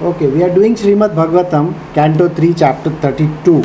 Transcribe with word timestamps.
Okay, 0.00 0.28
we 0.28 0.42
are 0.42 0.48
doing 0.48 0.74
Srimad 0.76 1.14
Bhagavatam, 1.14 1.74
Canto 1.92 2.26
3, 2.30 2.54
Chapter 2.54 2.88
32. 2.88 3.62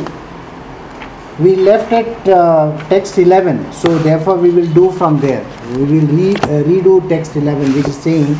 We 1.42 1.56
left 1.56 1.90
at 1.92 2.28
uh, 2.28 2.76
text 2.90 3.16
11, 3.16 3.72
so 3.72 3.96
therefore 4.00 4.36
we 4.36 4.50
will 4.50 4.70
do 4.74 4.90
from 4.92 5.18
there. 5.18 5.42
We 5.76 5.84
will 5.84 6.06
re- 6.08 6.34
uh, 6.34 6.62
redo 6.68 7.08
text 7.08 7.36
11, 7.36 7.72
which 7.72 7.88
is 7.88 7.96
saying, 7.96 8.36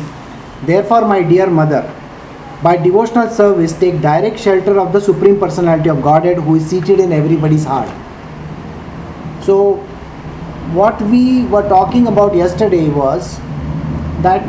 Therefore, 0.63 1.07
my 1.07 1.23
dear 1.23 1.47
mother, 1.47 1.91
by 2.61 2.77
devotional 2.77 3.31
service, 3.31 3.73
take 3.73 3.99
direct 3.99 4.39
shelter 4.39 4.79
of 4.79 4.93
the 4.93 5.01
Supreme 5.01 5.39
Personality 5.39 5.89
of 5.89 6.03
Godhead 6.03 6.37
who 6.37 6.53
is 6.53 6.67
seated 6.67 6.99
in 6.99 7.11
everybody's 7.11 7.63
heart. 7.65 7.89
So, 9.43 9.77
what 10.71 11.01
we 11.01 11.45
were 11.45 11.67
talking 11.67 12.05
about 12.05 12.35
yesterday 12.35 12.89
was 12.89 13.39
that 14.21 14.43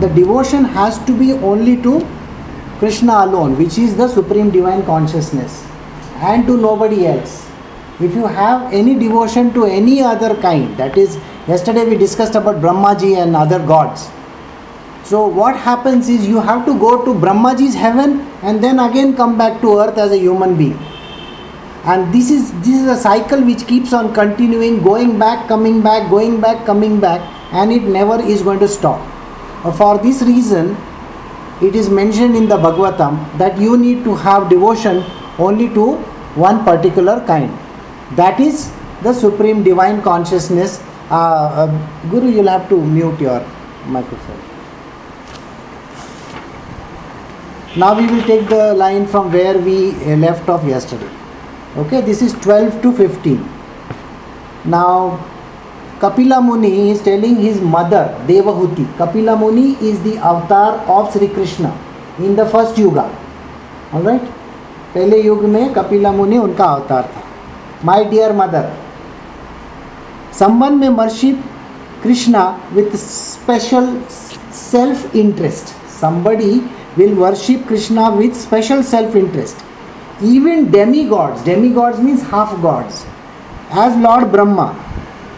the 0.00 0.06
devotion 0.10 0.64
has 0.64 1.04
to 1.06 1.18
be 1.18 1.32
only 1.32 1.82
to 1.82 2.06
Krishna 2.78 3.24
alone, 3.24 3.56
which 3.56 3.78
is 3.78 3.96
the 3.96 4.08
Supreme 4.08 4.50
Divine 4.50 4.84
Consciousness, 4.84 5.64
and 6.16 6.46
to 6.46 6.56
nobody 6.56 7.06
else. 7.06 7.48
If 8.00 8.14
you 8.14 8.26
have 8.26 8.72
any 8.72 8.98
devotion 8.98 9.52
to 9.54 9.64
any 9.64 10.02
other 10.02 10.34
kind, 10.40 10.76
that 10.76 10.98
is, 10.98 11.16
yesterday 11.46 11.88
we 11.88 11.96
discussed 11.96 12.34
about 12.34 12.60
Brahmaji 12.60 13.16
and 13.22 13.36
other 13.36 13.64
gods. 13.64 14.10
So, 15.04 15.26
what 15.26 15.54
happens 15.56 16.08
is 16.08 16.26
you 16.26 16.40
have 16.40 16.64
to 16.66 16.78
go 16.78 17.04
to 17.04 17.14
Brahmaji's 17.14 17.74
heaven 17.74 18.20
and 18.42 18.64
then 18.64 18.78
again 18.80 19.14
come 19.14 19.36
back 19.36 19.60
to 19.60 19.78
earth 19.78 19.98
as 19.98 20.10
a 20.10 20.18
human 20.18 20.56
being. 20.56 20.78
And 21.84 22.12
this 22.14 22.30
is 22.30 22.50
this 22.60 22.80
is 22.80 22.86
a 22.88 22.96
cycle 22.96 23.42
which 23.44 23.66
keeps 23.66 23.92
on 23.92 24.14
continuing, 24.14 24.82
going 24.82 25.18
back, 25.18 25.46
coming 25.46 25.82
back, 25.82 26.08
going 26.08 26.40
back, 26.40 26.64
coming 26.64 26.98
back, 26.98 27.20
and 27.52 27.70
it 27.70 27.82
never 27.82 28.20
is 28.22 28.40
going 28.42 28.58
to 28.60 28.68
stop. 28.68 28.98
Uh, 29.64 29.70
For 29.70 29.98
this 29.98 30.22
reason, 30.22 30.74
it 31.62 31.74
is 31.74 31.88
mentioned 31.88 32.36
in 32.36 32.48
the 32.48 32.56
Bhagavatam 32.56 33.38
that 33.38 33.58
you 33.58 33.76
need 33.76 34.04
to 34.04 34.14
have 34.14 34.48
devotion 34.48 35.04
only 35.38 35.68
to 35.74 35.96
one 36.46 36.64
particular 36.64 37.24
kind. 37.26 37.50
That 38.16 38.40
is 38.40 38.72
the 39.02 39.12
supreme 39.12 39.62
divine 39.62 40.02
consciousness. 40.02 40.82
Uh, 41.10 41.14
uh, 41.14 42.10
Guru, 42.10 42.28
you'll 42.28 42.48
have 42.48 42.68
to 42.68 42.80
mute 42.84 43.20
your 43.20 43.40
microphone. 43.86 44.40
Now 47.76 47.98
we 47.98 48.06
will 48.06 48.22
take 48.22 48.48
the 48.48 48.74
line 48.74 49.06
from 49.06 49.32
where 49.32 49.58
we 49.58 49.90
uh, 49.90 50.16
left 50.16 50.48
off 50.48 50.64
yesterday. 50.64 51.10
Okay, 51.76 52.00
this 52.00 52.22
is 52.22 52.32
12 52.34 52.82
to 52.82 52.92
15. 52.96 53.48
Now, 54.64 55.18
Kapila 56.04 56.38
मुनि 56.40 56.70
is 56.92 57.00
telling 57.02 57.36
his 57.36 57.60
mother 57.74 58.04
Devahuti. 58.26 58.86
Kapila 58.98 59.36
Muni 59.36 59.72
is 59.80 60.02
the 60.02 60.16
avatar 60.18 60.72
of 60.86 61.12
Sri 61.12 61.28
Krishna 61.28 61.70
in 62.18 62.36
the 62.36 62.44
first 62.46 62.76
yuga. 62.76 63.04
All 63.92 64.02
right. 64.02 64.32
पहले 64.94 65.20
युग 65.22 65.44
में 65.52 65.72
कपिला 65.74 66.10
मुनि 66.12 66.36
उनका 66.38 66.64
अवतार 66.64 67.08
था 67.14 67.22
my 67.84 68.04
dear 68.10 68.32
mother 68.32 68.70
संबंध 70.38 70.80
में 70.80 70.88
Maharshi 70.88 71.32
Krishna 72.02 72.44
with 72.72 72.94
special 72.96 73.88
self 74.54 75.16
interest 75.16 75.74
somebody 76.00 76.52
will 76.98 77.14
worship 77.18 77.66
Krishna 77.68 78.08
with 78.18 78.40
special 78.42 78.82
self 78.92 79.16
interest 79.16 80.24
even 80.24 80.64
demi 80.72 81.04
gods 81.08 81.44
demi 81.44 81.68
gods 81.80 82.00
means 82.00 82.22
half 82.32 82.54
gods 82.62 83.04
as 83.84 83.98
lord 84.02 84.28
Brahma 84.32 84.72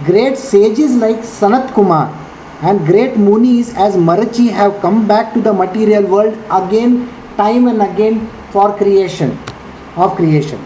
great 0.05 0.37
sages 0.37 0.95
like 0.95 1.21
sanat 1.25 1.73
kumar 1.73 2.13
and 2.61 2.85
great 2.87 3.17
munis 3.17 3.75
as 3.75 3.97
marachi 3.97 4.49
have 4.51 4.79
come 4.81 5.07
back 5.09 5.33
to 5.33 5.41
the 5.41 5.53
material 5.53 6.05
world 6.05 6.37
again 6.51 7.09
time 7.37 7.67
and 7.67 7.81
again 7.81 8.27
for 8.51 8.77
creation 8.77 9.31
of 9.97 10.15
creation. 10.15 10.59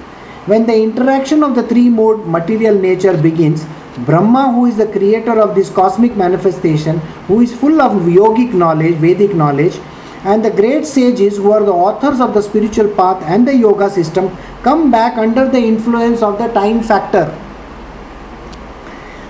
When 0.46 0.66
the 0.66 0.74
interaction 0.74 1.44
of 1.44 1.54
the 1.54 1.62
three 1.62 1.88
mode 1.88 2.26
material 2.26 2.74
nature 2.74 3.16
begins 3.16 3.64
brahma 4.06 4.52
who 4.52 4.66
is 4.66 4.76
the 4.76 4.86
creator 4.86 5.38
of 5.40 5.54
this 5.54 5.70
cosmic 5.70 6.16
manifestation 6.16 6.98
who 7.28 7.40
is 7.40 7.54
full 7.54 7.80
of 7.80 7.92
yogic 8.18 8.52
knowledge 8.54 8.94
vedic 8.94 9.34
knowledge 9.34 9.78
and 10.24 10.44
the 10.44 10.50
great 10.50 10.86
sages 10.86 11.36
who 11.36 11.52
are 11.52 11.62
the 11.62 11.72
authors 11.72 12.20
of 12.20 12.32
the 12.34 12.42
spiritual 12.42 12.88
path 12.94 13.22
and 13.24 13.46
the 13.46 13.54
yoga 13.54 13.90
system 13.90 14.36
come 14.62 14.90
back 14.90 15.18
under 15.18 15.48
the 15.48 15.58
influence 15.58 16.22
of 16.22 16.38
the 16.38 16.48
time 16.48 16.82
factor 16.82 17.26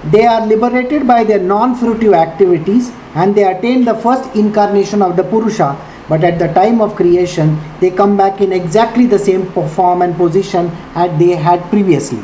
they 0.05 0.25
are 0.25 0.47
liberated 0.47 1.07
by 1.07 1.25
their 1.25 1.39
non 1.39 1.77
fruitive 1.77 2.17
activities 2.17 2.91
and 3.15 3.35
they 3.35 3.45
attain 3.45 3.85
the 3.85 3.95
first 3.95 4.35
incarnation 4.35 5.03
of 5.03 5.17
the 5.17 5.23
Purusha. 5.23 5.77
But 6.09 6.25
at 6.25 6.39
the 6.39 6.49
time 6.49 6.81
of 6.81 6.97
creation, 6.97 7.61
they 7.81 7.91
come 7.91 8.17
back 8.17 8.41
in 8.41 8.53
exactly 8.53 9.07
the 9.07 9.19
same 9.19 9.47
form 9.53 10.03
and 10.03 10.17
position 10.17 10.71
as 10.95 11.17
they 11.19 11.37
had 11.37 11.63
previously. 11.71 12.23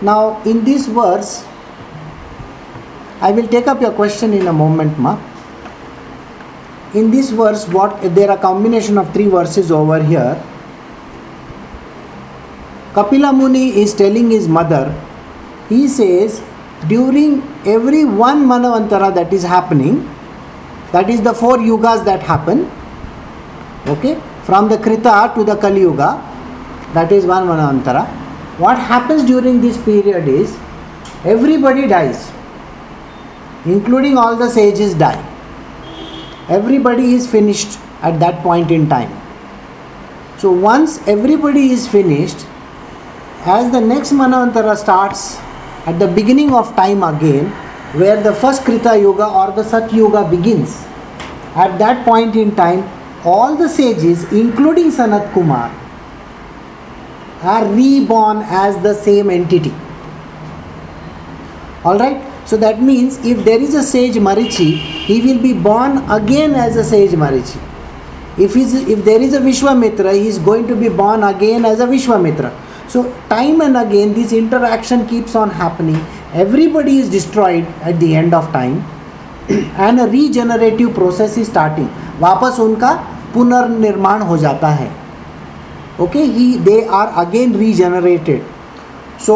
Now, 0.00 0.40
in 0.44 0.64
this 0.64 0.86
verse, 0.86 1.44
I 3.20 3.30
will 3.32 3.48
take 3.48 3.66
up 3.66 3.80
your 3.80 3.92
question 3.92 4.32
in 4.32 4.46
a 4.46 4.52
moment, 4.52 4.98
Ma. 4.98 5.18
In 6.94 7.10
this 7.10 7.30
verse, 7.30 7.66
what 7.68 8.00
there 8.14 8.30
are 8.30 8.38
combination 8.38 8.96
of 8.98 9.12
three 9.12 9.26
verses 9.26 9.70
over 9.72 10.02
here. 10.02 10.40
Kapila 12.94 13.32
Muni 13.32 13.82
is 13.82 13.92
telling 13.92 14.30
his 14.30 14.46
mother, 14.46 14.94
he 15.68 15.88
says, 15.88 16.40
during 16.88 17.42
every 17.66 18.04
one 18.04 18.46
Manavantara 18.46 19.14
that 19.14 19.32
is 19.32 19.42
happening, 19.42 20.08
that 20.92 21.08
is 21.10 21.22
the 21.22 21.34
four 21.34 21.58
yugas 21.58 22.04
that 22.04 22.22
happen, 22.22 22.70
okay, 23.86 24.20
from 24.44 24.68
the 24.68 24.78
Krita 24.78 25.32
to 25.34 25.44
the 25.44 25.56
Kali 25.56 25.80
Yuga, 25.80 26.22
that 26.92 27.10
is 27.10 27.24
one 27.26 27.46
Manavantara. 27.46 28.06
What 28.58 28.78
happens 28.78 29.24
during 29.24 29.60
this 29.60 29.82
period 29.82 30.28
is 30.28 30.56
everybody 31.24 31.88
dies, 31.88 32.30
including 33.64 34.16
all 34.16 34.36
the 34.36 34.48
sages 34.48 34.94
die. 34.94 35.30
Everybody 36.48 37.14
is 37.14 37.26
finished 37.26 37.78
at 38.02 38.20
that 38.20 38.42
point 38.42 38.70
in 38.70 38.88
time. 38.88 39.10
So 40.38 40.52
once 40.52 40.98
everybody 41.08 41.70
is 41.70 41.88
finished, 41.88 42.46
as 43.46 43.72
the 43.72 43.80
next 43.80 44.12
Manavantara 44.12 44.76
starts 44.76 45.38
at 45.86 45.98
the 45.98 46.08
beginning 46.08 46.52
of 46.52 46.74
time 46.76 47.02
again, 47.02 47.50
where 48.00 48.22
the 48.22 48.34
first 48.34 48.64
Krita 48.64 48.98
Yuga 48.98 49.26
or 49.26 49.52
the 49.52 49.62
Sat 49.62 49.92
Yuga 49.92 50.28
begins, 50.28 50.84
at 51.54 51.78
that 51.78 52.04
point 52.04 52.34
in 52.36 52.54
time, 52.56 52.88
all 53.24 53.56
the 53.56 53.68
sages, 53.68 54.24
including 54.32 54.90
Sanat 54.90 55.32
Kumar, 55.32 55.70
are 57.42 57.66
reborn 57.72 58.38
as 58.46 58.76
the 58.82 58.94
same 58.94 59.30
entity. 59.30 59.72
Alright? 61.84 62.48
So 62.48 62.56
that 62.56 62.82
means 62.82 63.18
if 63.24 63.44
there 63.44 63.60
is 63.60 63.74
a 63.74 63.82
sage 63.82 64.14
Marichi, 64.14 64.76
he 64.76 65.20
will 65.20 65.40
be 65.40 65.52
born 65.52 65.98
again 66.10 66.54
as 66.54 66.76
a 66.76 66.84
sage 66.84 67.10
Marichi. 67.12 67.60
If, 68.38 68.56
if 68.56 69.04
there 69.04 69.20
is 69.20 69.34
a 69.34 69.40
Vishwamitra, 69.40 70.14
he 70.14 70.26
is 70.28 70.38
going 70.38 70.66
to 70.66 70.74
be 70.74 70.88
born 70.88 71.22
again 71.22 71.64
as 71.64 71.80
a 71.80 71.86
Vishwamitra. 71.86 72.52
So, 72.88 73.12
time 73.28 73.60
and 73.60 73.76
again, 73.76 74.14
this 74.14 74.32
interaction 74.32 75.06
keeps 75.06 75.34
on 75.34 75.50
happening. 75.50 76.00
Everybody 76.32 76.98
is 76.98 77.10
destroyed 77.10 77.66
at 77.82 77.98
the 78.00 78.14
end 78.14 78.34
of 78.34 78.52
time, 78.52 78.84
and 79.76 80.00
a 80.00 80.06
regenerative 80.06 80.94
process 80.94 81.36
is 81.36 81.48
starting. 81.48 81.88
वापस 82.20 82.58
उनका 82.60 82.92
पुनर्निर्माण 83.34 84.22
हो 84.22 84.36
जाता 84.38 84.68
है 84.80 84.90
okay 85.98 86.26
he 86.36 86.44
they 86.58 86.86
are 86.86 87.08
again 87.22 87.52
regenerated 87.58 88.42
so 89.26 89.34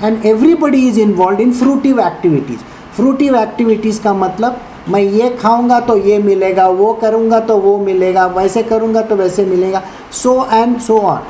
and 0.00 0.24
everybody 0.24 0.82
is 0.88 0.98
involved 0.98 1.40
in 1.40 1.52
fruitive 1.52 2.02
activities 2.02 2.60
fruitive 2.98 3.38
activities 3.38 3.98
का 4.04 4.12
मतलब 4.14 4.60
मैं 4.90 5.00
ये 5.00 5.28
खाऊँगा 5.40 5.80
तो 5.88 5.96
ये 6.06 6.18
मिलेगा 6.18 6.66
वो 6.80 6.92
करूँगा 7.02 7.40
तो 7.48 7.56
वो 7.60 7.76
मिलेगा 7.78 8.26
वैसे 8.38 8.62
करूँगा 8.70 9.02
तो 9.10 9.16
वैसे 9.16 9.44
मिलेगा 9.46 9.82
so 10.22 10.34
and 10.60 10.80
so 10.88 11.00
on 11.00 11.22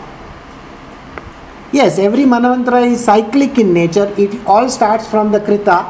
yes 1.73 1.99
every 1.99 2.25
manavantara 2.25 2.87
is 2.87 3.05
cyclic 3.05 3.59
in 3.59 3.73
nature. 3.73 4.13
It 4.19 4.47
all 4.47 4.69
starts 4.69 5.07
from 5.07 5.33
the 5.33 5.41
krita 5.41 5.87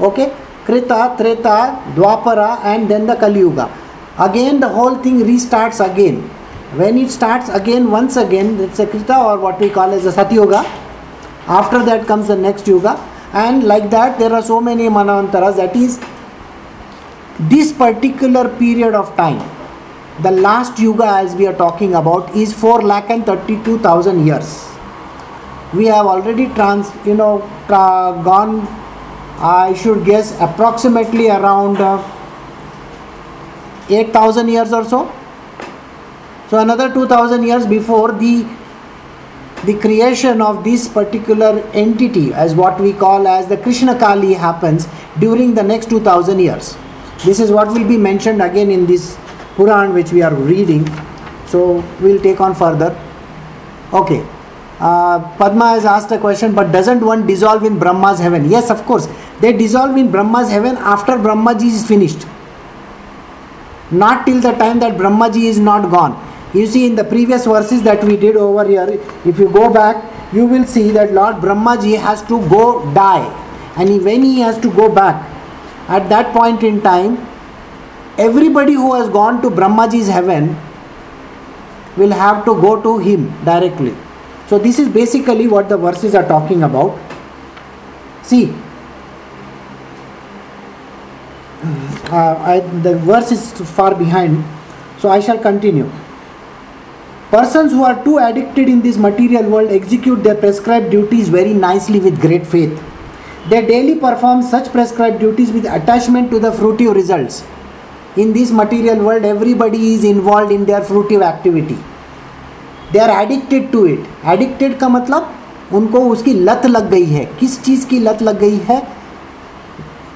okay? 0.00 0.32
Krita 0.64 1.14
treta 1.18 1.82
dwapara 1.94 2.60
and 2.64 2.90
then 2.90 3.06
the 3.06 3.16
kali 3.16 3.40
yuga. 3.40 3.70
Again 4.18 4.60
the 4.60 4.68
whole 4.68 4.96
thing 4.96 5.18
restarts 5.20 5.84
again. 5.84 6.22
When 6.78 6.98
it 6.98 7.10
starts 7.10 7.48
again 7.48 7.90
once 7.90 8.16
again 8.16 8.60
it's 8.60 8.78
a 8.78 8.86
krita 8.86 9.16
or 9.18 9.38
what 9.38 9.60
we 9.60 9.70
call 9.70 9.90
as 9.90 10.06
a 10.06 10.12
satyuga 10.12 10.64
after 11.46 11.84
that 11.84 12.06
comes 12.06 12.28
the 12.28 12.36
next 12.36 12.66
yuga. 12.66 12.96
And 13.32 13.64
like 13.64 13.90
that 13.90 14.18
there 14.18 14.32
are 14.32 14.42
so 14.42 14.60
many 14.60 14.84
manavantaras. 14.88 15.56
That 15.56 15.74
is 15.74 16.00
this 17.38 17.72
particular 17.72 18.48
period 18.48 18.94
of 18.94 19.16
time 19.16 19.42
the 20.22 20.30
last 20.30 20.78
yuga 20.78 21.04
as 21.04 21.34
we 21.34 21.44
are 21.44 21.52
talking 21.54 21.96
about 21.96 22.30
is 22.36 22.54
4 22.54 22.82
lakh 22.82 23.10
and 23.10 23.26
32000 23.26 24.24
years 24.24 24.73
we 25.74 25.86
have 25.86 26.06
already 26.06 26.46
trans 26.54 26.90
you 27.06 27.14
know 27.14 27.32
tra- 27.66 28.20
gone 28.24 28.54
i 29.40 29.74
should 29.82 30.04
guess 30.04 30.32
approximately 30.40 31.28
around 31.28 31.80
uh, 31.80 31.98
8000 33.90 34.48
years 34.48 34.72
or 34.72 34.84
so 34.84 35.00
So 36.50 36.58
another 36.58 36.92
2000 36.92 37.42
years 37.42 37.66
before 37.66 38.12
the 38.12 38.46
the 39.68 39.74
creation 39.84 40.42
of 40.42 40.62
this 40.62 40.86
particular 40.86 41.48
entity 41.82 42.34
as 42.34 42.54
what 42.54 42.78
we 42.78 42.92
call 42.92 43.26
as 43.26 43.48
the 43.48 43.56
Krishna 43.56 43.98
Kali 43.98 44.34
happens 44.34 44.86
during 45.18 45.54
the 45.54 45.62
next 45.62 45.88
2000 45.88 46.38
years. 46.38 46.76
This 47.24 47.40
is 47.40 47.50
what 47.50 47.68
will 47.68 47.88
be 47.88 47.96
mentioned 47.96 48.42
again 48.42 48.70
in 48.70 48.84
this 48.84 49.16
Puran 49.56 49.94
which 49.94 50.12
we 50.12 50.20
are 50.20 50.34
reading. 50.34 50.86
So 51.46 51.82
we'll 52.00 52.20
take 52.20 52.40
on 52.40 52.54
further. 52.54 52.94
Okay. 53.92 54.22
Uh, 54.84 55.18
Padma 55.38 55.68
has 55.70 55.86
asked 55.86 56.10
a 56.12 56.18
question, 56.18 56.54
but 56.54 56.70
doesn't 56.70 57.00
one 57.00 57.26
dissolve 57.26 57.64
in 57.64 57.78
Brahma's 57.78 58.18
heaven? 58.18 58.50
Yes, 58.50 58.70
of 58.70 58.84
course. 58.84 59.08
They 59.40 59.52
dissolve 59.56 59.96
in 59.96 60.10
Brahma's 60.10 60.50
heaven 60.50 60.76
after 60.76 61.12
Brahmaji 61.12 61.68
is 61.76 61.86
finished. 61.88 62.26
Not 63.90 64.26
till 64.26 64.42
the 64.42 64.52
time 64.52 64.80
that 64.80 64.98
Brahmaji 64.98 65.44
is 65.44 65.58
not 65.58 65.90
gone. 65.90 66.12
You 66.52 66.66
see, 66.66 66.84
in 66.86 66.96
the 66.96 67.04
previous 67.04 67.46
verses 67.46 67.82
that 67.84 68.04
we 68.04 68.18
did 68.18 68.36
over 68.36 68.68
here, 68.68 69.00
if 69.24 69.38
you 69.38 69.48
go 69.48 69.72
back, 69.72 70.04
you 70.34 70.44
will 70.44 70.66
see 70.66 70.90
that 70.90 71.14
Lord 71.14 71.36
Brahmaji 71.36 71.98
has 71.98 72.20
to 72.24 72.46
go 72.50 72.92
die. 72.92 73.24
And 73.78 73.88
he, 73.88 73.98
when 73.98 74.22
he 74.22 74.40
has 74.40 74.58
to 74.60 74.70
go 74.70 74.94
back, 74.94 75.16
at 75.88 76.10
that 76.10 76.32
point 76.34 76.62
in 76.62 76.82
time, 76.82 77.26
everybody 78.18 78.74
who 78.74 78.94
has 78.94 79.08
gone 79.08 79.40
to 79.40 79.48
Brahmaji's 79.48 80.08
heaven 80.08 80.56
will 81.96 82.12
have 82.12 82.44
to 82.44 82.60
go 82.60 82.82
to 82.82 82.98
him 82.98 83.32
directly. 83.44 83.94
So, 84.54 84.58
this 84.60 84.78
is 84.78 84.88
basically 84.88 85.48
what 85.48 85.68
the 85.68 85.76
verses 85.76 86.14
are 86.14 86.22
talking 86.22 86.62
about. 86.62 86.96
See, 88.22 88.54
uh, 92.12 92.36
I, 92.52 92.60
the 92.82 92.96
verse 92.98 93.32
is 93.32 93.50
far 93.72 93.96
behind, 93.96 94.44
so 95.00 95.08
I 95.08 95.18
shall 95.18 95.38
continue. 95.38 95.90
Persons 97.32 97.72
who 97.72 97.82
are 97.82 98.04
too 98.04 98.18
addicted 98.18 98.68
in 98.68 98.80
this 98.80 98.96
material 98.96 99.50
world 99.50 99.72
execute 99.72 100.22
their 100.22 100.36
prescribed 100.36 100.92
duties 100.92 101.30
very 101.30 101.52
nicely 101.52 101.98
with 101.98 102.20
great 102.20 102.46
faith. 102.46 102.80
They 103.48 103.66
daily 103.66 103.96
perform 103.98 104.42
such 104.42 104.70
prescribed 104.70 105.18
duties 105.18 105.50
with 105.50 105.64
attachment 105.64 106.30
to 106.30 106.38
the 106.38 106.52
fruitive 106.52 106.94
results. 106.94 107.42
In 108.16 108.32
this 108.32 108.52
material 108.52 109.04
world, 109.04 109.24
everybody 109.24 109.94
is 109.94 110.04
involved 110.04 110.52
in 110.52 110.64
their 110.64 110.82
fruitive 110.82 111.22
activity. 111.22 111.76
They 112.94 112.98
are 113.00 113.10
addicted 113.10 113.70
to 113.70 113.84
it 113.86 114.04
addicted 114.26 114.76
का 114.78 114.88
मतलब 114.88 115.30
उनको 115.72 116.00
उसकी 116.10 116.32
लत 116.34 116.66
लग 116.66 116.90
गई 116.90 117.04
है। 117.04 117.24
किस 117.40 117.62
चीज़ 117.62 117.86
की 117.86 117.98
लत 117.98 118.22
लग 118.22 118.38
गई 118.40 118.58
है? 118.68 118.76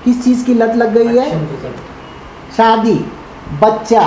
किस 0.04 0.22
चीज़ 0.24 0.44
की 0.44 0.54
लत 0.54 0.76
लग 0.76 0.94
गई 0.94 1.16
है? 1.16 1.28
शादी 2.56 2.94
बच्चा 3.62 4.02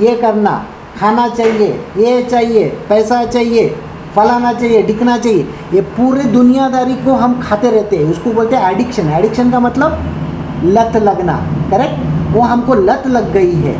ये 0.00 0.16
करना 0.16 0.54
खाना 0.98 1.28
चाहिए 1.28 1.68
ये 1.98 2.22
चाहिए 2.22 2.68
पैसा 2.88 3.24
चाहिए 3.26 3.68
फलाना 4.16 4.52
चाहिए 4.52 4.82
दिखना 4.82 5.16
चाहिए। 5.18 5.46
ये 5.74 5.80
पूरे 5.92 6.24
दुनियादारी 6.30 6.94
को 7.04 7.12
हम 7.14 7.40
खाते 7.42 7.70
रहते 7.70 7.96
हैं। 7.96 8.10
उसको 8.10 8.32
बोलते 8.32 8.56
हैं 8.56 8.72
एडिक्शन 8.72 9.10
एडिक्शन 9.10 9.50
का 9.50 9.60
मतलब 9.60 10.64
लत 10.64 10.96
लगना। 11.02 11.36
करेक्ट 11.70 12.34
वो 12.34 12.42
हमको 12.42 12.74
लत 12.82 13.06
लग 13.06 13.32
गई 13.32 13.54
है। 13.60 13.76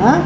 हाँ? 0.00 0.18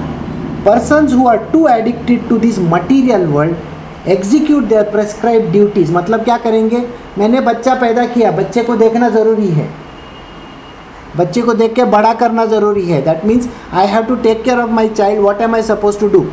Persons 0.64 1.12
who 1.12 1.26
are 1.28 1.36
too 1.52 1.66
addicted 1.68 2.28
to 2.28 2.38
this 2.38 2.58
material 2.70 3.26
world 3.26 4.08
execute 4.08 4.64
their 4.64 4.82
prescribed 4.90 5.50
duties 5.52 5.92
मतलब 5.92 6.24
क्या 6.24 6.36
करेंगे? 6.38 6.84
मैंने 7.18 7.40
बच्चा 7.40 7.74
पैदा 7.74 8.04
किया, 8.06 8.30
बच्चे 8.32 8.62
को 8.62 8.76
देखना 8.76 9.08
ज़रूरी 9.08 9.48
है। 9.48 9.68
बच्चे 11.16 11.40
को 11.42 11.54
देख 11.54 11.74
के 11.74 11.84
बड़ा 11.86 12.12
करना 12.14 12.44
ज़रूरी 12.46 12.84
है। 12.86 13.02
That 13.02 13.24
means 13.24 13.48
I 13.72 13.86
have 13.86 14.04
to 14.04 14.16
take 14.18 14.42
care 14.44 14.58
of 14.58 14.70
my 14.70 14.88
child 14.90 15.20
what 15.22 15.40
am 15.40 15.54
I 15.54 15.62
supposed 15.62 15.98
to 16.00 16.08
do 16.08 16.24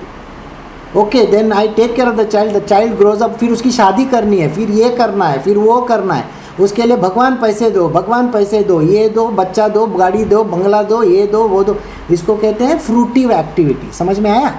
okay 0.96 1.26
then 1.26 1.52
I 1.54 1.68
take 1.68 1.96
care 1.96 2.08
of 2.08 2.16
the 2.16 2.28
child 2.28 2.56
the 2.56 2.64
child 2.66 2.94
grows 2.98 3.22
up 3.22 3.36
फिर 3.38 3.52
उसकी 3.52 3.72
शादी 3.72 4.06
करनी 4.06 4.38
है, 4.38 4.50
फिर 4.54 4.70
ये 4.72 4.90
करना 4.90 5.26
है, 5.26 5.40
फिर 5.40 5.58
वो 5.58 5.82
करना 5.82 6.14
है। 6.14 6.36
उसके 6.60 6.84
लिए 6.84 6.98
भगवान 6.98 7.36
पैसे 7.36 7.70
दो, 7.70 7.88
भगवान 7.90 8.32
पैसे 8.32 8.62
दो, 8.64 8.82
ये 8.82 9.10
दो, 9.10 9.28
बच्चा 9.32 9.68
दो, 9.68 9.86
गाड़ी 9.88 10.24
दो, 10.26 10.44
बंगला 10.44 10.82
दो, 10.84 11.02
ये 11.04 11.26
दो, 11.28 11.44
वो 11.48 11.64
दो। 11.64 11.78
इसको 12.12 12.36
कहते 12.36 12.66
हैं 12.66 12.78
फ्रूटिव 12.80 13.32
एक्टिविटी 13.32 13.92
समझ 13.94 14.18
में 14.20 14.30
आया? 14.32 14.54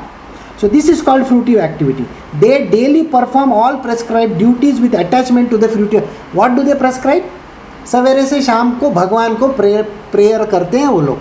So 0.61 0.69
this 0.69 0.89
is 0.91 1.03
called 1.05 1.25
fruitive 1.25 1.59
activity 1.61 2.07
they 2.39 2.59
daily 2.71 3.03
perform 3.09 3.53
all 3.53 3.75
prescribed 3.79 4.37
duties 4.39 4.81
with 4.83 4.95
attachment 4.97 5.51
to 5.51 5.59
the 5.59 5.71
fruitive 5.71 6.09
what 6.35 6.51
do 6.51 6.63
they 6.63 6.75
prescribe 6.75 7.31
सवेरे 7.93 8.25
से 8.27 8.41
शाम 8.43 8.71
को 8.81 8.91
भगवान 8.91 9.35
को 9.35 9.49
प्रेयर 9.49 9.83
प्रेयर 10.13 10.45
करते 10.45 10.79
हैं 10.79 10.89
वो 10.89 11.01
लोग। 11.01 11.19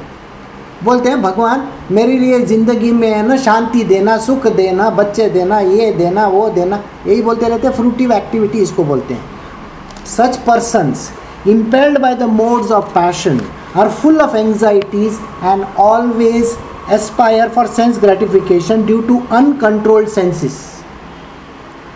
बोलते 0.83 1.09
हैं, 1.09 1.21
भगवान, 1.21 1.67
मेरे 1.91 2.17
लिए 2.19 2.39
ज़िंदगी 2.45 2.91
में 2.91 3.09
है 3.09 3.25
ना, 3.27 3.37
शांति 3.37 3.83
देना, 3.83 4.17
सुख 4.17 4.47
देना, 4.47 4.89
बच्चे 4.89 5.29
देना, 5.29 5.59
ये 5.59 5.91
देना, 5.93 6.27
वो 6.27 6.49
देना। 6.49 6.83
यही 7.07 7.21
बोलते 7.21 7.47
रहते 7.49 7.67
हैं 7.67 7.73
फ्रूटिव 7.75 8.11
एक्टिविटी 8.11 8.57
इसको 8.57 8.83
बोलते 8.83 9.13
हैं। 9.13 10.05
Such 10.07 10.37
persons 10.37 11.09
impelled 11.47 11.99
by 11.99 12.15
the 12.15 12.23
modes 12.23 12.71
of 12.71 12.93
passion 12.93 13.41
are 13.75 13.89
full 13.91 14.21
of 14.21 14.35
anxieties 14.35 15.19
and 15.43 15.65
always 15.79 16.57
aspire 16.93 17.49
for 17.49 17.67
sense 17.67 17.99
gratification 17.99 18.85
due 18.85 19.01
to 19.01 19.21
uncontrolled 19.31 20.09
senses 20.09 20.59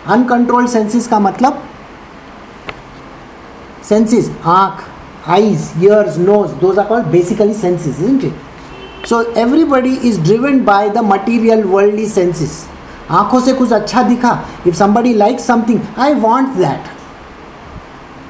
uncontrolled 0.06 0.68
senses 0.68 1.06
का 1.08 1.18
मतलब? 1.18 1.62
सेंसिस 3.88 4.30
आँख 4.46 4.84
आईज 5.30 5.70
ईयर्स 5.78 6.16
नोज़ 6.18 6.52
दो 6.60 6.72
basically 7.02 7.54
senses 7.54 8.00
is 8.00 8.26
it 8.26 8.32
So, 9.06 9.16
everybody 9.34 9.92
is 10.08 10.18
driven 10.18 10.58
by 10.64 10.88
the 10.88 11.02
material 11.02 11.62
worldly 11.66 12.06
senses. 12.08 12.52
आँखों 13.10 13.40
से 13.40 13.52
कुछ 13.52 13.72
अच्छा 13.72 14.02
दिखा। 14.02 14.44
If 14.66 14.76
somebody 14.76 15.14
like 15.14 15.40
something 15.40 15.80
I 15.98 16.14
want 16.14 16.48
that 16.48 16.82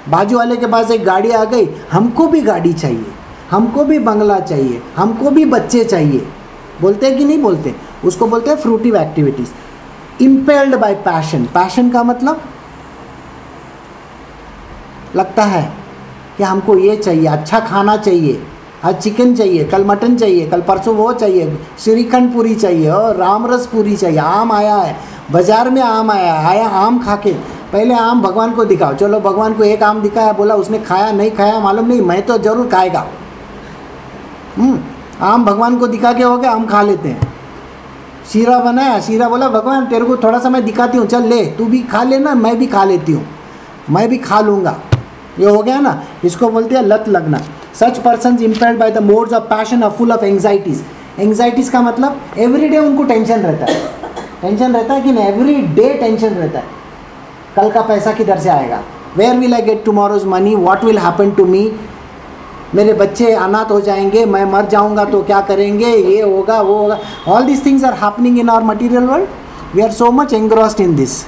बाजू 0.08 0.36
वाले 0.36 0.56
के 0.56 0.66
पास 0.66 0.90
एक 0.90 1.04
गाड़ी 1.04 1.30
आ 1.30 1.44
गई, 1.44 1.68
हमको 1.92 2.26
भी 2.26 2.40
गाड़ी 2.40 2.72
चाहिए। 2.72 3.06
हमको 3.50 3.84
भी 3.84 3.98
बंगला 3.98 4.38
चाहिए। 4.40 4.82
हमको 4.96 5.30
भी 5.30 5.44
बच्चे 5.44 5.84
चाहिए। 5.84 6.26
बोलते 6.80 7.06
हैं 7.06 7.18
कि 7.18 7.24
नहीं 7.24 7.42
बोलते? 7.42 7.74
उसको 8.04 8.26
बोलते 8.26 8.50
हैं 8.50 8.56
fruitive 8.56 8.96
activities 8.96 9.50
impelled 10.22 10.76
by 10.76 10.94
passion 10.94 11.44
passion 11.44 11.90
का 11.90 12.02
मतलब 12.02 12.42
लगता 15.16 15.44
है 15.44 15.72
कि 16.36 16.44
हमको 16.44 16.78
ये 16.78 16.96
चाहिए 16.96 17.26
अच्छा 17.26 17.60
खाना 17.60 17.96
चाहिए। 17.96 18.42
आज 18.84 18.96
चिकन 19.02 19.34
चाहिए 19.34 19.64
कल 19.64 19.84
मटन 19.84 20.16
चाहिए 20.16 20.46
कल 20.46 20.60
परसों 20.62 20.94
वो 20.94 21.12
चाहिए 21.14 21.56
श्रीखंड 21.80 22.32
पूरी 22.32 22.54
चाहिए 22.54 22.88
और 22.90 23.16
रामरस 23.16 23.66
पूरी 23.66 23.96
चाहिए। 23.96 24.18
आम 24.18 24.52
आया 24.52 24.76
है 24.76 24.96
बाज़ार 25.32 25.70
में 25.70 25.80
आम 25.82 26.10
आया 26.10 26.32
है 26.32 26.46
आया 26.48 26.68
आम 26.78 26.98
खा 27.04 27.16
के 27.16 27.32
पहले 27.72 27.94
आम 27.94 28.22
भगवान 28.22 28.52
को 28.52 28.64
दिखाओ। 28.64 28.94
चलो 28.94 29.20
भगवान 29.20 29.54
को 29.54 29.64
एक 29.64 29.82
आम 29.82 30.00
दिखाया 30.02 30.32
बोला 30.32 30.54
उसने 30.54 30.78
खाया 30.80 31.12
नहीं 31.12 31.30
खाया 31.30 31.60
मालूम 31.60 31.86
नहीं 31.88 32.00
मैं 32.02 32.20
तो 32.26 32.38
ज़रूर 32.38 32.68
खाएगा। 32.68 33.06
हम्म, 34.56 34.78
आम 35.22 35.44
भगवान 35.44 35.78
को 35.78 35.86
दिखा 35.88 36.12
के 36.12 36.22
हो 36.22 36.36
गया 36.38 36.50
हम 36.52 36.66
खा 36.66 36.82
लेते 36.82 37.08
हैं। 37.08 37.30
शीरा 38.32 38.58
बनाया 38.60 38.98
शीरा 39.00 39.28
बोला 39.28 39.48
भगवान 39.50 39.86
तेरे 39.86 40.04
को 40.04 40.16
थोड़ा 40.18 40.38
सा 40.38 40.50
मैं 40.50 40.64
दिखाती 40.64 40.98
हूँ 40.98 41.06
चल 41.06 41.28
ले 41.28 41.44
तू 41.56 41.64
भी 41.66 41.82
खा 41.84 42.02
लेना 42.04 42.34
मैं 42.36 42.56
भी 42.58 42.66
खा 42.66 42.84
लेती 42.84 43.12
हूँ 43.12 43.26
मैं 43.90 44.08
भी 44.08 44.18
खा 44.20 44.40
लूँगा। 44.40 44.76
ये 45.38 45.46
हो 45.46 45.62
गया 45.62 45.80
ना 45.80 46.02
इसको 46.24 46.48
बोलते 46.50 46.74
हैं 46.74 46.82
लत 46.82 47.08
लगना। 47.08 47.38
Such 47.80 47.98
person 47.98 48.38
impelled 48.42 48.78
by 48.78 48.90
the 48.90 49.02
modes 49.02 49.32
of 49.32 49.44
passion 49.44 49.88
full 49.88 50.12
of 50.12 50.24
anxieties 50.24 50.82
anxieties 51.18 51.68
का 51.68 51.80
मतलब 51.80 52.20
एवरी 52.38 52.68
डे 52.68 52.78
उनको 52.78 53.04
टेंशन 53.04 53.40
रहता 53.40 53.72
है। 53.72 53.80
टेंशन 54.42 54.74
रहता 54.74 54.94
है 54.94 55.00
कि 55.00 55.12
नहीं 55.12 55.26
एवरी 55.26 55.54
डे 55.54 55.92
टेंशन 55.94 56.28
रहता 56.28 56.58
है। 56.58 56.64
कल 57.56 57.70
का 57.70 57.80
पैसा 57.82 58.12
किधर 58.12 58.38
से 58.38 58.48
आएगा? 58.48 58.80
Where 59.16 59.36
will 59.36 59.54
I 59.54 59.62
get 59.62 59.84
tomorrow's 59.84 60.24
money 60.26 60.54
what 60.56 60.84
will 60.84 60.98
happen 60.98 61.30
to 61.30 61.44
me 61.44 61.70
मेरे 62.74 62.92
बच्चे 62.92 63.32
अनाथ 63.32 63.70
हो 63.70 63.80
जाएँगे 63.80 64.24
मैं 64.24 64.44
मर 64.52 64.66
जाऊँगा 64.66 65.04
तो 65.04 65.22
क्या 65.22 65.40
करेंगे? 65.40 65.86
ये 65.86 66.20
होगा 66.22 66.60
वो 66.60 66.76
होगा। 66.76 66.98
All 67.28 67.44
this 67.44 67.64
things 67.66 67.84
are 67.84 67.94
happening 67.94 68.38
in 68.38 68.48
our 68.48 68.62
material 68.64 69.04
world 69.04 69.74
we 69.74 69.82
are 69.82 69.90
so 69.92 70.10
much 70.12 70.32
engrossed 70.32 70.80
in 70.80 70.94
this 70.96 71.22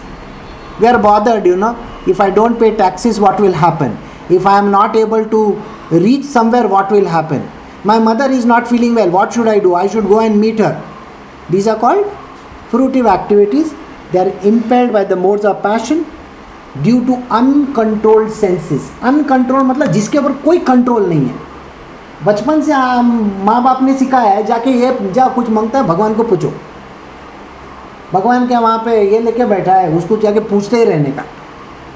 we 0.80 0.86
are 0.86 0.96
bothered 1.02 1.46
you 1.46 1.56
know 1.56 1.74
if 2.08 2.22
I 2.22 2.30
don't 2.30 2.58
pay 2.60 2.76
taxes, 2.80 3.22
what 3.24 3.40
will 3.40 3.54
happen 3.54 3.96
if 4.30 4.48
I 4.48 4.58
am 4.58 4.68
not 4.70 4.96
able 4.96 5.24
to 5.34 5.44
reach 5.91 6.25
somewhere, 6.25 6.67
what 6.69 6.91
will 6.91 7.07
happen? 7.07 7.49
My 7.85 7.99
mother 7.99 8.31
is 8.31 8.45
not 8.45 8.69
feeling 8.69 8.95
well, 8.95 9.11
what 9.11 9.33
should 9.33 9.49
I 9.49 9.59
do? 9.59 9.75
I 9.75 9.87
should 9.87 10.05
go 10.05 10.21
and 10.21 10.41
meet 10.41 10.59
her. 10.59 10.83
These 11.50 11.67
are 11.69 11.79
called 11.79 12.07
fruitive 12.71 13.11
activities. 13.11 13.75
They 14.12 14.19
are 14.21 14.33
impelled 14.43 14.93
by 14.93 15.05
the 15.05 15.17
modes 15.17 15.45
of 15.45 15.62
passion 15.62 16.05
due 16.76 17.00
to 17.07 17.17
uncontrolled 17.33 18.31
senses 18.33 18.91
uncontrol 19.05 19.62
मतलब 19.62 19.91
जिसके 19.93 20.19
ऊपर 20.19 20.33
कोई 20.45 20.59
control 20.71 21.07
नहीं 21.09 21.26
है 21.26 21.35
बचपन 22.25 22.62
से 22.62 22.73
माँ 23.45 23.62
बाप 23.64 23.83
ने 23.83 23.97
सिखाया 23.99 24.31
है 24.31 24.45
जाके 24.47 24.71
ये 24.71 24.91
जा 25.14 25.26
कुछ 25.35 25.50
माँगता 25.50 25.79
है 25.79 25.87
भगवान 25.87 26.14
को 26.14 26.23
पूछो 26.23 26.53
भगवान 28.12 28.47
क्या 28.49 28.61
वहाँ 28.61 28.79
पे 28.85 29.00
ये 29.12 29.21
लेके 29.21 29.45
बैठा 29.47 29.75
है 29.75 29.97
उसको 29.97 30.17
जाके 30.23 30.41
पूछते 30.50 30.76
ही 30.76 30.85
रहने 30.85 31.11
का 31.11 31.23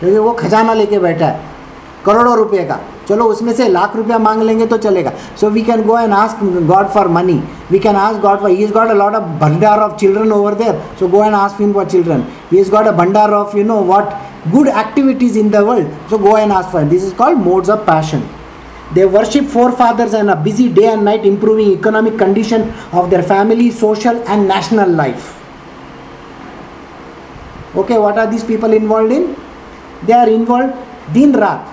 क्योंकि 0.00 0.18
वो 0.18 0.32
खजाना 0.40 0.74
लेके 0.74 0.98
बैठा 0.98 1.26
है 1.26 1.57
करोड़ों 2.06 2.36
रुपए 2.36 2.64
का। 2.64 2.78
चलो 3.08 3.24
उसमें 3.24 3.52
से 3.52 3.68
लाख 3.68 3.96
रुपया 3.96 4.18
मांग 4.18 4.42
लेंगे 4.42 4.66
तो 4.66 4.76
चलेगा। 4.78 5.12
So 5.40 5.50
we 5.50 5.62
can 5.62 5.82
go 5.82 5.98
and 5.98 6.12
ask 6.14 6.42
God 6.66 6.88
for 6.94 7.08
money 7.08 7.42
we 7.70 7.78
can 7.78 7.96
ask 7.96 8.20
God 8.20 8.40
for 8.40 8.50
he 8.50 8.56
is 8.64 8.72
got 8.72 8.88
a 8.88 8.94
lot 8.94 9.14
of 9.14 9.24
भंडार 9.40 9.80
of 9.80 9.96
children 9.96 10.32
over 10.32 10.54
there 10.54 10.80
so 11.00 11.08
go 11.08 11.24
and 11.24 11.34
ask 11.34 11.60
him 11.60 11.72
for 11.72 11.84
children 11.86 12.24
he 12.52 12.58
is 12.60 12.70
got 12.70 12.86
a 12.86 12.92
भंडार 12.98 13.30
of 13.34 13.56
you 13.56 13.64
know 13.64 13.76
what 13.92 14.10
good 14.48 14.68
activities 14.68 15.38
in 15.38 15.50
the 15.50 15.56
world 15.68 15.88
so 16.10 16.18
go 16.18 16.36
and 16.38 16.52
ask 16.52 16.68
for 16.72 16.82
this 16.92 17.04
is 17.04 17.14
called 17.14 17.38
modes 17.38 17.70
of 17.70 17.80
passion 17.86 18.22
they 18.94 19.04
worship 19.06 19.48
forefathers 19.78 20.14
and 20.14 20.30
a 20.30 20.34
busy 20.42 20.68
day 20.74 20.84
and 20.86 21.02
night 21.02 21.24
improving 21.26 21.72
economic 21.72 22.18
condition 22.18 22.64
of 22.94 23.06
their 23.08 23.22
family 23.22 23.70
social 23.80 24.20
and 24.28 24.46
national 24.52 24.94
life 24.96 25.18
okay 27.78 27.98
what 27.98 28.18
are 28.18 28.26
this 28.26 28.42
people 28.44 28.74
involve 28.74 29.12
in 29.12 29.26
they 30.04 30.12
are 30.12 30.28
involve 30.28 30.68
दिन 31.14 31.34
रात 31.34 31.66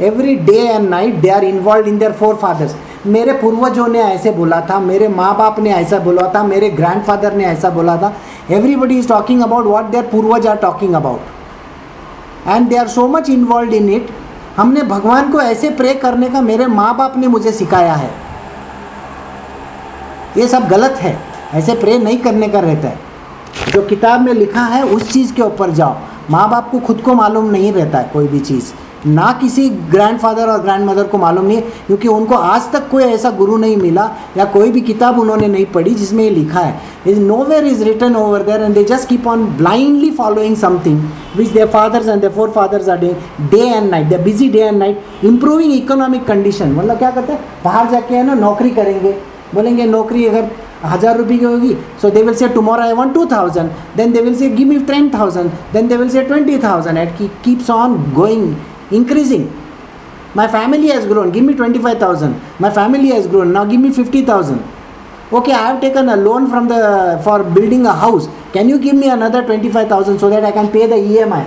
every 0.00 0.34
day 0.36 0.58
and 0.58 0.88
night 0.88 1.14
they 1.14 1.28
are 1.28 1.44
involve 1.44 1.88
in 1.88 1.98
their 1.98 2.12
forefathers 2.34 2.74
मेरे 3.06 3.32
पूर्वजों 3.32 3.86
ने 3.88 3.98
ऐसे 3.98 4.30
बोला 4.30 4.60
था, 4.60 4.78
मेरे 4.80 5.08
माँ 5.08 5.36
बाप 5.38 5.58
ने 5.58 5.70
ऐसा 5.70 5.98
बोला 5.98 6.30
था, 6.34 6.42
मेरे 6.42 6.70
ग्रैंडफादर 6.70 7.34
ने 7.34 7.44
ऐसा 7.44 7.70
बोला 7.70 7.96
था। 7.96 8.12
Everybody 8.50 8.98
is 8.98 9.08
talking 9.08 9.42
about 9.42 9.66
what 9.66 9.84
their 9.84 10.04
पूर्वज 10.04 10.46
are 10.46 10.56
talking 10.56 10.94
about 10.94 12.48
and 12.48 12.68
they 12.68 12.76
are 12.76 12.88
so 12.88 13.06
much 13.08 13.30
involve 13.30 13.74
in 13.74 13.88
it 13.90 14.08
हमने 14.56 14.82
भगवान 14.82 15.30
को 15.32 15.40
ऐसे 15.40 15.70
प्रे 15.70 15.94
करने 15.94 16.28
का 16.28 16.40
मेरे 16.40 16.66
माँ 16.66 16.96
बाप 16.96 17.16
ने 17.16 17.26
मुझे 17.26 17.52
सिखाया 17.52 17.94
है। 17.94 18.10
ये 20.36 20.48
सब 20.48 20.68
गलत 20.68 20.96
है। 21.00 21.16
ऐसे 21.54 21.74
प्रे 21.74 21.98
नहीं 21.98 22.18
करने 22.18 22.48
का 22.48 22.60
रहता 22.60 22.88
है। 22.88 22.98
जो 23.72 23.82
किताब 23.82 24.20
में 24.20 24.32
लिखा 24.32 24.62
है, 24.62 24.82
उस 24.84 25.12
चीज़ 25.12 25.32
के 25.34 25.42
ऊपर 25.42 25.70
जाओ। 25.70 25.96
माँ 26.30 26.48
बाप 26.50 26.70
को 26.70 26.78
खुद 26.78 27.00
को 27.00 27.14
मालूम 27.14 27.50
नहीं 27.50 27.72
रहता 27.72 27.98
है 27.98 28.10
कोई 28.12 28.28
भी 28.28 28.38
चीज़। 28.40 28.72
ना 29.06 29.30
किसी 29.40 29.68
ग्रैंडफादर 29.90 30.48
और 30.48 30.60
ग्रैंड 30.62 30.84
मदर 30.84 31.04
को 31.04 31.18
मालूम 31.18 31.44
नहीं 31.46 31.56
है, 31.56 31.62
क्योंकि 31.86 32.08
उनको 32.08 32.34
आज 32.34 32.70
तक 32.72 32.88
कोई 32.90 33.02
ऐसा 33.04 33.30
गुरु 33.32 33.56
नहीं 33.56 33.76
मिला, 33.76 34.10
या 34.36 34.44
कोई 34.46 34.70
भी 34.70 34.80
किताब 34.82 35.18
उन्होंने 35.18 35.48
नहीं 35.48 35.66
पढ़ी 35.68 35.94
जिसमें 35.94 36.22
ये 36.24 36.30
लिखा 36.30 36.60
है। 36.60 36.80
Is 37.06 37.20
no 37.20 37.36
where 37.44 37.66
is 37.66 37.84
return 37.84 38.16
over 38.16 38.42
there 38.42 38.62
and 38.62 38.74
they 38.74 38.84
just 38.84 39.08
keep 39.08 39.26
on 39.26 39.44
blindly 39.56 40.10
following 40.12 40.56
something 40.56 41.02
which 41.36 41.48
their 41.48 41.66
fathers 41.68 42.08
and 42.08 42.20
their 42.20 42.32
forefathers 42.50 42.88
are 42.88 42.98
day 42.98 43.16
day 43.50 43.60
and 43.66 43.90
night 43.90 44.08
they 44.08 44.18
busy 44.24 44.48
day 44.48 44.60
and 44.60 44.78
night 44.78 45.24
improving 45.24 45.72
economic 45.74 46.26
condition 46.26 46.72
मतलब 46.72 46.98
क्या 46.98 47.10
करते 47.10 47.32
हैं? 47.32 47.40
बाहर 47.64 47.90
जाके 47.90 48.14
है 48.14 48.26
ना, 48.26 48.34
नौकरी 48.36 48.70
करेंगे। 48.70 49.16
बोलेंगे, 49.54 49.84
नौकरी 49.86 50.26
अगर 50.26 50.50
हज़ार 50.84 51.16
रुपये 51.18 51.36
की 51.38 51.44
होगी 51.44 51.76
so 52.02 52.10
they 52.10 52.22
will 52.22 52.34
say 52.34 52.48
tomorrow 52.48 52.82
I 52.82 52.92
want 52.92 53.12
two 53.14 53.24
thousand 53.32 53.70
then 53.96 54.12
they 54.12 54.20
will 54.20 54.34
say 54.34 54.48
give 54.50 54.68
me 54.68 54.78
ten 54.86 55.10
thousand 55.14 55.50
then 55.72 55.88
they 55.88 55.96
will 55.96 56.08
say 56.10 56.22
twenty 56.22 56.58
thousand 56.58 56.98
it 56.98 57.16
keeps 57.44 57.70
on 57.70 57.96
going 58.14 58.52
increasing. 58.91 59.51
My 60.33 60.47
family 60.47 60.87
has 60.87 61.05
grown, 61.05 61.31
give 61.31 61.43
me 61.45 61.53
25,000. 61.53 62.41
My 62.59 62.69
family 62.69 63.09
has 63.09 63.27
grown, 63.27 63.53
now 63.53 63.65
give 63.65 63.79
me 63.79 63.91
50,000. 63.91 64.63
Okay, 65.31 65.53
I 65.53 65.67
have 65.69 65.81
taken 65.81 66.09
a 66.09 66.15
loan 66.15 66.49
from 66.49 66.67
the 66.67 67.19
for 67.23 67.43
building 67.43 67.85
a 67.85 67.93
house. 67.93 68.27
Can 68.53 68.69
you 68.69 68.77
give 68.77 68.95
me 68.95 69.09
another 69.09 69.43
25,000 69.43 70.19
so 70.19 70.29
that 70.29 70.43
I 70.43 70.51
can 70.51 70.71
pay 70.71 70.85
the 70.85 70.95
EMI? 70.95 71.45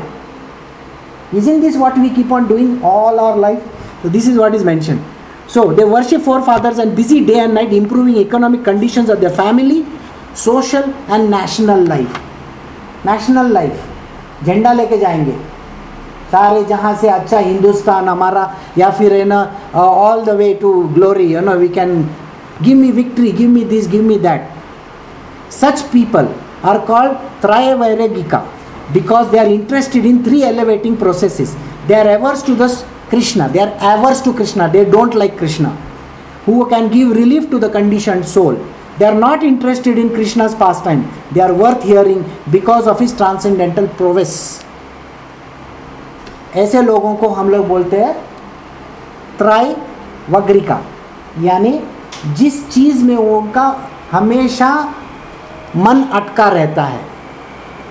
Isn't 1.33 1.61
this 1.61 1.77
what 1.77 1.97
we 1.99 2.11
keep 2.11 2.33
on 2.33 2.49
doing 2.49 2.83
all 2.83 3.21
our 3.21 3.37
life? 3.37 3.63
So 4.03 4.09
this 4.09 4.27
is 4.27 4.39
what 4.39 4.55
is 4.55 4.65
mentioned. 4.65 5.05
So 5.47 5.73
they 5.73 5.85
worship 5.85 6.23
forefathers 6.23 6.79
and 6.79 6.97
busy 6.97 7.25
day 7.25 7.41
and 7.41 7.55
night 7.55 7.73
improving 7.73 8.17
economic 8.17 8.65
conditions 8.65 9.09
of 9.09 9.21
their 9.21 9.31
family, 9.31 9.87
social 10.35 10.85
and 11.09 11.31
national 11.31 11.83
life. 11.83 12.21
National 13.05 13.49
life. 13.49 13.79
झंडा 14.47 14.73
लेके 14.73 14.97
जाएंगे 14.99 15.33
सारे 16.33 16.65
जहाँ 16.65 16.95
से 17.01 17.09
अच्छा 17.09 17.39
हिंदुस्तान 17.39 18.09
हमारा 18.09 18.51
या 18.79 18.91
फिर 18.99 19.13
है 19.15 19.25
ना 19.25 19.41
all 19.75 20.25
the 20.25 20.37
way 20.41 20.53
to 20.63 20.73
glory 20.95 21.33
you 21.35 21.41
know 21.41 21.55
we 21.59 21.69
can 21.79 21.97
give 22.63 22.77
me 22.77 22.91
victory 22.93 23.33
give 23.33 23.49
me 23.51 23.65
this 23.73 23.89
give 23.91 24.03
me 24.03 24.19
that 24.29 24.49
such 25.61 25.83
people 25.93 26.29
are 26.71 26.79
called 26.93 27.13
त्रयवैरगिका 27.43 28.45
because 28.93 29.31
they 29.31 29.39
are 29.39 29.47
interested 29.47 30.05
in 30.05 30.25
three 30.25 30.43
elevating 30.43 30.97
processes 30.97 31.55
they 31.87 31.95
are 31.95 32.09
averse 32.17 32.43
to 32.43 32.55
the 32.55 32.69
krishna 33.11 33.49
they 33.49 33.61
are 33.61 33.73
averse 33.81 34.23
to 34.23 34.33
krishna 34.33 34.71
they 34.73 34.85
don't 34.85 35.15
like 35.15 35.37
krishna 35.37 35.71
who 36.47 36.69
can 36.69 36.89
give 36.89 37.11
relief 37.11 37.51
to 37.51 37.59
the 37.59 37.69
conditioned 37.69 38.25
soul 38.27 38.55
they 38.99 39.05
are 39.05 39.19
not 39.27 39.43
interested 39.43 39.99
in 39.99 40.09
krishna's 40.09 40.55
pastime 40.55 41.03
they 41.33 41.41
are 41.41 41.53
worth 41.53 41.83
hearing 41.83 42.25
because 42.51 42.87
of 42.87 42.99
his 42.99 43.13
transcendental 43.13 43.87
prowess 44.01 44.35
ऐसे 46.56 46.82
लोगों 46.82 47.16
को 47.16 47.28
हम 47.30 47.50
लोग 47.50 47.68
बोलते 47.68 47.98
हैं 47.98 48.14
त्राय 49.38 49.76
वग्रिका 50.30 50.80
यानी 51.42 51.80
जिस 52.38 52.68
चीज़ 52.70 53.04
में 53.04 53.16
उनका 53.16 53.66
हमेशा 54.12 54.70
मन 55.76 56.04
अटका 56.14 56.48
रहता 56.50 56.84
है। 56.84 57.00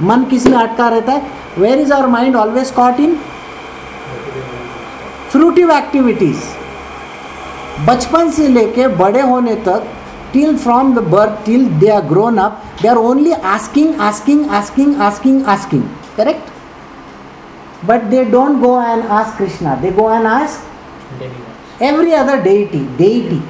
मन 0.03 0.25
किसमें 0.25 0.59
अटका 0.59 0.89
रहता 0.89 1.13
है? 1.13 1.23
Where 1.59 1.79
is 1.79 1.93
our 1.93 2.07
mind 2.09 2.37
always 2.37 2.71
caught 2.71 3.01
in 3.01 3.17
fruitive 5.33 5.71
activities 5.71 6.45
बचपन 7.87 8.31
से 8.31 8.49
लेके 8.49 8.87
बड़े 8.97 9.21
होने 9.21 9.55
तक 9.67 9.87
till 10.33 10.57
from 10.57 10.95
the 10.95 10.99
birth 11.09 11.45
till 11.47 11.65
they 11.81 11.89
are 11.91 12.03
grown 12.07 12.39
up 12.39 12.63
they 12.83 12.89
are 12.89 12.97
only 12.97 13.33
asking 13.33 14.01
asking 14.01 14.51
asking 14.51 15.01
asking 15.01 15.45
asking 15.47 15.83
correct 16.17 16.52
but 17.87 18.11
they 18.11 18.25
don't 18.31 18.61
go 18.61 18.79
and 18.81 19.03
ask 19.03 19.37
krishna. 19.37 19.79
They 19.81 19.91
go 19.91 20.09
and 20.09 20.27
ask 20.27 20.65
every 21.81 22.15
other 22.15 22.43
deity 22.43 22.87
deity. 22.97 23.43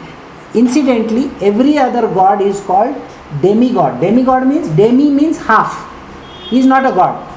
Incidentally 0.54 1.30
every 1.40 1.78
other 1.78 2.02
god 2.08 2.40
is 2.40 2.60
called 2.60 2.96
demigod. 3.40 4.00
Demigod 4.00 4.46
means 4.46 4.68
demi 4.68 5.10
means 5.10 5.38
half. 5.38 5.88
He 6.48 6.58
is 6.58 6.66
not 6.66 6.84
a 6.84 6.92
god. 6.92 7.28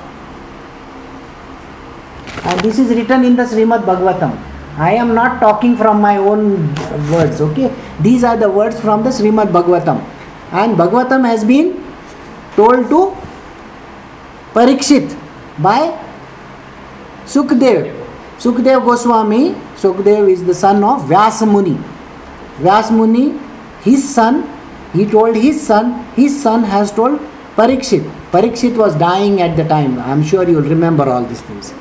And 2.44 2.60
this 2.60 2.80
is 2.80 2.90
written 2.90 3.25
in 3.25 3.36
the 3.36 3.44
srimad 3.44 3.84
bhagavatam. 3.84 4.38
I 4.78 4.92
am 4.94 5.16
not 5.16 5.40
talking 5.40 5.78
from 5.78 6.02
my 6.02 6.18
own 6.18 6.74
words 7.12 7.40
okay? 7.42 7.74
These 8.02 8.24
are 8.24 8.36
the 8.38 8.50
words 8.50 8.80
from 8.80 9.04
the 9.04 9.10
srimad 9.10 9.48
bhagavatam. 9.48 10.04
And 10.52 10.78
bhagavatam 10.78 11.25
has 11.25 11.44
been 11.44 11.84
told 12.56 12.90
to 12.90 13.16
parikshit 14.54 15.18
by 15.62 16.04
Sukhdev 17.34 17.86
Sukhdev 18.44 18.79
Goswami 18.86 19.44
Sukhdev 19.82 20.27
is 20.29 20.44
the 20.46 20.53
son 20.53 20.84
of 20.84 21.08
Vyas 21.08 21.41
Muni 21.44 21.77
Vyas 22.62 22.91
Muni 22.91 23.32
his 23.86 24.03
son 24.05 24.44
he 24.96 25.05
told 25.05 25.38
his 25.38 25.62
son 25.62 25.94
his 26.17 26.32
son 26.41 26.63
has 26.74 26.94
told 26.96 27.20
Parikshit 27.58 28.12
Parikshit 28.34 28.77
was 28.77 28.98
dying 28.98 29.39
at 29.41 29.55
the 29.58 29.67
time 29.70 30.00
I 30.00 30.12
am 30.12 30.24
sure 30.29 30.50
you'll 30.50 30.63
remember 30.63 31.08
all 31.10 31.24
this 31.25 31.50
things 31.50 31.74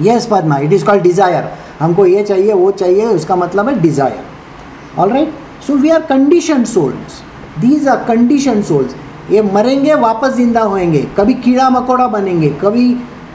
yes 0.00 0.26
Padma 0.30 0.58
it 0.58 0.72
is 0.72 0.84
called 0.86 1.02
desire 1.02 1.48
हमको 1.80 2.04
ये 2.06 2.22
चाहिए, 2.22 2.52
वो 2.52 2.70
चाहिए, 2.70 3.06
उसका 3.06 3.36
मतलब 3.36 3.68
है 3.68 3.80
desire 3.80 4.98
all 5.00 5.10
right 5.12 5.32
so 5.66 5.74
we 5.76 5.90
are 5.90 6.00
condition 6.08 6.64
souls 6.64 7.20
these 7.60 7.88
are 7.88 8.04
condition 8.04 8.62
souls 8.62 8.94
ये 9.30 9.42
मरेंगे, 9.42 9.94
वापस 9.94 10.34
ज़िंदा 10.34 10.60
होएँगे. 10.60 11.06
कभी 11.16 11.34
कीड़ा 11.34 11.68
मकोड़ा 11.70 12.06
बनेंगे, 12.08 12.48
कभी 12.60 12.86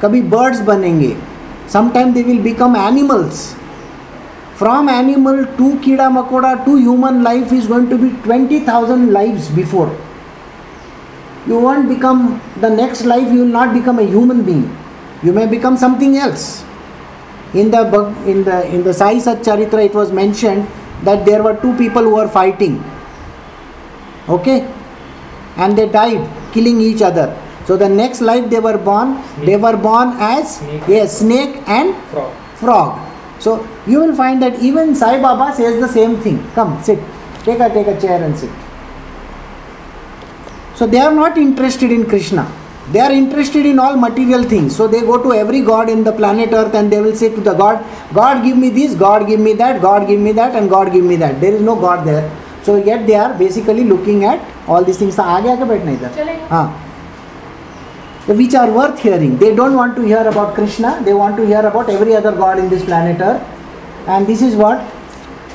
कभी 0.05 0.21
बर्ड्स 0.31 0.59
बनेंगे. 0.61 1.15
Sometime 1.73 2.13
they 2.13 2.23
will 2.23 2.41
become 2.41 2.75
animals 2.77 3.45
from 4.57 4.89
animal 4.89 5.43
to 5.57 5.71
कीड़ा 5.83 6.09
मकोड़ा 6.09 6.53
to 6.65 6.75
human 6.77 7.21
life 7.23 7.53
is 7.53 7.67
going 7.67 7.87
to 7.89 7.97
be 7.97 8.09
twenty 8.23 8.59
thousand 8.67 9.09
life 9.11 9.51
before 9.55 9.97
you 11.49 11.59
won't 11.59 11.87
become 11.87 12.27
the 12.61 12.71
next 12.73 13.05
life 13.05 13.31
you 13.31 13.41
will 13.41 13.51
not 13.53 13.69
become 13.69 13.99
a 13.99 14.05
human 14.09 14.41
being 14.43 14.63
you 15.25 15.33
may 15.33 15.45
become 15.47 15.75
something 15.75 16.15
else 16.17 16.47
in 17.55 17.69
दग 17.69 18.27
in 18.27 18.43
the 18.43 18.61
in 18.73 18.83
the 18.83 18.91
Sai 18.91 19.19
Satcharitra 19.45 19.79
it 19.79 19.95
was 19.95 20.13
mention 20.13 20.63
that 21.05 21.23
there 21.25 21.47
are 21.47 21.53
two 21.63 21.73
people 21.77 22.05
who're 22.05 22.27
fighting 22.35 22.77
okay 24.33 24.55
and 25.59 25.75
they 25.75 25.85
died 25.93 26.27
killing 26.53 26.81
each 26.83 27.03
other 27.03 27.33
so 27.66 27.76
the 27.76 27.88
next 27.88 28.20
life 28.30 28.48
they 28.54 28.62
were 28.68 28.78
born 28.78 29.18
they 29.44 29.56
were 29.56 29.76
born 29.76 30.16
as 30.30 30.56
Snake. 30.56 30.82
yes 30.88 31.18
snake 31.18 31.62
and 31.66 31.94
Frog. 32.14 32.32
frog 32.56 32.98
so 33.38 33.66
you 33.86 34.00
will 34.00 34.14
find 34.14 34.42
that 34.42 34.58
even 34.70 34.94
sai 34.94 35.20
baba 35.28 35.52
says 35.60 35.78
the 35.80 35.92
same 36.00 36.16
thing 36.26 36.42
come 36.54 36.82
sit 36.82 36.98
take 37.44 37.60
a 37.60 37.70
take 37.78 37.86
a 37.86 38.00
chair 38.00 38.22
and 38.22 38.36
sit 38.38 38.50
so 40.80 40.86
they 40.86 40.98
are 40.98 41.12
not 41.12 41.36
interested 41.36 41.92
in 41.92 42.06
Krishna. 42.08 42.50
They 42.90 43.00
are 43.00 43.12
interested 43.12 43.66
in 43.66 43.78
all 43.78 43.96
material 43.96 44.44
things. 44.44 44.74
So 44.74 44.88
they 44.88 45.02
go 45.02 45.22
to 45.22 45.34
every 45.34 45.60
god 45.60 45.90
in 45.90 46.04
the 46.04 46.12
planet 46.12 46.54
Earth 46.54 46.74
and 46.74 46.90
they 46.90 47.00
will 47.02 47.14
say 47.14 47.28
to 47.34 47.40
the 47.40 47.52
God, 47.52 47.84
God 48.14 48.42
give 48.42 48.56
me 48.56 48.70
this, 48.70 48.94
God 48.94 49.26
give 49.26 49.40
me 49.40 49.52
that, 49.54 49.82
God 49.82 50.08
give 50.08 50.18
me 50.18 50.32
that, 50.32 50.56
and 50.56 50.70
God 50.70 50.90
give 50.90 51.04
me 51.04 51.16
that. 51.16 51.38
There 51.38 51.52
is 51.52 51.60
no 51.60 51.76
God 51.76 52.06
there. 52.06 52.24
So 52.62 52.76
yet 52.76 53.06
they 53.06 53.14
are 53.14 53.34
basically 53.34 53.84
looking 53.84 54.24
at 54.24 54.40
all 54.66 54.82
these 54.82 54.96
things. 54.96 55.18
आगे 55.18 55.50
आके 55.52 55.64
बैठना 55.64 55.90
इधर 55.90 56.14
चलेगा। 56.16 56.48
हाँ 56.50 56.83
which 58.26 58.54
are 58.54 58.70
worth 58.70 58.98
hearing. 59.00 59.36
They 59.38 59.54
don't 59.54 59.74
want 59.74 59.96
to 59.96 60.02
hear 60.02 60.26
about 60.26 60.54
Krishna. 60.54 61.02
They 61.04 61.14
want 61.14 61.36
to 61.36 61.46
hear 61.46 61.60
about 61.60 61.90
every 61.90 62.14
other 62.14 62.32
god 62.32 62.58
in 62.58 62.68
this 62.68 62.84
planet 62.84 63.20
Earth. 63.20 63.42
And 64.06 64.26
this 64.26 64.42
is 64.42 64.56
what 64.56 64.80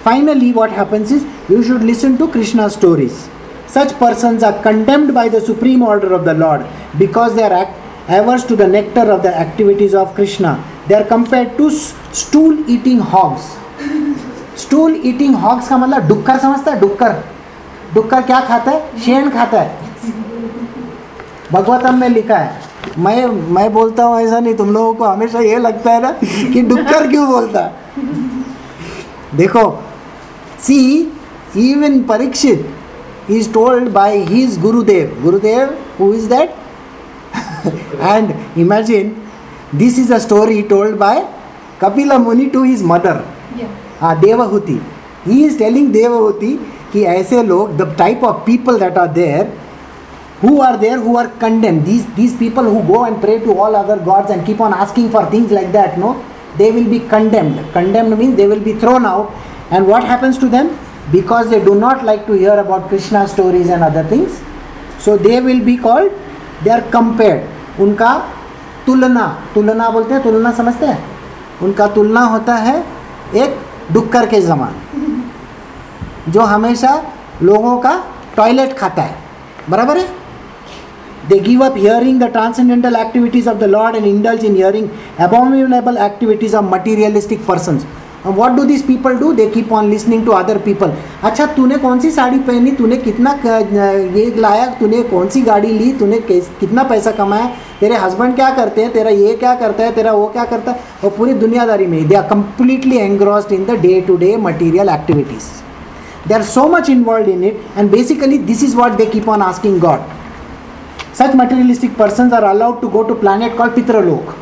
finally 0.03 0.51
what 0.53 0.71
happens 0.71 1.11
is 1.11 1.25
you 1.49 1.63
should 1.63 1.83
listen 1.83 2.17
to 2.17 2.27
Krishna's 2.27 2.73
stories. 2.73 3.29
Such 3.67 3.93
persons 3.93 4.43
are 4.43 4.61
condemned 4.61 5.13
by 5.13 5.27
the 5.29 5.41
supreme 5.41 5.81
order 5.81 6.13
of 6.13 6.25
the 6.25 6.33
Lord 6.33 6.65
because 6.97 7.35
they 7.35 7.43
are 7.43 7.53
act- 7.53 7.77
averse 8.07 8.43
to 8.45 8.55
the 8.55 8.67
nectar 8.67 9.11
of 9.11 9.23
the 9.23 9.35
activities 9.35 9.93
of 9.93 10.13
Krishna. 10.15 10.63
They 10.87 10.95
are 10.95 11.03
compared 11.03 11.57
to 11.57 11.69
stool 11.71 12.69
eating 12.69 12.99
hogs. 12.99 13.55
Stool 14.57 15.01
eating 15.05 15.35
hogs 15.35 15.67
का 15.69 15.77
मतलब 15.77 16.07
डुक्कर 16.07 16.37
समझता 16.39 16.71
है 16.71 16.79
डुक्कर 16.79 17.23
डुक्कर 17.93 18.21
क्या 18.21 18.39
खाता 18.41 18.71
है 18.71 18.99
शेण 19.05 19.29
खाता 19.29 19.61
है 19.61 19.88
भगवतम 21.52 21.98
में 22.00 22.08
लिखा 22.08 22.36
है। 22.36 22.94
मैं 22.98 23.26
मैं 23.54 23.72
बोलता 23.72 24.04
हूँ 24.04 24.20
ऐसा 24.20 24.38
नहीं 24.40 24.54
तुम 24.54 24.72
लोगों 24.72 24.94
को 24.94 25.04
हमेशा 25.04 25.40
ये 25.40 25.58
लगता 25.58 25.92
है 25.92 26.02
ना 26.02 26.10
कि 26.52 26.62
डुक्कर 26.62 27.06
क्यों 27.10 27.26
बोलता 27.28 27.60
देखो 29.36 29.64
see 30.66 30.78
even 31.58 32.02
Parikshit 32.02 33.30
is 33.30 33.52
told 33.52 33.88
by 33.92 34.16
his 34.24 34.60
Gurudev 34.60 35.18
Gurudev 35.22 35.74
who 36.00 36.12
is 36.14 36.28
that 36.28 36.54
and 38.00 38.34
imagine 38.58 39.12
this 39.78 39.98
is 39.98 40.12
a 40.14 40.18
story 40.18 40.60
told 40.70 40.96
by 40.98 41.24
Kapil 41.80 42.12
Muni 42.18 42.46
to 42.46 42.62
his 42.64 42.82
mother 42.84 43.24
हाँ 44.00 44.18
Devahuti 44.20 44.80
he 45.26 45.44
is 45.46 45.58
telling 45.58 45.88
Devahuti 45.92 46.58
कि 46.92 47.02
ऐसे 47.08 47.42
लोग 47.42 47.76
the 47.76 47.94
type 47.98 48.24
of 48.24 48.36
people 48.46 48.78
that 48.78 48.98
are 48.98 49.08
there 49.12 49.52
who 50.42 50.60
are 50.60 50.76
there 50.76 50.98
who 50.98 51.16
are 51.16 51.28
condemned 51.44 51.84
these 51.84 52.04
these 52.18 52.34
people 52.36 52.64
who 52.64 52.82
go 52.92 53.04
and 53.04 53.20
pray 53.24 53.38
to 53.46 53.56
all 53.62 53.76
other 53.76 53.98
gods 54.10 54.30
and 54.30 54.44
keep 54.46 54.60
on 54.60 54.72
asking 54.72 55.10
for 55.10 55.24
things 55.34 55.50
like 55.58 55.70
that 55.72 55.98
no 55.98 56.10
they 56.58 56.70
will 56.76 56.88
be 56.94 57.00
condemned 57.14 57.58
condemned 57.72 58.18
means 58.20 58.36
they 58.36 58.48
will 58.52 58.64
be 58.70 58.74
thrown 58.84 59.04
out 59.04 59.30
and 59.70 59.86
what 59.86 60.02
happens 60.12 60.38
to 60.38 60.48
them 60.48 60.70
because 61.12 61.50
they 61.50 61.62
do 61.64 61.74
not 61.74 62.04
like 62.04 62.26
to 62.26 62.32
hear 62.32 62.56
about 62.64 62.88
krishna 62.88 63.26
stories 63.28 63.68
and 63.68 63.82
other 63.82 64.04
things 64.04 64.40
so 64.98 65.16
they 65.16 65.40
will 65.40 65.64
be 65.64 65.76
called 65.76 66.10
they 66.64 66.72
are 66.78 66.84
compared 66.98 67.48
उनका 67.80 68.10
तुलना 68.86 69.26
तुलना 69.54 69.88
बोलते 69.90 70.14
हैं 70.14 70.22
तुलना 70.22 70.52
समझते 70.52 70.86
हैं 70.86 71.00
उनका 71.62 71.86
तुलना 71.96 72.20
होता 72.32 72.54
है 72.66 72.76
एक 73.42 73.58
डुक्कर 73.92 74.26
के 74.32 74.40
समान 74.42 74.74
जो 76.34 76.42
हमेशा 76.54 76.92
लोगों 77.42 77.76
का 77.84 77.92
टॉयलेट 78.36 78.76
खाता 78.78 79.02
है 79.02 79.16
बराबर 79.70 79.98
है 79.98 80.19
they 81.28 81.38
give 81.38 81.62
up 81.64 81.74
hearing 81.76 82.20
the 82.20 82.24
transcendental 82.32 82.96
activities 82.96 83.48
of 83.48 83.58
the 83.58 83.64
lord 83.70 83.96
and 83.96 84.06
indulge 84.06 84.44
in 84.44 84.54
hearing 84.56 84.88
abominable 85.24 85.98
activities 86.04 86.56
of 86.56 86.64
materialistic 86.74 87.44
persons 87.46 87.84
what 88.26 88.50
do 88.52 88.62
this 88.64 88.82
people 88.82 89.14
do 89.18 89.32
they 89.32 89.46
keep 89.50 89.72
on 89.72 89.90
listening 89.90 90.24
to 90.24 90.32
other 90.32 90.58
people 90.64 90.92
अच्छा 91.24 91.46
तूने 91.56 91.76
कौन 91.78 92.00
सी 92.00 92.10
साड़ी 92.10 92.38
पहनी? 92.38 92.70
तूने 92.70 92.96
कितना 92.96 93.30
ये 93.44 94.34
लाया? 94.36 94.66
तूने 94.80 95.02
कौन 95.12 95.28
सी 95.28 95.42
गाड़ी 95.42 95.68
ली? 95.68 95.92
तूने 95.98 96.18
कितना 96.30 96.82
पैसा 96.90 97.10
कमाया? 97.20 97.46
तेरे 97.80 97.96
हस्बैंड 97.96 98.34
क्या 98.34 98.50
करते 98.56 98.82
हैं? 98.82 98.92
तेरा 98.92 99.10
ये 99.10 99.34
क्या 99.36 99.54
करता 99.62 99.84
है? 99.84 99.92
तेरा 99.94 100.12
वो 100.12 100.26
क्या 100.28 100.44
करता 100.44 100.72
है? 100.72 100.80
और 101.04 101.10
पूरी 101.16 101.34
दुनियादारी 101.46 101.86
में 101.86 102.06
they 102.08 102.14
are 102.14 102.28
completely 102.28 102.96
engrossed 102.98 103.52
in 103.52 103.64
the 103.66 103.78
day 103.80 104.00
to 104.06 104.16
day 104.16 104.36
material 104.48 104.88
activities 104.88 105.48
they 106.28 106.34
are 106.36 106.46
so 106.46 106.62
much 106.72 106.88
involved 106.92 107.28
in 107.34 107.44
it 107.50 107.60
and 107.76 107.90
basically 107.92 108.38
this 108.48 108.62
is 108.62 108.74
what 108.80 108.98
they 108.98 109.06
keep 109.12 109.28
on 109.34 109.42
asking 109.42 109.78
god. 109.84 110.00
Such 111.12 111.34
materialistic 111.34 111.96
persons 111.96 112.32
are 112.32 112.44
allowed 112.44 112.80
to 112.80 112.90
go 112.90 113.02
to 113.06 113.14
planet 113.14 113.56
called 113.56 113.74
pitralok 113.74 114.36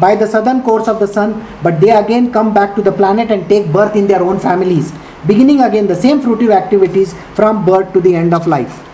by 0.00 0.14
the 0.14 0.26
southern 0.26 0.62
course 0.62 0.88
of 0.88 0.98
the 1.00 1.06
sun 1.06 1.44
but 1.62 1.80
they 1.80 1.90
again 1.90 2.32
come 2.32 2.54
back 2.54 2.74
to 2.74 2.82
the 2.82 2.92
planet 2.92 3.30
and 3.30 3.48
take 3.48 3.72
birth 3.72 3.96
in 3.96 4.06
their 4.06 4.22
own 4.22 4.38
families 4.38 4.92
beginning 5.26 5.60
again 5.62 5.86
the 5.86 5.96
same 5.96 6.20
fruitive 6.20 6.54
activities 6.54 7.14
from 7.34 7.64
birth 7.64 7.92
to 7.92 8.00
the 8.00 8.14
end 8.14 8.32
of 8.32 8.46
life. 8.46 8.84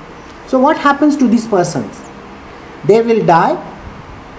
So 0.47 0.59
what 0.59 0.77
happens 0.77 1.17
to 1.19 1.29
these 1.29 1.47
persons? 1.47 2.01
They 2.85 3.03
will 3.03 3.25
die. 3.25 3.55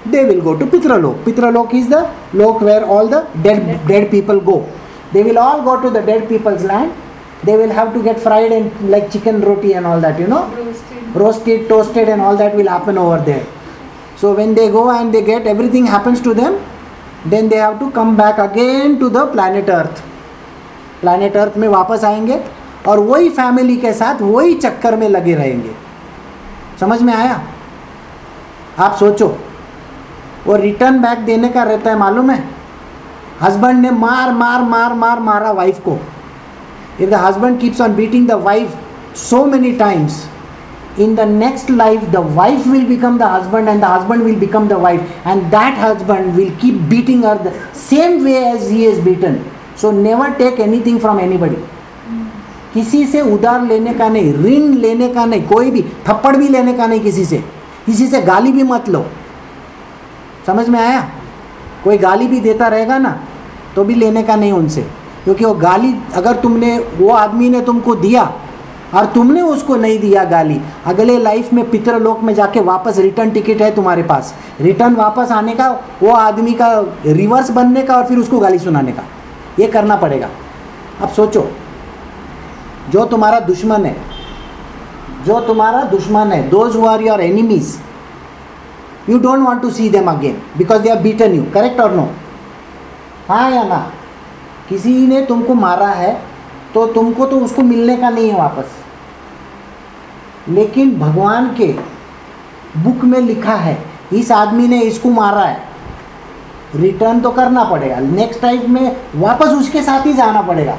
They 0.05 0.24
will 0.25 0.42
go 0.42 0.57
to 0.57 0.66
pitralok. 0.66 1.24
Pitralok 1.24 1.74
is 1.74 1.90
the 1.90 2.01
lok 2.33 2.61
where 2.61 2.85
all 2.85 3.07
the 3.07 3.27
dead 3.42 3.88
dead 3.88 4.11
people 4.11 4.40
go. 4.40 4.70
They 5.14 5.24
will 5.24 5.40
all 5.40 5.64
go 5.64 5.81
to 5.81 5.90
the 5.90 6.01
dead 6.01 6.27
people's 6.29 6.64
land 6.64 6.94
they 7.43 7.57
will 7.57 7.69
have 7.69 7.93
to 7.93 8.01
get 8.03 8.19
fried 8.19 8.51
and 8.51 8.89
like 8.89 9.11
chicken 9.11 9.41
roti 9.41 9.74
and 9.74 9.85
all 9.85 10.00
that 10.00 10.19
you 10.19 10.27
know 10.27 10.48
Roasted. 10.48 11.15
roasted 11.15 11.69
toasted 11.69 12.09
and 12.09 12.21
all 12.21 12.37
that 12.37 12.55
will 12.55 12.67
happen 12.67 12.98
over 12.98 13.19
there 13.21 13.45
so 14.17 14.33
when 14.33 14.55
they 14.55 14.69
go 14.71 14.89
and 14.91 15.13
they 15.13 15.21
get 15.21 15.45
everything 15.45 15.85
happens 15.85 16.21
to 16.21 16.33
them 16.33 16.59
then 17.25 17.50
they 17.50 17.57
have 17.57 17.79
to 17.79 17.91
come 17.91 18.15
back 18.15 18.37
again 18.37 19.00
to 19.00 19.09
the 19.09 19.25
planet 19.27 19.69
earth 19.69 20.03
planet 21.01 21.35
earth 21.35 21.57
में 21.57 21.67
वापस 21.67 22.03
आएँगे 22.03 22.39
और 22.87 23.00
वही 23.00 23.29
family 23.29 23.75
के 23.77 23.93
साथ 23.93 24.21
वही 24.21 24.53
चक्कर 24.55 24.95
में 24.95 25.07
लगे 25.09 25.35
रहेंगे 25.35 25.71
समझ 26.79 27.01
में 27.01 27.13
आया 27.13 27.41
आप 28.79 28.95
सोचो 29.00 29.27
वो 30.48 30.55
रिटर्न 30.55 31.01
बैक 31.01 31.19
देने 31.25 31.50
का 31.50 31.63
रहता 31.63 31.89
है 31.89 31.98
मालूम 32.00 32.29
है 32.31 32.43
हस्बैंड 33.41 33.79
ने 33.81 33.91
मार 33.91 34.31
मार 34.33 34.61
मार 34.63 34.93
मार 34.93 35.19
मारा 35.19 35.51
वाइफ 35.51 35.79
को 35.87 35.98
if 37.00 37.10
the 37.10 37.18
husband 37.18 37.60
keeps 37.60 37.79
on 37.79 37.96
beating 37.96 38.25
the 38.27 38.38
wife 38.38 38.74
so 39.14 39.46
many 39.46 39.77
times 39.77 40.27
in 40.98 41.16
the 41.16 41.25
next 41.25 41.70
life 41.70 42.03
the 42.12 42.22
wife 42.22 42.66
will 42.66 42.88
become 42.88 43.18
the 43.18 43.27
husband 43.27 43.68
and 43.70 43.81
the 43.81 43.88
husband 43.88 44.24
will 44.24 44.40
become 44.40 44.68
the 44.68 44.77
wife 44.77 45.01
and 45.25 45.51
that 45.51 45.77
husband 45.77 46.36
will 46.36 46.51
keep 46.58 46.77
beating 46.90 47.24
her 47.24 47.38
the 47.48 47.53
same 47.74 48.24
way 48.24 48.38
as 48.51 48.70
he 48.70 48.86
is 48.86 49.03
beaten 49.03 49.44
so 49.75 49.92
never 49.92 50.27
take 50.38 50.60
anything 50.60 51.00
from 51.00 51.20
anybody 51.20 51.62
किसी 52.74 53.05
से 53.08 53.20
उधार 53.34 53.62
लेने 53.68 53.94
का 53.94 54.08
नहीं 54.10 54.31
ऋण 54.44 54.74
लेने 54.79 55.08
का 55.14 55.25
नहीं 55.25 55.44
कोई 55.48 55.70
भी 55.72 55.81
थप्पड़ 56.08 56.36
भी 56.38 56.48
लेने 56.55 56.74
का 56.77 56.88
नहीं 56.88 57.00
किसी 57.01 57.24
से 57.25 57.38
किसी 57.86 58.08
से 58.08 58.22
गाली 58.22 58.51
भी 58.51 58.64
मत 58.72 58.90
लो 58.90 59.05
समझ 60.48 60.68
में 60.70 60.79
आया 60.79 61.00
कोई 61.84 61.98
गाली 61.98 62.27
भी 62.27 62.40
देता 62.48 62.68
रहेगा 62.68 62.98
ना 62.98 63.18
तो 63.75 63.84
भी 63.84 63.96
लेने 63.96 64.24
का 64.24 64.36
नहीं 64.36 64.51
उनसे 64.51 64.86
क्योंकि 65.25 65.46
वो 65.46 65.53
गाली, 65.53 65.94
अगर 66.16 66.35
तुमने, 66.35 66.77
वो 66.77 67.09
आदमी 67.09 67.50
ने 67.50 67.61
तुमको 67.61 67.96
दिया 67.96 68.24
और 68.94 69.05
तुमने 69.05 69.42
उसको 69.42 69.75
नहीं 69.75 70.00
दिया 70.00 70.24
गाली, 70.24 70.59
अगले 70.85 71.18
लाइफ 71.20 71.51
में 71.53 71.70
पितरलोक 71.70 72.22
में 72.24 72.33
जाके 72.33 72.59
वापस 72.61 72.98
रिटर्न 72.98 73.31
टिकट 73.31 73.61
है 73.61 73.74
तुम्हारे 73.75 74.03
पास। 74.03 74.33
रिटर्न 74.61 74.96
वापस 74.96 75.31
आने 75.31 75.55
का, 75.55 75.70
वो 76.03 76.11
आदमी 76.11 76.53
का 76.53 76.70
रिवर्स 77.05 77.50
बनने 77.51 77.83
का 77.83 77.96
और 77.96 78.05
फिर 78.05 78.18
उसको 78.18 78.40
गाली 78.40 78.59
सुनाने 78.59 78.92
का। 78.92 79.03
ये 79.59 79.68
करना 79.68 79.96
पड़ेगा। 79.96 80.29
अब 81.01 81.09
सोचो, 81.09 81.48
जो 82.90 83.05
तुम्हारा 83.05 83.40
दुश्मन 83.40 83.85
है, 83.85 83.96
जो 85.25 85.40
तुम्हारा 85.40 85.81
दुश्मन 85.81 86.31
है 86.31 86.48
those 86.50 86.75
who 86.75 86.85
are 86.85 87.01
your 87.01 87.22
enemies 87.22 87.75
you 89.09 89.18
don't 89.20 89.40
want 89.40 89.61
to 89.61 89.70
see 89.70 89.90
them 89.90 90.07
again 90.07 90.42
because 90.57 90.81
they 90.81 90.90
are 90.90 91.01
beaten 91.01 91.33
you 91.33 91.44
correct 91.53 91.79
और 91.79 91.96
नो 91.96 92.07
हाँ 93.29 93.50
या 93.51 93.64
ना? 93.64 93.77
किसी 94.70 94.96
ने 95.08 95.22
तुमको 95.25 95.54
मारा 95.54 95.88
है 95.88 96.14
तो 96.74 96.86
तुमको 96.94 97.25
तो 97.25 97.40
उसको 97.40 97.62
मिलने 97.62 97.98
का 97.98 98.10
नहीं 98.10 98.30
है 98.30 98.38
वापस। 98.38 98.72
लेकिन 100.50 100.98
भगवान 101.00 101.54
के 101.60 101.68
बुक 102.78 103.04
में 103.04 103.20
लिखा 103.22 103.56
है, 103.56 103.78
इस 104.14 104.32
आदमी 104.32 104.68
ने 104.68 104.82
इसको 104.82 105.10
मारा 105.10 105.44
है। 105.44 105.64
रिटर्न 106.75 107.20
तो 107.22 107.32
करना 107.32 107.64
पड़ेगा, 107.64 108.00
नेक्स्ट 108.00 108.42
टाइम 108.42 108.74
में 108.74 108.96
वापस 109.16 109.54
उसके 109.60 109.82
साथ 109.84 110.06
ही 110.06 110.14
जाना 110.14 110.42
पड़ेगा, 110.42 110.78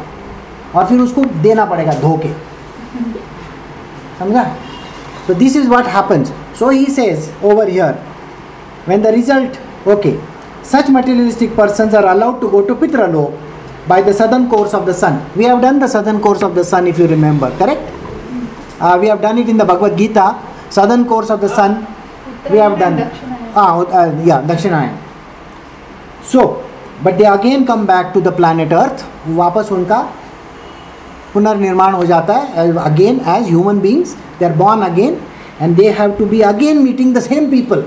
और 0.75 0.87
फिर 0.87 1.01
उसको 1.01 1.25
देना 1.43 1.65
पड़ेगा 1.65 1.93
धोके 2.01 2.33
समझा? 4.19 4.45
So 5.27 5.35
this 5.35 5.57
is 5.57 5.69
what 5.69 5.87
happens. 5.87 6.31
So 6.55 6.69
he 6.69 6.87
says 6.89 7.31
over 7.43 7.67
here, 7.67 7.95
when 8.85 9.03
the 9.03 9.13
result, 9.13 9.59
okay, 9.87 10.19
such 10.63 10.89
materialistic 10.89 11.57
persons 11.57 11.95
are 11.95 12.07
allowed 12.07 12.41
to 12.43 12.51
go 12.51 12.63
to 12.65 12.77
pitralok 12.77 13.33
by 13.88 14.02
the 14.02 14.14
southern 14.14 14.50
course 14.50 14.74
of 14.74 14.86
the 14.86 14.94
sun 14.94 15.22
we 15.36 15.46
have 15.46 15.62
done 15.62 15.80
the 15.80 15.88
southern 15.88 16.20
course 16.20 16.42
of 16.42 16.56
the 16.56 16.64
sun 16.64 16.88
if 16.88 17.00
you 17.00 17.08
remember 17.08 17.50
correct 17.58 17.84
uh, 18.80 18.98
we 19.02 19.08
have 19.08 19.22
done 19.22 19.38
it 19.38 19.50
in 19.50 19.58
the 19.58 19.66
bhagavad 19.66 19.98
gita 19.98 20.28
southern 20.70 21.06
course 21.06 21.30
of 21.30 21.40
the 21.42 21.50
sun 21.50 21.86
we 22.50 22.58
have 22.58 22.78
done 22.84 22.98
ah 23.56 23.70
uh, 24.00 24.10
yeah 24.30 24.42
dakshinayan 24.52 24.96
so 26.24 26.64
but 27.04 27.18
they 27.18 27.26
again 27.26 27.66
come 27.66 27.86
back 27.86 28.14
to 28.14 28.22
the 28.22 28.34
planet 28.42 28.72
earth 28.84 29.02
वापस 29.38 29.72
उनका 29.72 29.98
पुनर्निर्माण 31.34 31.94
हो 31.94 32.06
जाता 32.06 32.34
है 32.34 32.72
again 32.84 33.20
as 33.36 33.44
human 33.48 33.80
beings 33.80 34.16
they 34.40 34.46
are 34.46 34.54
born 34.62 34.82
again 34.84 35.18
and 35.62 35.76
they 35.78 35.90
have 36.00 36.12
to 36.20 36.26
be 36.32 36.42
again 36.52 36.82
meeting 36.84 37.14
the 37.16 37.20
same 37.22 37.50
people 37.52 37.84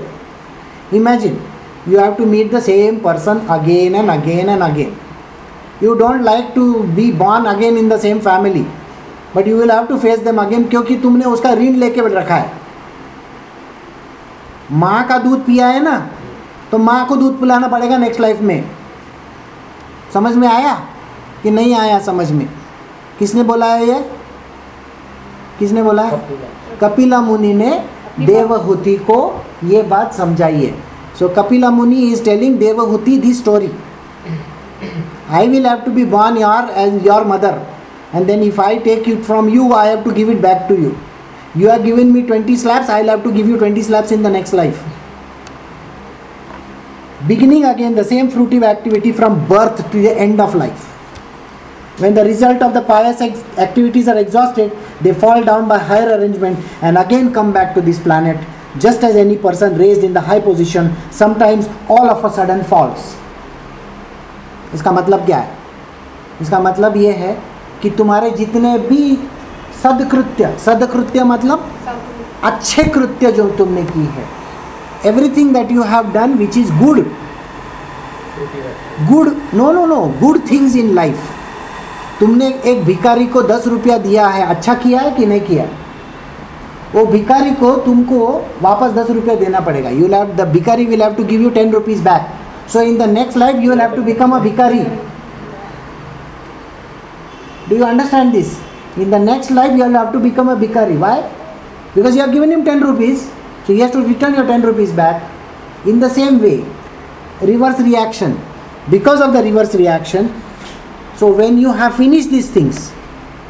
imagine 0.97 1.37
you 1.87 1.99
have 1.99 2.13
to 2.17 2.25
meet 2.25 2.53
the 2.53 2.59
same 2.63 2.99
person 3.03 3.41
again 3.57 3.95
and 3.95 4.09
again 4.11 4.49
and 4.49 4.61
again 4.63 4.93
you 5.82 5.94
don't 5.94 6.22
like 6.22 6.52
to 6.54 6.72
be 6.96 7.10
born 7.18 7.44
again 7.44 7.76
in 7.78 7.88
the 7.88 7.98
same 8.00 8.18
family 8.20 8.66
but 9.36 9.48
you 9.48 9.56
will 9.56 9.70
have 9.70 9.84
to 9.86 9.98
face 9.98 10.18
them 10.20 10.40
again 10.42 10.64
क्योंकि 10.64 10.96
तुमने 10.96 11.24
उसका 11.24 11.52
ऋण 11.54 11.76
लेके 11.76 12.00
रखा 12.08 12.34
है। 12.34 12.52
माँ 14.72 15.06
का 15.08 15.18
दूध 15.18 15.44
पिया 15.46 15.66
है 15.66 15.82
ना 15.82 15.96
तो 16.70 16.78
माँ 16.78 17.04
को 17.06 17.16
दूध 17.16 17.40
पिलाना 17.40 17.68
पड़ेगा 17.68 17.96
नेक्स्ट 17.98 18.20
लाइफ 18.20 18.40
में। 18.40 18.64
समझ 20.14 20.34
में 20.34 20.46
आया 20.48 20.74
कि 21.42 21.50
नहीं 21.50 21.74
आया 21.74 21.98
समझ 22.00 22.30
में? 22.32 22.48
किसने 23.18 23.42
बोला 23.42 23.66
है 23.66 23.86
ये? 23.88 23.98
किसने 25.58 25.82
बोला 25.82 26.02
है? 26.02 26.20
कपिला 26.80 27.20
मुनि 27.20 27.52
ने 27.54 27.70
देवहूति 28.20 28.94
को 29.10 29.18
ये 29.64 29.82
बात 29.82 30.14
समझाई 30.14 30.64
है। 30.64 30.74
So 31.18 31.28
Kapila 31.28 31.70
Muni 31.70 31.96
is 32.02 32.24
telling 32.24 32.58
Devahuti 32.58 33.18
the 33.18 33.32
story 33.34 33.70
I 35.30 35.46
will 35.46 35.62
have 35.62 35.84
to 35.84 35.90
be 35.90 36.04
born 36.04 36.36
your, 36.36 36.62
as 36.84 37.02
your 37.04 37.24
mother. 37.24 37.54
And 38.12 38.28
then 38.28 38.42
if 38.42 38.58
I 38.58 38.78
take 38.78 39.06
it 39.06 39.24
from 39.24 39.48
you, 39.48 39.72
I 39.72 39.86
have 39.86 40.02
to 40.04 40.12
give 40.12 40.28
it 40.28 40.42
back 40.42 40.66
to 40.68 40.74
you. 40.74 40.98
You 41.54 41.70
are 41.70 41.78
giving 41.78 42.12
me 42.12 42.26
20 42.26 42.56
slaps, 42.56 42.88
I'll 42.88 43.06
have 43.06 43.22
to 43.22 43.32
give 43.32 43.46
you 43.46 43.56
20 43.56 43.80
slaps 43.82 44.10
in 44.10 44.22
the 44.22 44.30
next 44.30 44.52
life. 44.52 44.82
Beginning 47.28 47.64
again 47.64 47.94
the 47.94 48.04
same 48.04 48.30
fruitive 48.30 48.64
activity 48.64 49.12
from 49.12 49.46
birth 49.46 49.90
to 49.92 50.02
the 50.02 50.12
end 50.18 50.40
of 50.40 50.54
life. 50.54 50.86
When 52.00 52.14
the 52.14 52.24
result 52.24 52.62
of 52.62 52.72
the 52.72 52.80
pious 52.82 53.20
activities 53.58 54.08
are 54.08 54.18
exhausted, 54.18 54.72
they 55.02 55.12
fall 55.12 55.44
down 55.44 55.68
by 55.68 55.78
higher 55.78 56.18
arrangement 56.18 56.58
and 56.82 56.96
again 56.96 57.32
come 57.32 57.52
back 57.52 57.74
to 57.74 57.80
this 57.80 58.00
planet, 58.00 58.38
just 58.78 59.04
as 59.04 59.16
any 59.16 59.36
person 59.36 59.76
raised 59.76 60.02
in 60.02 60.12
the 60.12 60.20
high 60.20 60.40
position 60.40 60.92
sometimes 61.10 61.68
all 61.88 62.08
of 62.08 62.24
a 62.24 62.30
sudden 62.32 62.64
falls. 62.64 63.19
इसका 64.74 64.92
मतलब 64.92 65.24
क्या 65.26 65.38
है? 65.38 65.58
इसका 66.40 66.58
मतलब 66.60 66.96
ये 66.96 67.12
है 67.12 67.36
कि 67.82 67.90
तुम्हारे 67.90 68.30
जितने 68.30 68.78
भी 68.78 69.16
सदकृत्य 69.82 70.56
सदकृत्य 70.64 71.24
मतलब 71.24 71.70
अच्छे 72.44 72.84
कृत्य 72.84 73.32
जो 73.32 73.48
तुमने 73.58 73.82
की 73.84 74.04
है 74.06 74.24
everything 75.06 75.52
that 75.54 75.72
you 75.72 75.82
have 75.82 76.10
done 76.12 76.34
which 76.38 76.56
is 76.58 76.72
good 76.78 77.04
good 79.08 79.34
no 79.54 79.70
no 79.72 79.84
no 79.86 80.00
good 80.20 80.40
things 80.50 80.76
in 80.76 80.92
life 80.94 81.28
तुमने 82.20 82.48
एक 82.64 82.84
भिकारी 82.84 83.26
को 83.26 83.42
दस 83.42 83.66
रुपया 83.66 83.98
दिया 83.98 84.26
है 84.28 84.46
अच्छा 84.46 84.74
किया 84.74 85.00
है 85.00 85.10
कि 85.10 85.26
नहीं 85.26 85.40
किया 85.40 85.64
वो 86.94 87.04
भिकारी 87.06 87.50
को 87.54 87.74
तुमको 87.80 88.26
वापस 88.62 88.92
दस 88.92 89.10
रुपया 89.10 89.34
देना 89.34 89.60
पड़ेगा। 89.60 89.90
यू 89.90 90.06
लैव 90.08 90.34
द 90.36 90.48
भिकारी 90.48 90.86
will 90.86 91.02
have 91.02 91.14
to 91.14 91.24
give 91.24 91.40
you 91.42 91.50
ten 91.50 91.70
rupees 91.72 92.02
back 92.04 92.39
So 92.70 92.80
in 92.80 92.98
the 92.98 93.06
next 93.06 93.34
life, 93.34 93.60
you 93.60 93.70
will 93.70 93.78
have 93.78 93.96
to 93.96 94.02
become 94.02 94.32
a 94.32 94.40
vikari. 94.40 94.84
Do 97.68 97.76
you 97.76 97.84
understand 97.84 98.32
this? 98.32 98.60
In 98.96 99.10
the 99.10 99.18
next 99.18 99.50
life, 99.50 99.76
you 99.76 99.84
will 99.84 99.98
have 99.98 100.12
to 100.12 100.20
become 100.20 100.48
a 100.48 100.54
vikari. 100.54 100.96
Why? 100.96 101.16
Because 101.96 102.14
you 102.14 102.20
have 102.20 102.32
given 102.32 102.52
him 102.52 102.64
10 102.64 102.80
rupees, 102.80 103.28
so 103.66 103.72
he 103.72 103.80
has 103.80 103.90
to 103.90 104.06
return 104.06 104.34
your 104.34 104.46
10 104.46 104.62
rupees 104.62 104.92
back. 104.92 105.20
In 105.84 105.98
the 105.98 106.08
same 106.08 106.40
way, 106.40 106.64
reverse 107.40 107.80
reaction. 107.80 108.38
Because 108.88 109.20
of 109.20 109.32
the 109.32 109.42
reverse 109.42 109.74
reaction, 109.74 110.32
so 111.16 111.32
when 111.32 111.58
you 111.58 111.72
have 111.72 111.96
finished 111.96 112.30
these 112.30 112.50
things, 112.50 112.90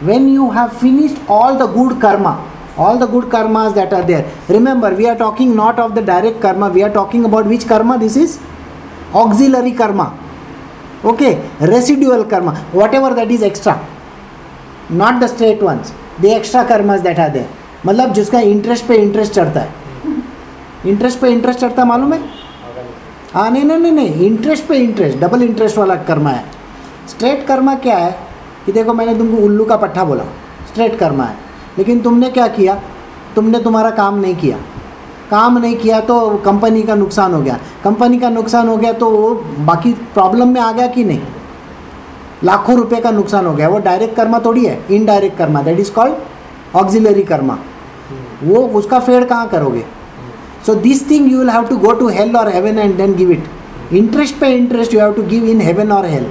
when 0.00 0.28
you 0.28 0.50
have 0.50 0.78
finished 0.80 1.18
all 1.28 1.59
the 1.59 1.66
good 1.66 2.00
karma, 2.00 2.35
all 2.78 2.96
the 2.96 3.06
good 3.06 3.24
karmas 3.24 3.74
that 3.74 3.92
are 3.92 4.02
there, 4.02 4.24
remember 4.48 4.94
we 4.94 5.06
are 5.06 5.16
talking 5.16 5.54
not 5.54 5.78
of 5.78 5.94
the 5.94 6.00
direct 6.00 6.40
karma, 6.40 6.70
we 6.70 6.83
are 6.83 6.90
talking 6.90 7.26
about 7.26 7.44
which 7.46 7.66
karma 7.66 7.98
this 7.98 8.16
is 8.16 8.40
auxiliary 9.14 9.79
karma, 9.81 10.07
okay, 11.05 11.35
residual 11.61 12.25
karma, 12.33 12.55
whatever 12.75 13.16
that 13.18 13.38
is 13.38 13.53
extra 13.53 13.75
not 14.92 15.14
the 15.14 15.27
straight 15.27 15.62
ones 15.62 15.92
the 16.20 16.25
extra 16.25 16.64
karmas 16.64 17.01
that 17.01 17.18
are 17.18 17.29
there 17.29 17.49
मतलब 17.87 18.12
जिसका 18.12 18.40
interest 18.40 18.87
पे 18.87 18.94
interest 18.96 19.33
चढ़ता 19.33 19.61
है। 19.61 19.75
Interest 20.87 21.20
पे 21.20 21.29
interest 21.29 21.61
चढ़ता 21.61 21.83
है 21.83 21.88
मालूम 21.88 22.12
है? 22.12 22.20
हाँ 23.35 23.51
नहीं 23.51 23.64
नहीं 23.64 23.79
नहीं 23.79 23.92
नहीं 23.92 24.14
इंटरेस्ट 24.14 24.66
पे 24.66 24.77
इंटरेस्ट 24.77 25.18
डबल 25.18 25.42
इंटरेस्ट 25.42 25.79
वाला 25.79 25.94
कर्मा 25.94 26.31
है। 26.31 26.44
स्ट्रेट 27.09 27.46
कर्मा 27.46 27.75
क्या 27.75 27.96
है? 27.96 28.18
कि 28.66 28.73
देखो, 28.73 28.94
मैंने 28.94 29.14
तुमको 29.14 29.42
उल्लू 29.42 29.64
का 29.64 29.77
पट्टा 29.77 30.05
बोला 30.05 30.25
स्ट्रेट 30.68 30.99
कर्मा 30.99 31.25
है। 31.25 31.37
लेकिन 31.79 32.01
तुमने 32.01 32.31
क्या 32.31 32.49
किया? 32.49 32.83
तुमने 33.35 33.61
तुम्हारा 33.61 33.90
काम 33.90 34.14
नहीं 34.14 34.37
किया। 34.37 34.59
काम 35.31 35.59
नहीं 35.59 35.77
किया 35.77 36.01
तो 36.01 36.29
कंपनी 36.45 36.83
का 36.83 36.95
नुकसान 36.95 37.35
हो 37.35 37.40
गया। 37.43 37.59
कंपनी 37.85 38.19
का 38.21 38.29
नुकसान 38.31 38.69
हो 38.69 38.77
गया 38.77 38.93
तो 38.93 39.11
वो 39.11 39.31
बाकी 39.66 39.93
प्रॉब्लम 40.14 40.49
में 40.49 40.61
आ 40.61 40.73
गया 40.73 40.87
कि 40.87 41.05
नहीं? 41.05 41.21
लाखों 42.45 42.77
रुपए 42.77 43.01
का 43.01 43.11
नुकसान 43.11 43.47
हो 43.47 43.53
गया। 43.55 43.69
वो 43.69 43.79
डायरेक्ट 43.79 44.16
कर्मा 44.16 44.38
थोड़ी 44.45 44.64
है 44.64 44.79
indirect 44.90 45.38
karma 45.38 45.62
that 45.62 45.81
is 45.81 45.93
called 45.93 46.77
auxiliary 46.77 47.23
karma. 47.23 47.59
वो 48.43 48.66
उसका 48.79 48.99
फेड 48.99 49.29
कहाँ 49.29 49.49
करोगे? 49.49 49.85
So 50.66 50.75
this 50.75 51.09
thing 51.11 51.33
you 51.33 51.38
will 51.38 51.51
have 51.51 51.64
to 51.69 51.77
go 51.77 51.93
to 51.93 52.09
hell 52.09 52.37
और 52.37 52.49
heaven 52.55 52.79
and 52.79 52.97
then 52.97 53.14
give 53.16 53.31
it 53.31 53.45
interest 53.93 54.38
pay 54.40 54.55
interest 54.57 54.95
you 54.95 55.01
have 55.01 55.12
to 55.12 55.23
give 55.29 55.45
in 55.45 55.61
heaven 55.61 55.93
और 55.93 56.07
hello 56.07 56.27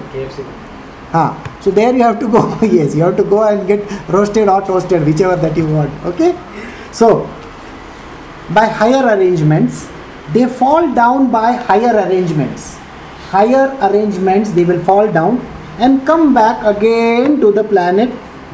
हाँ 1.14 1.30
so 1.64 1.72
there 1.78 1.94
you 1.96 2.04
have 2.04 2.18
to 2.20 2.28
go 2.34 2.42
yes 2.74 2.94
you 2.98 3.04
have 3.04 3.16
to 3.16 3.24
go 3.30 3.40
and 3.46 3.64
get 3.70 3.94
roasted 4.16 4.50
or 4.52 4.60
toasted 4.68 5.08
whichever 5.08 5.38
that 5.42 5.58
you 5.60 5.66
want 5.70 6.06
okay? 6.10 6.30
So 7.00 7.10
by 8.51 8.67
higher 8.67 9.05
arrangements 9.17 9.88
they 10.33 10.47
fall 10.47 10.93
down 10.95 11.31
by 11.31 11.53
higher 11.53 11.95
arrangements 12.05 12.77
higher 13.31 13.67
arrangements 13.88 14.51
they 14.51 14.64
will 14.64 14.83
fall 14.85 15.11
down 15.11 15.38
and 15.79 16.07
come 16.07 16.33
back 16.35 16.64
again 16.64 17.40
to 17.40 17.51
the 17.53 17.64
planet 17.64 18.11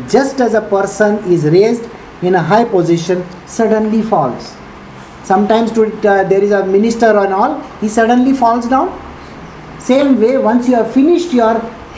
just 0.09 0.41
as 0.41 0.55
a 0.55 0.63
person 0.63 1.19
is 1.33 1.45
raised 1.45 1.89
in 2.23 2.35
a 2.35 2.43
high 2.43 2.65
position 2.65 3.25
suddenly 3.47 4.03
falls 4.03 4.55
sometimes 5.25 5.73
to, 5.73 5.85
uh, 6.09 6.25
there 6.25 6.43
is 6.43 6.51
a 6.51 6.65
minister 6.67 7.11
and 7.19 7.33
all 7.33 7.61
he 7.81 7.89
suddenly 7.89 8.33
falls 8.33 8.69
down 8.69 8.89
same 9.79 10.21
way 10.21 10.37
once 10.39 10.69
you 10.69 10.75
have 10.75 10.93
finished 10.93 11.33
your 11.33 11.55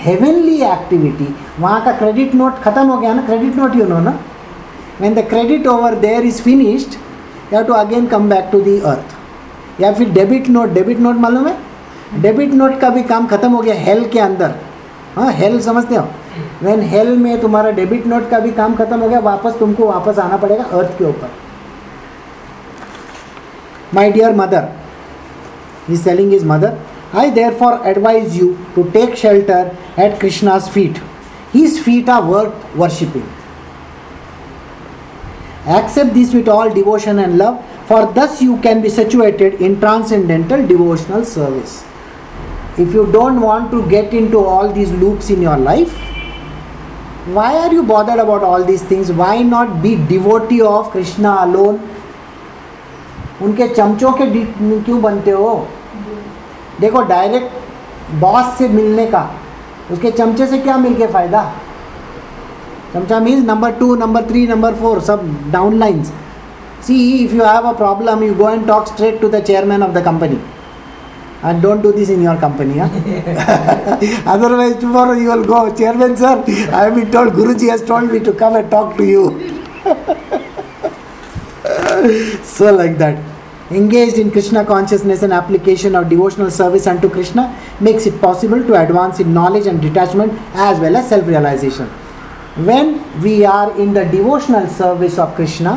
heavenly 0.07 0.63
activity 0.65 1.31
वहाँ 1.61 1.85
का 1.85 1.99
credit 1.99 2.35
note 2.35 2.63
खत्म 2.65 2.87
हो 2.91 2.99
गया 3.01 3.15
ना 3.15 3.27
credit 3.27 3.57
note 3.61 3.75
you 3.81 3.87
know 3.87 4.01
ना 4.01 4.19
when 4.99 5.15
the 5.15 5.23
credit 5.23 5.67
over 5.67 5.95
there 5.95 6.23
is 6.25 6.41
finished 6.41 6.99
you 7.54 7.66
to 7.68 7.74
again 7.74 8.08
come 8.08 8.30
back 8.30 8.50
to 8.52 8.60
the 8.62 8.80
earth 8.82 9.82
या 9.82 9.92
फिर 9.94 10.10
debit 10.14 10.50
note 10.50 10.70
debit 10.74 11.00
note 11.00 11.16
मालूम 11.18 11.48
है? 11.48 11.58
डेबिट 12.22 12.54
नोट 12.54 12.80
का 12.80 12.90
भी 12.90 13.04
काम 13.04 13.28
खत्म 13.28 13.52
हो 13.52 13.62
गया 13.62 13.76
हेल 13.76 14.08
के 14.10 14.20
अंदर। 14.20 14.56
हाँ 15.16 15.32
हेल 15.34 15.60
समझते 15.62 15.96
हो? 15.96 16.08
वेन 16.64 16.82
हेल 16.90 17.16
में 17.18 17.40
तुम्हारा 17.42 17.72
डेबिट 17.72 18.08
नोट 18.08 18.30
का 18.30 18.40
भी 18.40 18.52
काम 18.52 18.76
खत्म 18.76 19.00
हो 19.00 19.10
गया, 19.10 19.20
वापस 19.20 19.60
तुमको 19.60 19.88
वापस 19.88 20.20
आना 20.20 20.38
पड़ेगा 20.38 20.64
अर्थ 20.64 20.98
के 20.98 21.06
ऊपर। 21.06 21.30
My 23.94 24.12
dear 24.12 24.36
mother 24.36 24.68
is 25.90 26.02
selling 26.02 26.34
is 26.34 26.46
mother 26.46 26.78
I 27.16 27.30
therefore 27.60 27.82
advise 27.88 28.36
you 28.36 28.54
to 28.76 28.84
take 28.94 29.16
shelter 29.18 29.72
at 30.00 30.20
Krishna's 30.22 30.70
feet 30.70 31.02
his 31.54 31.82
feet 31.84 32.10
are 32.10 32.22
worth 32.24 32.78
worshipping 32.78 33.24
accept 35.68 36.14
this 36.14 36.34
with 36.34 36.48
all 36.48 36.74
devotion 36.74 37.20
and 37.20 37.38
love 37.38 37.64
for 37.88 38.06
thus 38.14 38.42
you 38.42 38.58
can 38.62 38.82
be 38.82 38.90
situated 38.90 39.62
in 39.62 39.80
transcendental 39.80 40.66
devotional 40.66 41.24
service 41.26 41.84
if 42.78 42.94
you 42.94 43.06
don't 43.12 43.42
want 43.42 43.72
to 43.72 43.88
get 43.90 44.14
into 44.14 44.40
all 44.40 44.72
these 44.72 44.92
loops 45.04 45.30
in 45.30 45.42
your 45.42 45.58
life 45.58 45.94
why 47.38 47.54
are 47.58 47.72
you 47.74 47.84
bothered 47.84 48.20
about 48.20 48.44
all 48.44 48.64
these 48.64 48.84
things 48.84 49.12
why 49.12 49.42
not 49.42 49.82
be 49.82 49.96
devotee 50.16 50.62
of 50.74 50.92
krishna 50.92 51.38
alone 51.46 51.80
उनके 53.46 53.68
चमचों 53.68 54.12
के 54.20 54.26
क्यों 54.84 55.02
बनते 55.02 55.32
हो 55.32 55.50
देखो 56.82 57.02
direct 57.10 58.16
boss 58.22 58.58
से 58.58 58.68
मिलने 58.70 59.06
का 59.12 59.22
उसके 59.92 60.12
चमचे 60.12 60.48
से 60.48 60.58
क्या 60.60 60.78
मिल 60.78 60.96
के 60.98 61.08
फ़ायदा 61.08 61.42
Samcha 62.98 63.24
means 63.24 63.44
number 63.44 63.78
2, 63.78 63.98
number 63.98 64.28
3, 64.28 64.48
number 64.48 64.76
4, 64.76 65.02
some 65.02 65.52
downlines. 65.52 66.12
See, 66.82 67.26
if 67.26 67.34
you 67.34 67.44
have 67.44 67.66
a 67.66 67.74
problem, 67.74 68.24
you 68.24 68.34
go 68.34 68.48
and 68.48 68.66
talk 68.66 68.88
straight 68.88 69.20
to 69.22 69.28
the 69.28 69.42
chairman 69.42 69.84
of 69.84 69.94
the 69.94 70.02
company. 70.02 70.40
And 71.44 71.62
don't 71.62 71.84
do 71.84 71.92
this 71.92 72.10
in 72.10 72.24
your 72.24 72.36
company. 72.38 72.80
Otherwise, 72.80 74.78
tomorrow 74.78 75.14
you 75.14 75.30
will 75.30 75.46
go, 75.46 75.76
Chairman, 75.76 76.18
sir, 76.18 76.44
I 76.48 76.86
have 76.86 76.96
been 76.96 77.12
told, 77.12 77.34
Guruji 77.34 77.70
has 77.70 77.84
told 77.84 78.12
me 78.12 78.20
to 78.20 78.34
come 78.34 78.56
and 78.56 78.72
talk 78.72 78.98
to 78.98 79.06
you. 79.06 79.64
so, 82.44 82.74
like 82.74 82.98
that. 82.98 83.24
Engaged 83.70 84.18
in 84.18 84.32
Krishna 84.32 84.66
consciousness 84.66 85.22
and 85.22 85.32
application 85.34 85.94
of 85.94 86.10
devotional 86.10 86.50
service 86.50 86.88
unto 86.88 87.10
Krishna 87.10 87.54
makes 87.82 88.08
it 88.08 88.20
possible 88.20 88.66
to 88.66 88.82
advance 88.82 89.20
in 89.20 89.32
knowledge 89.34 89.68
and 89.68 89.80
detachment 89.82 90.34
as 90.54 90.80
well 90.80 90.96
as 90.96 91.10
self 91.10 91.28
realization. 91.28 91.88
When 92.66 93.04
we 93.22 93.46
are 93.46 93.78
in 93.80 93.94
the 93.94 94.04
devotional 94.06 94.68
service 94.68 95.18
of 95.20 95.36
krishna 95.36 95.74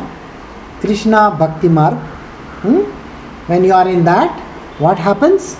krishna 0.80 1.34
bhakti 1.38 1.68
marg 1.68 1.94
hmm? 2.62 2.80
when 3.46 3.64
you 3.64 3.72
are 3.72 3.88
in 3.88 4.04
that 4.04 4.40
what 4.78 4.98
happens 4.98 5.56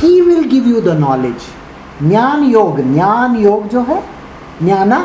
he 0.00 0.22
will 0.22 0.44
give 0.44 0.66
you 0.66 0.80
the 0.80 0.94
knowledge 0.94 1.50
ज्ञान 2.02 2.42
योग 2.44 2.80
ज्ञान 2.92 3.36
योग 3.36 3.68
जो 3.70 3.80
है 3.88 4.00
ज्ञाना 4.62 4.98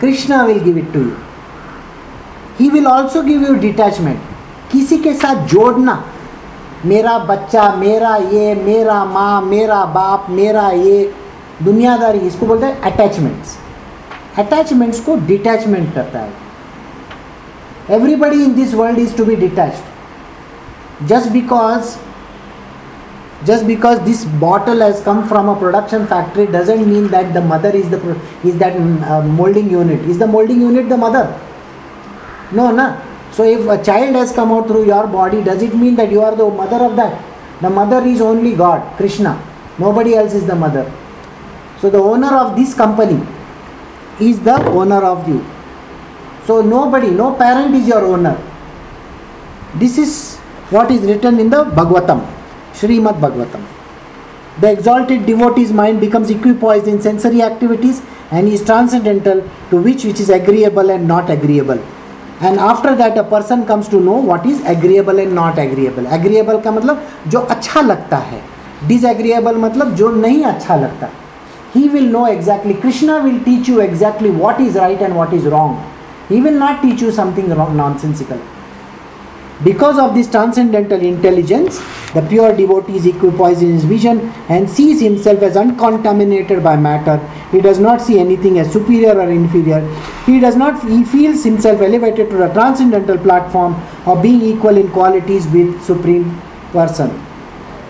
Krishna 0.00 0.42
will 0.46 0.58
give 0.64 0.78
it 0.78 0.92
to 0.94 1.00
you 1.00 1.12
he 2.58 2.68
will 2.70 2.86
also 2.86 3.22
give 3.22 3.46
you 3.46 3.54
detachment 3.60 4.18
किसी 4.72 4.98
के 4.98 5.14
साथ 5.14 5.46
जोड़ना 5.48 6.02
मेरा 6.84 7.18
बच्चा 7.28 7.70
मेरा 7.76 8.16
ये 8.32 8.54
मेरा 8.54 9.04
माँ 9.04 9.40
मेरा 9.42 9.84
बाप 9.94 10.26
मेरा 10.30 10.68
ये 10.70 11.02
दुनियादारी 11.62 12.18
इसको 12.26 12.46
बोलते 12.46 12.66
हैं 12.66 12.80
अटैचमेंट्स 12.92 13.56
अटैचमेंट्स 14.39 14.99
को 15.05 15.15
डिटैचमेंट 15.27 15.93
करता 15.95 16.19
है 16.19 17.95
everybody 17.97 18.43
in 18.43 18.53
this 18.55 18.73
world 18.73 18.99
is 18.99 19.17
to 19.17 19.25
be 19.25 19.35
detached 19.35 21.07
just 21.07 21.29
because 21.31 21.95
just 23.43 23.65
because 23.65 23.99
this 24.05 24.23
bottle 24.41 24.81
has 24.81 25.01
come 25.01 25.27
from 25.27 25.49
a 25.49 25.55
production 25.59 26.05
factory 26.07 26.45
doesn't 26.45 26.87
mean 26.87 27.07
that 27.07 27.33
the 27.33 27.41
mother 27.41 27.71
is 27.75 27.89
the 27.89 27.99
is 28.43 28.57
that 28.59 28.75
uh, 28.75 29.21
molding 29.21 29.69
unit 29.69 30.01
is 30.01 30.19
the 30.19 30.27
molding 30.27 30.61
unit 30.61 30.87
the 30.89 30.97
mother 30.97 31.23
no 32.51 32.69
na 32.71 32.85
so 33.31 33.43
if 33.43 33.67
a 33.67 33.83
child 33.83 34.15
has 34.15 34.31
come 34.31 34.51
out 34.51 34.67
through 34.67 34.85
your 34.85 35.07
body 35.07 35.41
does 35.43 35.63
it 35.63 35.73
mean 35.73 35.95
that 35.95 36.11
you 36.11 36.21
are 36.21 36.35
the 36.35 36.47
mother 36.61 36.81
of 36.89 36.95
that 36.95 37.17
the 37.61 37.69
mother 37.69 38.01
is 38.13 38.21
only 38.21 38.53
god 38.55 38.81
krishna 38.97 39.33
nobody 39.79 40.13
else 40.15 40.33
is 40.33 40.45
the 40.45 40.55
mother 40.55 40.85
so 41.79 41.89
the 41.89 42.03
owner 42.13 42.33
of 42.43 42.55
this 42.55 42.73
company 42.75 43.19
is 44.20 44.40
the 44.40 44.56
owner 44.68 45.02
of 45.04 45.28
you 45.28 45.44
so 46.46 46.60
nobody 46.60 47.10
no 47.10 47.34
parent 47.34 47.74
is 47.74 47.86
your 47.88 48.04
owner 48.04 48.36
this 49.74 49.98
is 49.98 50.36
what 50.70 50.90
is 50.90 51.02
written 51.02 51.38
in 51.40 51.50
the 51.50 51.64
bhagavatam 51.78 52.26
Srimad 52.76 53.20
Bhagavatam. 53.20 53.64
The 54.60 54.72
exalted 54.72 55.26
devotee's 55.26 55.72
mind 55.72 56.00
becomes 56.00 56.30
equipoised 56.30 56.86
in 56.86 57.00
sensory 57.00 57.42
activities 57.42 58.02
and 58.30 58.48
is 58.48 58.64
transcendental 58.64 59.42
to 59.70 59.76
which 59.82 60.04
which 60.04 60.20
is 60.20 60.30
agreeable 60.30 60.90
and 60.90 61.08
not 61.08 61.30
agreeable. 61.30 61.78
And 62.40 62.60
after 62.60 62.94
that 62.96 63.16
a 63.16 63.24
person 63.24 63.64
comes 63.66 63.88
to 63.88 64.00
know 64.00 64.16
what 64.30 64.44
is 64.44 64.60
agreeable 64.64 65.18
and 65.18 65.34
not 65.34 65.58
agreeable. 65.58 66.06
Agreeable 66.18 66.62
का 66.62 66.70
मतलब 66.70 67.02
जो 67.28 67.40
अच्छा 67.56 67.80
लगता 67.80 68.16
है 68.32 68.42
disagreeable 68.88 69.62
मतलब 69.66 69.94
जो 69.96 70.10
नहीं 70.16 70.44
अच्छा 70.54 70.76
लगता 70.76 71.08
He 71.76 71.88
will 71.94 72.08
know 72.16 72.26
exactly. 72.26 72.74
Krishna 72.74 73.22
will 73.22 73.40
teach 73.44 73.68
you 73.68 73.80
exactly 73.80 74.30
what 74.30 74.60
is 74.66 74.76
right 74.76 75.00
and 75.06 75.14
what 75.14 75.32
is 75.38 75.44
wrong. 75.44 75.72
He 76.28 76.40
will 76.40 76.58
not 76.66 76.82
teach 76.82 77.02
you 77.02 77.10
something 77.12 77.50
wrong, 77.50 77.76
nonsensical. 77.76 78.40
Because 79.64 79.98
of 79.98 80.14
this 80.14 80.30
transcendental 80.30 81.00
intelligence, 81.00 81.78
the 82.12 82.22
pure 82.30 82.54
devotee 82.54 82.96
is 82.96 83.06
equipoised 83.06 83.62
in 83.62 83.72
his 83.72 83.84
vision 83.84 84.20
and 84.48 84.68
sees 84.68 85.00
himself 85.00 85.42
as 85.42 85.56
uncontaminated 85.56 86.62
by 86.62 86.76
matter. 86.76 87.16
He 87.52 87.60
does 87.60 87.78
not 87.78 88.00
see 88.00 88.18
anything 88.18 88.58
as 88.58 88.72
superior 88.72 89.18
or 89.18 89.30
inferior. 89.30 89.80
He 90.24 90.40
does 90.40 90.56
not 90.56 90.82
he 90.88 91.04
feels 91.04 91.44
himself 91.44 91.80
elevated 91.80 92.30
to 92.30 92.36
the 92.36 92.48
transcendental 92.48 93.18
platform 93.18 93.74
of 94.06 94.22
being 94.22 94.42
equal 94.42 94.76
in 94.76 94.90
qualities 94.90 95.46
with 95.48 95.82
supreme 95.82 96.40
person. 96.72 97.10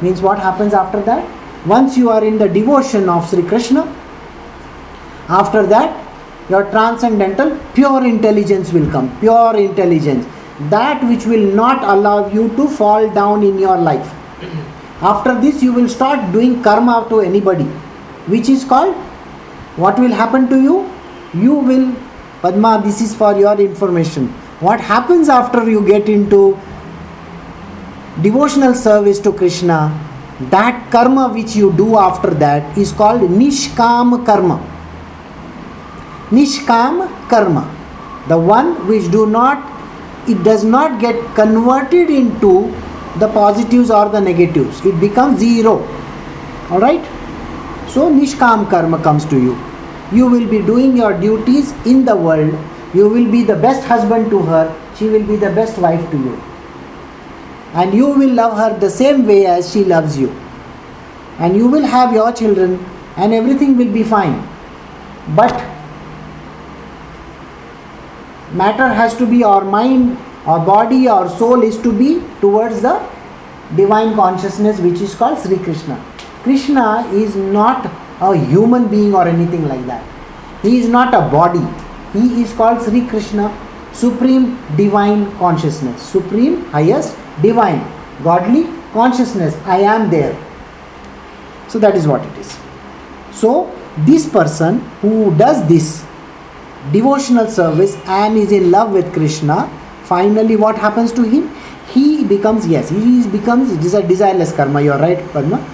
Means 0.02 0.22
what 0.22 0.38
happens 0.38 0.72
after 0.72 1.00
that? 1.02 1.35
Once 1.66 1.96
you 1.96 2.10
are 2.10 2.24
in 2.24 2.38
the 2.38 2.48
devotion 2.48 3.08
of 3.08 3.28
Sri 3.28 3.42
Krishna, 3.42 3.82
after 5.28 5.66
that 5.66 6.02
your 6.48 6.70
transcendental 6.70 7.58
pure 7.74 8.04
intelligence 8.06 8.72
will 8.72 8.90
come. 8.90 9.18
Pure 9.20 9.56
intelligence 9.56 10.26
that 10.70 11.02
which 11.08 11.26
will 11.26 11.54
not 11.54 11.82
allow 11.84 12.28
you 12.32 12.48
to 12.56 12.68
fall 12.68 13.10
down 13.10 13.42
in 13.42 13.58
your 13.58 13.76
life. 13.76 14.12
After 15.02 15.38
this, 15.38 15.62
you 15.62 15.72
will 15.72 15.88
start 15.88 16.32
doing 16.32 16.62
karma 16.62 17.06
to 17.10 17.20
anybody, 17.20 17.64
which 18.34 18.48
is 18.48 18.64
called 18.64 18.94
what 19.76 19.98
will 19.98 20.12
happen 20.12 20.48
to 20.48 20.62
you? 20.62 20.90
You 21.34 21.54
will, 21.54 21.94
Padma, 22.40 22.80
this 22.82 23.02
is 23.02 23.14
for 23.14 23.36
your 23.38 23.60
information. 23.60 24.28
What 24.60 24.80
happens 24.80 25.28
after 25.28 25.68
you 25.68 25.86
get 25.86 26.08
into 26.08 26.58
devotional 28.22 28.72
service 28.72 29.18
to 29.20 29.32
Krishna? 29.32 30.05
That 30.38 30.90
karma 30.90 31.28
which 31.32 31.56
you 31.56 31.72
do 31.72 31.96
after 31.96 32.28
that 32.34 32.76
is 32.76 32.92
called 32.92 33.22
Nishkam 33.22 34.26
karma. 34.26 34.58
Nishkam 36.30 37.08
karma. 37.30 37.64
The 38.28 38.38
one 38.38 38.86
which 38.86 39.10
do 39.10 39.26
not 39.26 39.72
it 40.28 40.42
does 40.42 40.62
not 40.62 41.00
get 41.00 41.16
converted 41.34 42.10
into 42.10 42.74
the 43.18 43.28
positives 43.28 43.90
or 43.90 44.10
the 44.10 44.20
negatives. 44.20 44.84
It 44.84 45.00
becomes 45.00 45.38
zero. 45.40 45.78
All 46.70 46.80
right 46.80 47.02
so 47.88 48.10
nishkam 48.12 48.68
karma 48.68 49.02
comes 49.02 49.24
to 49.26 49.40
you. 49.40 49.56
You 50.12 50.26
will 50.26 50.46
be 50.46 50.60
doing 50.60 50.98
your 50.98 51.18
duties 51.18 51.72
in 51.86 52.04
the 52.04 52.14
world. 52.14 52.54
You 52.92 53.08
will 53.08 53.30
be 53.30 53.42
the 53.42 53.56
best 53.56 53.86
husband 53.86 54.28
to 54.30 54.42
her. 54.42 54.74
She 54.98 55.06
will 55.06 55.26
be 55.26 55.36
the 55.36 55.50
best 55.50 55.78
wife 55.78 56.10
to 56.10 56.18
you 56.18 56.45
and 57.80 57.94
you 57.94 58.06
will 58.18 58.34
love 58.40 58.56
her 58.58 58.68
the 58.82 58.90
same 58.90 59.26
way 59.26 59.44
as 59.54 59.70
she 59.72 59.84
loves 59.84 60.18
you. 60.18 60.28
And 61.38 61.56
you 61.56 61.68
will 61.68 61.86
have 61.94 62.12
your 62.12 62.32
children 62.32 62.84
and 63.16 63.34
everything 63.34 63.76
will 63.76 63.92
be 63.92 64.02
fine. 64.02 64.36
But 65.40 65.52
matter 68.52 68.88
has 68.88 69.16
to 69.18 69.26
be 69.26 69.42
our 69.44 69.64
mind 69.64 70.16
our 70.46 70.64
body 70.64 71.08
our 71.08 71.28
soul 71.38 71.62
is 71.68 71.76
to 71.82 71.92
be 72.00 72.10
towards 72.40 72.80
the 72.82 72.94
divine 73.74 74.14
consciousness 74.14 74.78
which 74.80 75.00
is 75.00 75.14
called 75.14 75.38
sri 75.44 75.58
krishna. 75.58 75.96
Krishna 76.44 76.86
is 77.12 77.36
not 77.36 77.90
a 78.20 78.34
human 78.36 78.88
being 78.88 79.14
or 79.14 79.26
anything 79.28 79.66
like 79.68 79.84
that. 79.86 80.04
He 80.62 80.78
is 80.78 80.88
not 80.88 81.12
a 81.12 81.22
body. 81.28 81.66
He 82.12 82.42
is 82.42 82.52
called 82.54 82.80
sri 82.88 83.06
krishna 83.06 83.52
supreme 83.92 84.46
divine 84.76 85.20
consciousness 85.38 86.02
supreme 86.14 86.56
highest 86.66 87.16
divine 87.42 87.80
godly 88.22 88.66
consciousness 88.92 89.56
i 89.66 89.78
am 89.94 90.10
there 90.10 90.34
so 91.68 91.78
that 91.78 91.94
is 91.94 92.06
what 92.06 92.24
it 92.24 92.38
is 92.38 92.56
so 93.32 93.54
this 94.10 94.28
person 94.28 94.78
who 95.00 95.34
does 95.36 95.66
this 95.68 96.04
devotional 96.92 97.46
service 97.48 97.96
and 98.06 98.36
is 98.36 98.52
in 98.52 98.70
love 98.70 98.92
with 98.92 99.12
Krishna, 99.12 99.68
finally 100.04 100.56
what 100.56 100.76
happens 100.76 101.12
to 101.12 101.22
him? 101.22 101.54
He 101.92 102.24
becomes, 102.24 102.66
yes, 102.66 102.90
he 102.90 103.26
becomes, 103.28 103.72
it 103.72 103.84
is 103.84 103.94
a 103.94 104.02
desireless 104.02 104.54
karma, 104.54 104.82
you 104.82 104.92
are 104.92 104.98
right, 104.98 105.18
Padma. 105.32 105.64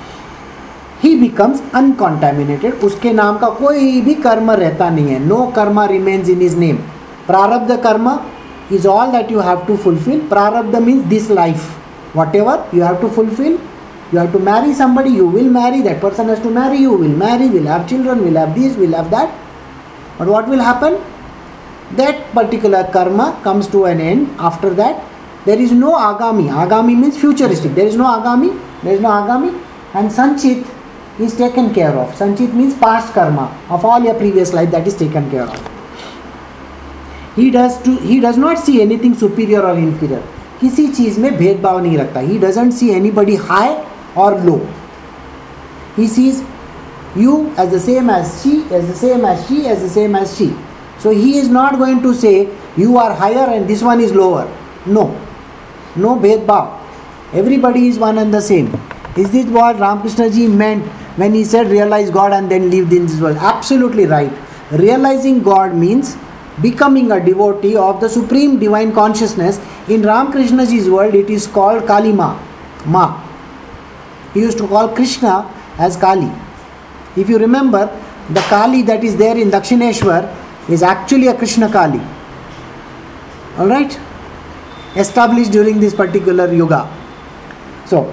He 1.01 1.18
becomes 1.18 1.61
uncontaminated. 1.75 2.75
उसके 2.85 3.12
नाम 3.12 3.38
का 3.38 3.48
कोई 3.59 4.01
भी 4.01 4.14
कर्म 4.22 4.51
रहता 4.51 4.90
नहीं 4.90 5.09
है 5.09 5.18
no 5.27 5.44
karma 5.57 5.85
remains 5.92 6.29
in 6.29 6.42
his 6.42 6.57
name 6.57 6.77
प्रारब्ध 7.27 7.77
कर्म 7.83 8.09
is 8.73 8.87
all 8.87 9.13
that 9.13 9.31
you 9.31 9.39
have 9.39 9.67
to 9.67 9.77
fulfill. 9.77 10.21
Prarabdha 10.21 10.85
means 10.85 11.09
this 11.09 11.29
life. 11.31 11.63
Whatever 12.15 12.67
you 12.73 12.83
have 12.83 13.01
to 13.01 13.09
fulfill, 13.09 13.61
you 14.13 14.19
have 14.19 14.33
to 14.33 14.39
marry 14.39 14.75
somebody, 14.75 15.11
you 15.11 15.27
will 15.27 15.49
marry, 15.49 15.81
that 15.83 16.01
person 16.01 16.29
has 16.29 16.41
to 16.41 16.51
marry, 16.51 16.79
you 16.79 16.93
will 16.93 17.17
marry, 17.17 17.49
will 17.49 17.65
have 17.65 17.89
children, 17.89 18.23
will 18.25 18.35
have 18.35 18.55
this, 18.55 18.77
will 18.77 18.93
have 18.93 19.11
that. 19.11 19.33
But 20.19 20.29
what 20.29 20.49
will 20.49 20.61
happen? 20.61 21.01
That 21.97 22.31
particular 22.33 22.89
karma 22.93 23.41
comes 23.43 23.67
to 23.69 23.87
an 23.87 24.01
end. 24.01 24.29
After 24.39 24.71
that, 24.75 25.03
there 25.47 25.59
is 25.59 25.73
no 25.73 25.95
agami. 25.95 26.49
Agami 26.51 26.99
means 26.99 27.19
futuristic. 27.19 27.75
There 27.75 27.87
is 27.87 27.97
no 27.97 28.05
agami, 28.05 28.53
there 28.83 28.95
is 28.95 29.01
no 29.01 29.09
agami, 29.09 29.51
and 29.95 30.11
sanchit 30.11 30.67
is 31.19 31.37
taken 31.37 31.73
care 31.75 31.93
of. 31.93 32.15
Sanchit 32.15 32.53
means 32.55 32.75
past 32.75 33.13
karma 33.15 33.51
of 33.71 33.85
all 33.85 34.03
your 34.03 34.15
previous 34.15 34.53
life 34.53 34.71
that 34.71 34.87
is 34.87 34.97
taken 34.97 35.31
care 35.31 35.45
of. 35.45 35.72
He 37.36 37.52
does 37.52 37.82
to 37.84 37.96
he 37.98 38.20
does 38.20 38.38
not 38.38 38.60
see 38.60 38.82
anything 38.82 39.13
superior 39.13 39.62
or 39.62 39.78
inferior. 39.78 40.24
किसी 40.62 40.88
चीज 40.88 41.18
में 41.20 41.38
भेदभाव 41.38 41.80
नहीं 41.80 41.98
रखता 41.98 42.20
he 42.20 42.38
doesn't 42.40 42.72
see 42.74 42.90
anybody 43.18 43.36
high 43.50 43.76
or 44.22 44.40
low 44.46 44.60
he 45.98 46.08
sees 46.08 46.42
you 47.18 47.54
as 47.58 47.72
the 47.72 47.80
same 47.80 48.10
as 48.10 48.42
she, 48.42 48.63
as 48.72 48.88
the 48.88 48.96
same 48.96 49.26
as 49.26 49.48
she, 49.48 49.66
as 49.68 49.82
the 49.82 49.90
same 49.90 50.16
as 50.16 50.38
she. 50.38 50.54
So 51.00 51.12
he 51.12 51.38
is 51.38 51.50
not 51.50 51.78
going 51.78 52.02
to 52.02 52.13
say 52.13 52.50
you 52.76 52.98
are 52.98 53.13
higher 53.13 53.48
and 53.54 53.68
this 53.68 53.82
one 53.82 54.02
is 54.02 54.13
lower. 54.13 54.46
No, 54.86 55.06
no 55.96 56.16
bhav. 56.16 56.80
Everybody 57.34 57.88
is 57.88 58.00
one 58.00 58.18
and 58.18 58.34
the 58.34 58.42
same. 58.42 58.74
Is 59.16 59.32
this 59.32 59.46
what 59.46 59.80
Ramakrishna 59.80 60.30
ji 60.30 60.48
meant 60.48 60.86
when 61.18 61.34
he 61.34 61.44
said 61.44 61.68
realize 61.68 62.10
God 62.10 62.34
and 62.34 62.50
then 62.50 62.70
live 62.70 62.92
in 62.92 63.06
this 63.08 63.20
world? 63.20 63.38
Absolutely 63.38 64.06
right. 64.06 64.32
Realizing 64.72 65.42
God 65.42 65.76
means 65.76 66.16
becoming 66.62 67.11
a 67.11 67.25
devotee 67.25 67.77
of 67.77 68.01
the 68.01 68.09
supreme 68.09 68.59
divine 68.59 68.92
consciousness. 68.92 69.61
In 69.88 70.03
Ramakrishna 70.03 70.66
ji's 70.66 70.88
world, 70.88 71.14
it 71.14 71.29
is 71.29 71.46
called 71.46 71.87
Kali 71.87 72.12
Ma. 72.12 72.38
Ma. 72.87 73.20
He 74.33 74.40
used 74.40 74.59
to 74.59 74.68
call 74.68 74.88
Krishna 74.88 75.51
as 75.79 75.96
Kali. 75.96 76.31
If 77.16 77.29
you 77.29 77.38
remember, 77.38 77.87
the 78.31 78.40
Kali 78.40 78.83
that 78.83 79.05
is 79.05 79.16
there 79.16 79.37
in 79.37 79.51
Dakshineshwar 79.51 80.35
is 80.68 80.83
actually 80.83 81.27
a 81.27 81.35
Krishna 81.35 81.70
Kali. 81.70 82.01
Alright? 83.59 83.98
Established 84.96 85.53
during 85.53 85.81
this 85.81 85.94
particular 85.94 86.53
yoga. 86.53 86.88
So, 87.87 88.12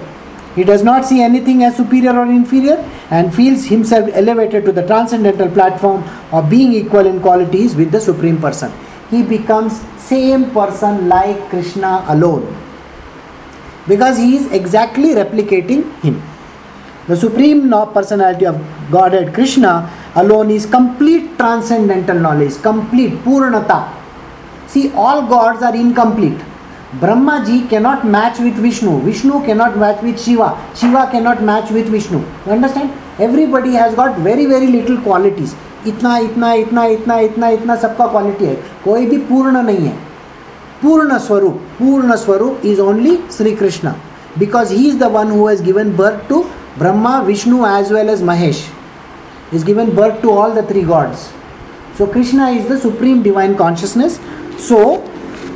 he 0.54 0.64
does 0.64 0.82
not 0.82 1.04
see 1.04 1.22
anything 1.22 1.62
as 1.62 1.76
superior 1.76 2.16
or 2.18 2.26
inferior 2.26 2.76
and 3.10 3.34
feels 3.34 3.66
himself 3.66 4.10
elevated 4.12 4.64
to 4.64 4.72
the 4.72 4.86
transcendental 4.86 5.48
platform 5.48 6.02
of 6.32 6.50
being 6.50 6.72
equal 6.72 7.06
in 7.06 7.20
qualities 7.20 7.74
with 7.76 7.92
the 7.92 8.00
Supreme 8.00 8.40
Person. 8.40 8.72
He 9.10 9.22
becomes 9.22 9.80
same 9.98 10.50
person 10.50 11.08
like 11.08 11.48
Krishna 11.50 12.04
alone 12.08 12.56
because 13.86 14.18
he 14.18 14.36
is 14.36 14.50
exactly 14.52 15.14
replicating 15.14 15.92
him. 16.02 16.22
The 17.06 17.16
Supreme 17.16 17.70
Personality 17.92 18.46
of 18.46 18.60
Godhead 18.90 19.34
Krishna 19.34 19.90
alone 20.14 20.50
is 20.50 20.66
complete 20.66 21.36
transcendental 21.38 22.18
knowledge, 22.18 22.60
complete 22.62 23.22
Purnata. 23.24 23.96
See, 24.68 24.92
all 24.92 25.26
gods 25.26 25.62
are 25.62 25.74
incomplete. 25.74 26.40
Brahma 27.01 27.43
ji 27.45 27.67
cannot 27.67 28.05
match 28.05 28.39
with 28.39 28.55
Vishnu. 28.55 28.99
Vishnu 29.01 29.43
cannot 29.45 29.77
match 29.77 30.01
with 30.01 30.19
Shiva. 30.23 30.49
Shiva 30.75 31.07
cannot 31.11 31.43
match 31.43 31.71
with 31.71 31.87
Vishnu. 31.87 32.19
You 32.45 32.51
understand? 32.51 32.91
Everybody 33.19 33.73
has 33.73 33.95
got 33.95 34.17
very 34.19 34.45
very 34.45 34.67
little 34.67 35.01
qualities. 35.01 35.55
इतना 35.87 36.17
इतना 36.17 36.53
इतना 36.53 36.83
इतना 36.93 37.17
इतना 37.19 37.47
इतना 37.55 37.75
सबका 37.81 38.05
quality 38.11 38.45
है 38.45 38.55
कोई 38.83 39.05
भी 39.05 39.17
पूर्ण 39.31 39.61
नहीं 39.63 39.85
है 39.87 39.93
पूर्ण 40.81 41.17
स्वरूप 41.25 41.59
पूर्ण 41.79 42.15
स्वरूप 42.23 42.65
is 42.71 42.79
only 42.85 43.11
Sri 43.35 43.55
Krishna 43.55 43.93
because 44.37 44.71
he 44.71 44.87
is 44.89 44.97
the 45.03 45.09
one 45.09 45.29
who 45.29 45.45
has 45.47 45.61
given 45.61 45.95
birth 45.95 46.27
to 46.29 46.45
Brahma, 46.77 47.23
Vishnu 47.25 47.65
as 47.65 47.91
well 47.91 48.09
as 48.09 48.21
Mahesh. 48.21 48.69
He's 49.49 49.63
given 49.63 49.95
birth 49.95 50.21
to 50.23 50.31
all 50.31 50.53
the 50.53 50.63
three 50.63 50.83
gods. 50.83 51.31
So 51.97 52.05
Krishna 52.05 52.49
is 52.49 52.67
the 52.67 52.77
supreme 52.77 53.23
divine 53.23 53.55
consciousness. 53.55 54.19
So 54.57 55.01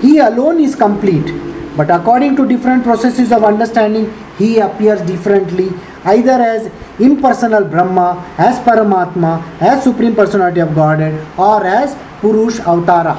he 0.05 0.19
alone 0.19 0.61
is 0.61 0.75
complete. 0.87 1.29
But 1.77 1.91
according 1.91 2.37
to 2.37 2.47
different 2.47 2.85
processes 2.85 3.33
of 3.33 3.43
understanding, 3.43 4.05
he 4.39 4.59
appears 4.59 5.01
differently, 5.03 5.69
either 6.05 6.37
as 6.53 6.71
impersonal 7.01 7.65
Brahma, 7.65 8.09
as 8.39 8.59
Paramatma, 8.67 9.33
as 9.61 9.83
Supreme 9.83 10.15
Personality 10.15 10.61
of 10.61 10.75
Godhead, 10.75 11.15
or 11.39 11.67
as 11.67 11.97
Purush 12.21 12.61
Avatara. 12.73 13.17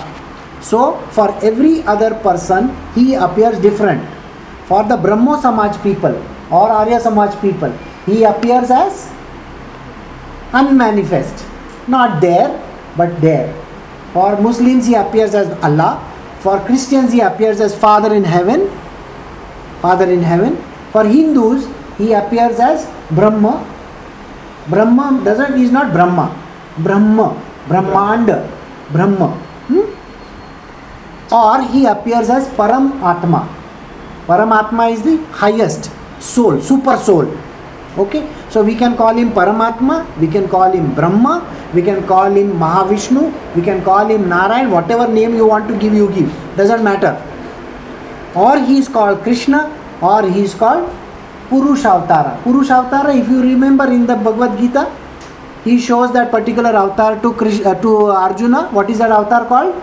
So 0.62 0.98
for 1.18 1.28
every 1.44 1.84
other 1.84 2.12
person, 2.28 2.72
he 2.94 3.16
appears 3.16 3.60
different. 3.60 4.08
For 4.70 4.84
the 4.84 4.98
Brahmo 4.98 5.40
Samaj 5.42 5.82
people 5.84 6.16
or 6.50 6.70
Arya 6.70 7.00
Samaj 7.00 7.36
people, 7.42 7.72
he 8.06 8.24
appears 8.24 8.72
as 8.72 9.12
unmanifest, 10.54 11.46
not 11.88 12.22
there 12.22 12.50
but 12.96 13.20
there. 13.22 13.54
For 14.14 14.40
Muslims, 14.40 14.88
he 14.88 14.96
appears 14.96 15.36
as 15.36 15.52
Allah. 15.62 15.92
For 16.46 16.60
Christians, 16.60 17.12
he 17.12 17.22
appears 17.22 17.60
as 17.60 17.76
Father 17.76 18.14
in 18.14 18.24
heaven. 18.24 18.70
Father 19.82 20.06
in 20.16 20.22
heaven. 20.22 20.58
For 20.92 21.04
Hindus, 21.04 21.66
he 21.98 22.14
appears 22.14 22.60
as 22.60 22.86
Brahma. 23.10 23.54
Brahma 24.70 25.24
doesn't 25.26 25.60
is 25.60 25.72
not 25.72 25.92
Brahma. 25.92 26.28
Brahma, 26.78 27.28
Brahmanda, 27.68 28.38
Brahma. 28.92 29.30
Hmm? 29.70 31.34
Or 31.34 31.64
he 31.74 31.88
appears 31.88 32.30
as 32.30 32.48
Param 32.50 33.02
Atma. 33.02 33.42
Paramatma 34.28 34.92
is 34.92 35.02
the 35.02 35.18
highest 35.42 35.90
soul, 36.20 36.62
super 36.62 36.96
soul. 36.96 37.26
Okay, 37.98 38.30
so 38.50 38.64
we 38.64 38.76
can 38.76 38.96
call 38.96 39.16
him 39.16 39.32
Paramatma, 39.32 40.06
we 40.20 40.28
can 40.28 40.48
call 40.48 40.72
him 40.72 40.94
Brahma, 40.94 41.42
we 41.76 41.82
can 41.82 42.06
call 42.08 42.32
him 42.32 42.52
Mahavishnu, 42.54 43.56
we 43.56 43.62
can 43.62 43.84
call 43.84 44.08
him 44.08 44.28
Narayan, 44.30 44.72
whatever 44.72 45.08
name 45.08 45.36
you 45.36 45.46
want 45.46 45.68
to 45.68 45.78
give, 45.78 45.94
you 45.94 46.12
give. 46.12 46.34
Doesn't 46.56 46.84
matter. 46.84 47.22
Or 48.36 48.60
he 48.60 48.78
is 48.78 48.88
called 48.88 49.22
Krishna, 49.24 49.72
or 50.02 50.28
he 50.28 50.42
is 50.42 50.54
called 50.54 50.90
Purushavatara. 51.50 52.42
Purushavatara, 52.44 53.20
if 53.20 53.30
you 53.30 53.42
remember 53.42 53.86
in 53.92 54.06
the 54.06 54.16
Bhagavad 54.16 54.58
Gita, 54.58 54.92
he 55.64 55.80
shows 55.80 56.14
that 56.14 56.32
particular 56.32 56.70
avatar 56.70 57.22
to 57.22 57.34
Krishna, 57.34 57.72
uh, 57.72 57.82
to 57.82 58.08
Arjuna. 58.08 58.70
What 58.70 58.90
is 58.90 59.00
that 59.00 59.12
avatar 59.12 59.46
called? 59.46 59.76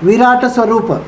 Virata 0.00 0.50
Swarupa. 0.50 1.02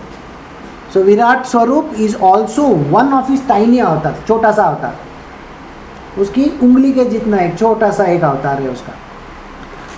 So 0.90 1.02
Virat 1.02 1.46
Swarup 1.46 1.92
is 1.94 2.14
also 2.14 2.74
one 2.74 3.12
of 3.12 3.28
his 3.28 3.40
tiny 3.46 3.80
अवतार 3.80 4.24
छोटा 4.28 4.52
सा 4.52 4.64
अवतार 4.64 6.20
उसकी 6.20 6.44
उंगली 6.62 6.92
के 6.92 7.04
जितना 7.04 7.40
एक 7.40 7.58
छोटा 7.58 7.90
सा 7.92 8.04
एक 8.12 8.22
अवतार 8.24 8.62
है 8.62 8.68
उसका 8.70 8.92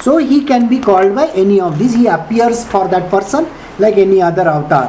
So 0.09 0.17
he 0.17 0.43
can 0.43 0.69
be 0.69 0.79
called 0.81 1.15
by 1.15 1.27
any 1.41 1.61
of 1.61 1.79
these. 1.79 1.95
He 1.95 2.07
appears 2.07 2.67
for 2.67 2.89
that 2.89 3.11
person 3.11 3.47
like 3.79 3.99
any 3.99 4.23
other 4.23 4.49
avatar. 4.49 4.87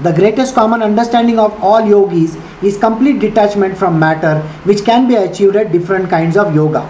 The 0.00 0.12
greatest 0.12 0.54
common 0.54 0.80
understanding 0.80 1.40
of 1.40 1.56
all 1.60 1.84
yogis 1.84 2.36
is 2.62 2.78
complete 2.78 3.18
detachment 3.18 3.76
from 3.76 3.98
matter, 3.98 4.42
which 4.62 4.84
can 4.84 5.08
be 5.08 5.16
achieved 5.16 5.56
at 5.56 5.72
different 5.72 6.08
kinds 6.08 6.36
of 6.36 6.54
yoga. 6.54 6.88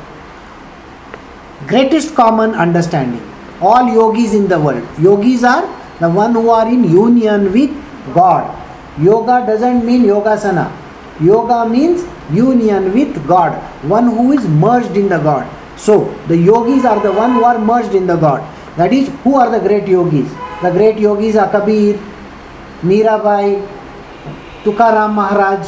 Greatest 1.67 2.15
common 2.15 2.55
understanding. 2.67 3.25
All 3.63 3.89
yogis 3.89 4.35
in 4.35 4.47
the 4.47 4.61
world. 4.61 4.87
Yogis 4.99 5.43
are 5.43 5.65
the 6.01 6.11
one 6.11 6.33
who 6.35 6.51
are 6.51 6.69
in 6.69 6.85
union 6.85 7.51
with 7.51 7.73
God. 8.13 8.55
Yoga 9.01 9.43
doesn't 9.47 9.87
mean 9.87 10.03
yogasana. 10.03 10.71
Yoga 11.19 11.67
means 11.67 12.07
union 12.31 12.93
with 12.93 13.27
God, 13.27 13.53
one 13.99 14.09
who 14.09 14.33
is 14.33 14.47
merged 14.47 14.99
in 14.99 15.09
the 15.09 15.19
God. 15.19 15.64
So 15.77 16.15
the 16.29 16.37
yogis 16.37 16.85
are 16.85 17.01
the 17.01 17.13
one 17.13 17.33
who 17.33 17.45
are 17.45 17.59
merged 17.59 17.95
in 17.95 18.07
the 18.07 18.17
God. 18.17 18.43
That 18.77 18.93
is, 18.93 19.09
who 19.23 19.37
are 19.37 19.51
the 19.51 19.61
great 19.61 19.87
yogis? 19.87 20.31
The 20.63 20.71
great 20.71 20.99
yogis 20.99 21.37
are 21.37 21.51
Kabir, 21.51 21.99
Mirabai, 22.83 23.67
Tukaram 24.65 25.15
Maharaj. 25.15 25.67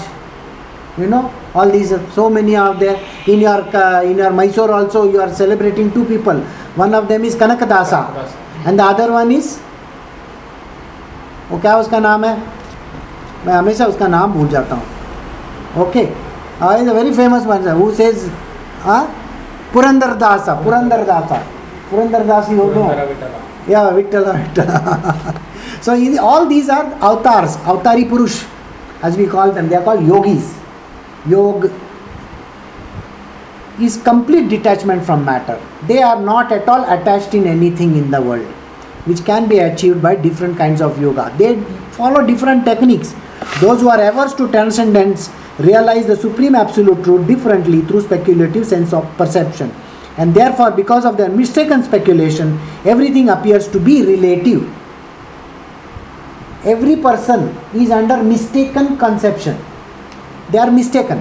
You 0.98 1.06
know, 1.08 1.32
all 1.54 1.70
these 1.70 1.92
so 2.14 2.30
many 2.30 2.56
are 2.56 2.74
there. 2.74 2.98
In 3.26 3.40
your 3.40 3.60
uh, 3.76 4.02
in 4.02 4.16
your 4.16 4.30
Mysore 4.30 4.72
also, 4.72 5.10
you 5.10 5.20
are 5.20 5.32
celebrating 5.32 5.92
two 5.92 6.04
people. 6.06 6.40
One 6.74 6.94
of 6.94 7.06
them 7.06 7.24
is 7.24 7.34
Kanakadasa, 7.34 8.32
and 8.64 8.78
the 8.78 8.84
other 8.84 9.12
one 9.12 9.30
is 9.30 9.60
वो 11.50 11.58
क्या 11.62 11.76
उसका 11.78 11.98
नाम 11.98 12.24
है 12.24 12.36
मैं 13.46 13.52
हमेशा 13.54 13.86
उसका 13.86 14.06
नाम 14.08 14.32
भूल 14.32 14.48
जाता 14.48 14.74
हूँ 14.74 15.82
okay 15.82 16.00
is 16.00 16.88
a 16.88 16.92
very 16.92 17.12
famous 17.14 17.46
one 17.46 17.68
who 17.80 17.90
says 17.94 18.24
Purandar 18.84 19.25
Purandaradasa 19.76 20.48
Purandaradasa 20.64 21.32
Purandaradasa 21.92 22.48
you 22.58 22.66
know 22.76 22.84
yeah 23.74 23.78
yeah, 23.78 23.86
Vitthala 24.00 24.26
so 25.86 25.92
ಇದು 26.08 26.18
ಆಲ್ 26.32 26.46
ದೀಸ್ 26.52 26.68
ಆರ್ 26.76 26.90
ಅವತಾರ್ಸ್ 27.08 27.56
ಅವತಾರಿ 27.70 28.04
ಪುರುಷ್ 28.12 28.38
as 29.02 29.16
we 29.16 29.26
call 29.26 29.52
them, 29.52 29.68
they 29.68 29.76
are 29.76 29.82
called 29.82 30.06
yogis. 30.06 30.56
Yog 31.26 31.70
is 33.80 33.96
complete 33.98 34.48
detachment 34.48 35.04
from 35.04 35.24
matter. 35.24 35.60
They 35.86 36.02
are 36.02 36.20
not 36.20 36.52
at 36.52 36.68
all 36.68 36.84
attached 36.90 37.34
in 37.34 37.46
anything 37.46 37.96
in 37.96 38.10
the 38.10 38.20
world, 38.20 38.46
which 39.04 39.24
can 39.24 39.48
be 39.48 39.58
achieved 39.58 40.02
by 40.02 40.14
different 40.16 40.56
kinds 40.56 40.80
of 40.80 41.00
yoga. 41.00 41.32
They 41.36 41.60
follow 41.92 42.26
different 42.26 42.64
techniques. 42.64 43.14
Those 43.60 43.80
who 43.80 43.88
are 43.88 44.00
averse 44.00 44.34
to 44.34 44.48
transcendence 44.48 45.28
realize 45.58 46.06
the 46.06 46.16
supreme 46.16 46.54
absolute 46.54 47.02
truth 47.02 47.26
differently 47.26 47.80
through 47.82 48.02
speculative 48.02 48.66
sense 48.66 48.92
of 48.92 49.04
perception. 49.16 49.72
And 50.18 50.34
therefore, 50.34 50.70
because 50.70 51.04
of 51.04 51.16
their 51.16 51.28
mistaken 51.28 51.82
speculation, 51.82 52.58
everything 52.84 53.28
appears 53.28 53.68
to 53.68 53.78
be 53.78 54.02
relative. 54.02 54.62
Every 56.64 56.96
person 56.96 57.56
is 57.74 57.90
under 57.90 58.22
mistaken 58.22 58.96
conception. 58.96 59.58
They 60.50 60.58
are 60.58 60.70
mistaken. 60.70 61.20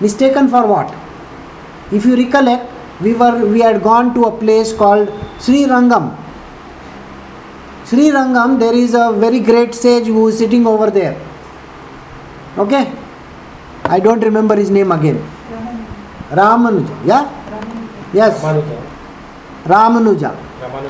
Mistaken 0.00 0.48
for 0.48 0.66
what? 0.66 0.94
If 1.92 2.06
you 2.06 2.16
recollect, 2.16 2.70
we 3.00 3.14
were 3.14 3.44
we 3.46 3.60
had 3.60 3.82
gone 3.82 4.14
to 4.14 4.24
a 4.24 4.38
place 4.38 4.72
called 4.72 5.08
Sri 5.40 5.64
Rangam. 5.64 6.16
Sri 7.84 8.10
Rangam, 8.10 8.58
there 8.58 8.74
is 8.74 8.94
a 8.94 9.12
very 9.12 9.40
great 9.40 9.74
sage 9.74 10.06
who 10.06 10.28
is 10.28 10.38
sitting 10.38 10.66
over 10.66 10.90
there. 10.90 11.20
Okay? 12.56 12.92
I 13.84 14.00
don't 14.00 14.20
remember 14.20 14.56
his 14.56 14.70
name 14.70 14.92
again. 14.92 15.18
Ramanuja. 16.30 17.06
Yeah? 17.06 17.24
Yes. 18.12 18.42
Ramanuja. 19.64 20.36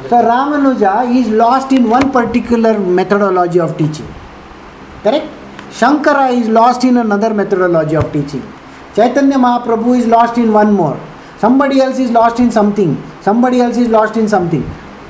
So 0.08 0.16
Ramanuja 0.22 1.16
is 1.16 1.28
lost 1.28 1.72
in 1.72 1.88
one 1.88 2.12
particular 2.12 2.78
methodology 2.78 3.58
of 3.58 3.76
teaching. 3.76 4.06
Correct? 5.02 5.26
Shankara 5.70 6.32
is 6.38 6.48
lost 6.48 6.84
in 6.84 6.98
another 6.98 7.32
methodology 7.32 7.96
of 7.96 8.12
teaching. 8.12 8.42
Chaitanya 8.94 9.36
Mahaprabhu 9.36 9.98
is 9.98 10.06
lost 10.06 10.36
in 10.36 10.52
one 10.52 10.72
more. 10.72 11.00
Somebody 11.38 11.80
else 11.80 11.98
is 11.98 12.10
lost 12.10 12.38
in 12.38 12.50
something. 12.50 13.02
Somebody 13.22 13.60
else 13.60 13.76
is 13.76 13.88
lost 13.88 14.16
in 14.16 14.28
something. 14.28 14.62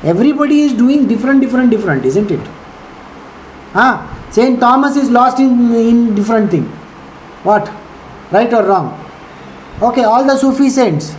Everybody 0.04 0.60
is 0.60 0.72
doing 0.72 1.06
different, 1.08 1.40
different, 1.40 1.70
different, 1.70 2.04
isn't 2.04 2.30
it? 2.30 2.40
Ah, 3.74 4.08
Saint 4.30 4.60
Thomas 4.60 4.96
is 4.96 5.10
lost 5.10 5.38
in, 5.40 5.74
in 5.74 6.14
different 6.14 6.50
thing. 6.50 6.70
What? 7.44 7.70
Right 8.30 8.52
or 8.52 8.64
wrong? 8.64 8.98
Okay, 9.82 10.04
all 10.04 10.24
the 10.24 10.36
Sufi 10.36 10.70
saints. 10.70 11.14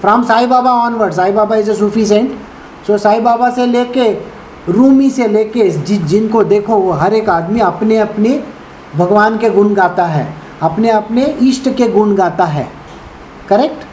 From 0.00 0.24
Sai 0.24 0.46
Baba 0.46 0.68
onwards, 0.68 1.16
Sai 1.16 1.32
Baba 1.32 1.54
is 1.56 1.68
a 1.68 1.74
Sufi 1.74 2.04
saint. 2.04 2.38
So 2.84 2.96
Sai 2.96 3.20
Baba 3.20 3.50
से 3.54 3.66
लेके 3.66 4.12
रूमी 4.72 5.10
से 5.10 5.28
लेके 5.28 5.68
जि, 5.70 5.96
जिनको 5.96 6.42
देखो 6.44 6.76
वो 6.76 6.92
हर 6.92 7.14
एक 7.14 7.28
आदमी 7.30 7.60
अपने 7.60 7.96
अपने 7.98 8.42
भगवान 8.96 9.38
के 9.38 9.50
गुण 9.50 9.74
गाता 9.74 10.04
है 10.06 10.26
अपने 10.62 10.90
अपने 10.90 11.24
इष्ट 11.48 11.68
के 11.76 11.88
गुण 11.92 12.14
गाता 12.16 12.44
है 12.44 12.68
correct 13.48 13.86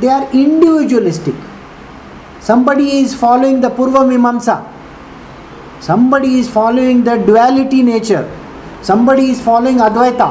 they 0.00 0.08
are 0.08 0.26
individualistic 0.34 1.46
somebody 2.48 2.84
is 3.02 3.14
following 3.20 3.60
the 3.60 3.70
purva 3.78 4.02
mimamsa 4.10 4.54
somebody 5.80 6.38
is 6.40 6.48
following 6.48 7.02
the 7.08 7.16
duality 7.28 7.82
nature 7.82 8.24
somebody 8.82 9.24
is 9.32 9.40
following 9.48 9.80
advaita 9.86 10.28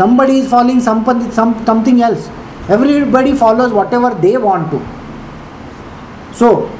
Somebody 0.00 0.38
is 0.38 0.48
following 0.48 0.80
somebody, 0.80 1.30
some, 1.30 1.50
something 1.66 2.00
else. 2.00 2.28
Everybody 2.70 3.34
follows 3.34 3.70
whatever 3.70 4.14
they 4.14 4.36
want 4.38 4.70
to. 4.70 4.78
So, 6.34 6.70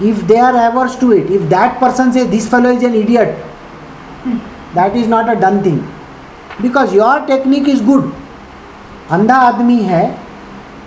if 0.00 0.20
they 0.28 0.38
are 0.38 0.54
averse 0.68 0.94
to 1.00 1.10
it, 1.12 1.28
if 1.28 1.48
that 1.50 1.80
person 1.80 2.12
says 2.12 2.30
this 2.30 2.48
fellow 2.48 2.70
is 2.70 2.84
an 2.84 2.94
idiot, 2.94 3.36
that 4.74 4.94
is 4.94 5.08
not 5.08 5.36
a 5.36 5.40
done 5.40 5.60
thing. 5.64 5.80
Because 6.60 6.94
your 6.94 7.26
technique 7.26 7.66
is 7.66 7.80
good. 7.80 8.04
Andha 9.08 9.38
admi 9.50 9.84
hai, 9.88 10.16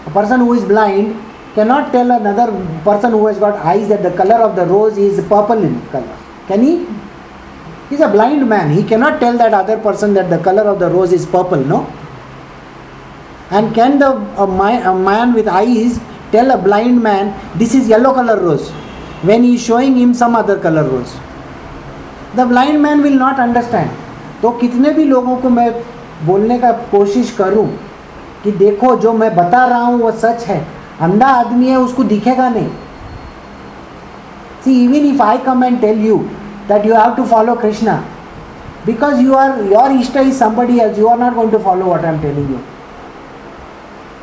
a 0.05 0.11
person 0.11 0.39
who 0.39 0.53
is 0.53 0.63
blind 0.63 1.21
cannot 1.55 1.91
tell 1.91 2.09
another 2.09 2.47
person 2.85 3.11
who 3.11 3.27
has 3.27 3.37
got 3.37 3.55
eyes 3.65 3.89
that 3.89 4.01
the 4.01 4.11
color 4.11 4.35
of 4.35 4.55
the 4.55 4.65
rose 4.65 4.97
is 4.97 5.19
purple 5.27 5.61
in 5.61 5.81
color. 5.89 6.17
Can 6.47 6.63
he? 6.63 6.87
He's 7.89 7.99
a 8.01 8.07
blind 8.07 8.47
man. 8.49 8.71
He 8.71 8.83
cannot 8.83 9.19
tell 9.19 9.37
that 9.37 9.53
other 9.53 9.77
person 9.77 10.13
that 10.15 10.29
the 10.29 10.39
color 10.39 10.63
of 10.63 10.79
the 10.79 10.89
rose 10.89 11.11
is 11.11 11.25
purple, 11.25 11.63
no? 11.63 11.85
And 13.51 13.73
can 13.75 13.99
the 13.99 14.11
a, 14.37 14.45
a 14.45 14.99
man 14.99 15.33
with 15.33 15.47
eyes 15.47 15.99
tell 16.31 16.49
a 16.51 16.57
blind 16.57 17.01
man 17.01 17.33
this 17.57 17.75
is 17.75 17.87
yellow 17.87 18.13
color 18.13 18.39
rose 18.41 18.71
when 19.21 19.43
he 19.43 19.55
is 19.55 19.63
showing 19.63 19.95
him 19.95 20.13
some 20.13 20.35
other 20.35 20.59
color 20.59 20.83
rose? 20.83 21.15
The 22.35 22.45
blind 22.45 22.81
man 22.81 23.01
will 23.01 23.17
not 23.17 23.39
understand. 23.39 23.91
तो 24.41 24.49
कितने 24.61 24.91
भी 24.93 25.03
लोगों 25.05 25.35
को 25.41 25.49
मैं 25.49 25.71
बोलने 26.25 26.57
का 26.59 26.71
कोशिश 26.91 27.31
करूँ 27.37 27.67
कि 28.43 28.51
देखो 28.51 28.95
जो 29.01 29.13
मैं 29.13 29.35
बता 29.35 29.65
रहा 29.67 29.83
हूँ 29.83 29.99
वो 30.01 30.11
सच 30.23 30.43
है 30.47 30.59
अंधा 31.07 31.27
आदमी 31.27 31.69
है 31.69 31.77
उसको 31.79 32.03
दिखेगा 32.03 32.49
नहीं 32.49 32.69
See, 34.65 34.83
even 34.83 35.05
if 35.05 35.21
I 35.21 35.37
come 35.45 35.61
and 35.61 35.79
tell 35.79 35.95
you 35.95 36.27
that 36.67 36.85
you 36.85 36.93
have 36.93 37.15
to 37.15 37.25
follow 37.25 37.55
Krishna, 37.55 38.03
because 38.85 39.21
you 39.21 39.35
are 39.35 39.63
your 39.63 39.89
Ishta 39.89 40.25
is 40.27 40.37
somebody 40.37 40.79
else, 40.79 40.97
you 40.97 41.07
are 41.07 41.17
not 41.17 41.35
going 41.35 41.51
to 41.51 41.59
follow 41.59 41.87
what 41.87 42.05
I 42.05 42.09
am 42.09 42.21
telling 42.21 42.49
you. 42.49 42.63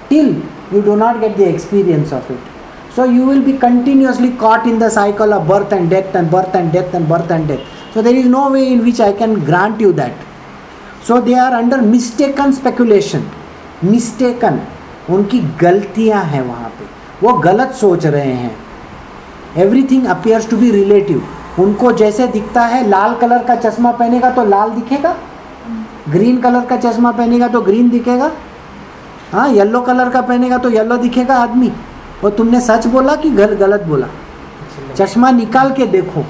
Till 0.09 0.35
you 0.73 0.83
do 0.83 0.97
not 0.97 1.21
get 1.21 1.37
the 1.37 1.49
experience 1.49 2.13
of 2.13 2.31
it. 2.31 2.39
So 2.95 3.05
you 3.05 3.25
will 3.25 3.43
be 3.43 3.57
continuously 3.57 4.37
caught 4.37 4.67
in 4.67 4.79
the 4.79 4.91
cycle 4.91 5.33
of 5.33 5.49
birth 5.49 5.73
and 5.73 5.89
death 5.89 6.15
and 6.15 6.31
birth 6.31 6.55
and 6.55 6.73
death 6.73 6.93
and 6.95 7.09
birth 7.09 7.31
and 7.31 7.49
death. 7.49 7.61
So 7.95 8.03
there 8.03 8.15
is 8.15 8.27
no 8.27 8.51
way 8.53 8.73
in 8.73 8.85
which 8.85 9.01
I 9.01 9.13
can 9.13 9.45
grant 9.45 9.81
you 9.81 9.93
that. 9.95 10.13
So 11.03 11.21
they 11.21 11.35
are 11.35 11.55
under 11.55 11.81
mistaken 11.81 12.53
speculation. 12.53 13.29
Mistaken. 13.83 14.61
उनकी 15.11 15.39
गलतियाँ 15.61 16.23
हैं 16.25 16.41
वहाँ 16.49 16.69
पे 16.79 16.85
वो 17.23 17.33
गलत 17.45 17.73
सोच 17.75 18.05
रहे 18.07 18.33
हैं 18.33 18.57
everything 19.63 20.07
appears 20.07 20.49
to 20.51 20.57
be 20.57 20.71
relative 20.71 21.23
उनको 21.59 21.93
जैसे 21.93 22.27
दिखता 22.29 22.63
है 22.67 22.87
लाल 22.89 23.15
कलर 23.21 23.43
का 23.45 23.55
चश्मा 23.57 23.91
पहनेगा 23.93 24.31
तो 24.31 24.45
लाल 24.45 24.71
दिखेगा? 24.71 25.15
ग्रीन 26.11 26.37
कलर 26.41 26.65
का 26.67 26.77
चश्मा 26.79 27.11
पहनेगा 27.13 27.49
तो 27.49 27.61
ग्रीन 27.63 27.91
दिखेगा? 27.91 28.31
हाँ 29.33 29.49
येलो 29.51 29.81
कलर 29.81 30.09
का 30.11 30.21
पहनेगा 30.23 30.59
तो 30.59 30.71
येलो 30.71 30.97
दिखेगा 30.99 31.37
आदमी? 31.39 31.73
और 32.25 32.31
तुमने 32.31 32.61
सच 32.61 32.87
बोला 32.87 33.17
कि 33.17 33.31
गल, 33.31 33.55
गलत 33.57 33.83
बोला? 33.89 34.07
चश्मा 34.97 35.31
निकाल 35.31 35.73
के 35.73 35.87
देखो। 35.89 36.25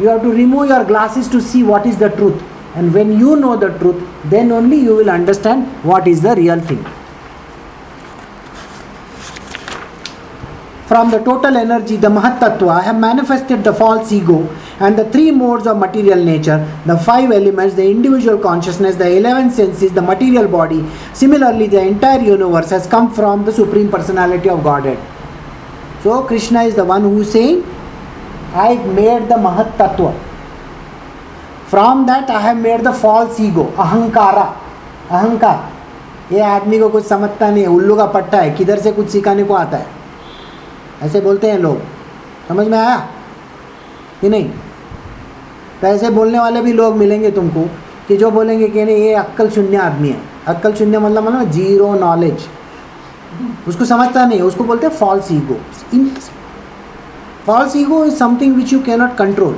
You 0.00 0.08
have 0.08 0.18
to 0.18 0.30
remove 0.32 0.64
your 0.64 0.84
glasses 0.84 1.30
to 1.32 1.40
see 1.40 1.62
what 1.62 1.86
is 1.86 1.98
the 1.98 2.04
truth 2.16 2.76
and 2.76 2.92
when 2.92 3.12
you 3.20 3.34
know 3.36 3.56
the 3.56 3.64
truth 3.78 4.28
then 4.30 4.52
only 4.52 4.78
you 4.86 4.94
will 4.96 5.08
understand 5.08 5.64
what 5.84 6.08
is 6.08 6.26
the 6.26 6.32
real 6.38 6.60
thing 6.70 6.84
From 10.86 11.10
the 11.10 11.18
total 11.18 11.56
energy, 11.56 11.96
the 11.96 12.08
Mahat 12.08 12.40
Tattva, 12.40 12.68
I 12.68 12.82
have 12.82 12.98
manifested 13.00 13.64
the 13.64 13.72
false 13.72 14.12
ego 14.12 14.46
and 14.80 14.98
the 14.98 15.10
three 15.10 15.30
modes 15.30 15.66
of 15.66 15.78
material 15.78 16.22
nature, 16.22 16.58
the 16.84 16.98
five 16.98 17.32
elements, 17.32 17.74
the 17.74 17.90
individual 17.90 18.38
consciousness, 18.38 18.94
the 18.96 19.16
eleven 19.16 19.50
senses, 19.50 19.92
the 19.92 20.02
material 20.02 20.46
body. 20.46 20.84
Similarly, 21.14 21.68
the 21.68 21.80
entire 21.80 22.20
universe 22.20 22.68
has 22.68 22.86
come 22.86 23.10
from 23.10 23.46
the 23.46 23.52
Supreme 23.52 23.90
Personality 23.90 24.50
of 24.50 24.62
Godhead. 24.62 24.98
So, 26.02 26.22
Krishna 26.24 26.64
is 26.64 26.74
the 26.74 26.84
one 26.84 27.00
who 27.00 27.22
is 27.22 27.32
saying, 27.32 27.64
I 28.52 28.74
made 28.74 29.30
the 29.30 29.36
Mahat 29.36 29.78
Tattva. 29.78 30.12
From 31.68 32.04
that, 32.04 32.28
I 32.28 32.40
have 32.40 32.58
made 32.58 32.84
the 32.84 32.92
false 32.92 33.40
ego, 33.40 33.70
Ahankara. 33.72 34.54
Ahankar. 35.08 35.70
ये 36.32 36.40
आदमी 36.40 36.78
को 36.78 36.88
कुछ 36.88 37.04
समझता 37.06 37.50
नहीं 37.50 37.62
है 37.62 37.68
उल्लू 37.68 37.96
का 37.96 38.04
पट्टा 38.12 38.38
है 38.40 38.50
किधर 38.56 38.78
से 38.80 38.92
कुछ 38.92 39.08
सिखाने 39.10 39.42
को 39.44 39.54
आता 39.54 39.76
है 39.76 39.93
ऐसे 41.02 41.20
बोलते 41.20 41.50
हैं 41.50 41.58
लोग। 41.58 41.80
समझ 42.48 42.66
में 42.68 42.78
आया? 42.78 42.96
कि 44.20 44.28
नहीं? 44.28 44.50
तो 45.80 45.86
ऐसे 45.86 46.10
बोलने 46.10 46.38
वाले 46.38 46.62
भी 46.62 46.72
लोग 46.72 46.96
मिलेंगे 46.96 47.30
तुमको 47.30 47.68
कि 48.08 48.16
जो 48.16 48.30
बोलेंगे 48.30 48.68
कि 48.68 48.84
नहीं, 48.84 48.96
ये 48.96 49.14
अक्कल 49.14 49.50
शून्य 49.50 49.76
आदमी 49.76 50.08
है। 50.08 50.20
अक्कल 50.48 50.72
शून्य 50.72 50.98
मतलब 50.98 51.24
मतलब 51.24 51.50
ज़ीरो 51.50 51.94
नॉलेज 51.94 52.46
उसको 53.68 53.84
समझता 53.84 54.24
नहीं 54.26 54.40
उसको 54.40 54.64
बोलते 54.64 54.86
हैं 54.86 54.94
false 54.94 55.30
ego 55.32 55.56
in 55.94 56.10
false 57.46 57.76
ego 57.76 58.04
is 58.04 58.14
something 58.14 58.54
which 58.56 58.72
you 58.72 58.80
cannot 58.80 59.16
control 59.16 59.56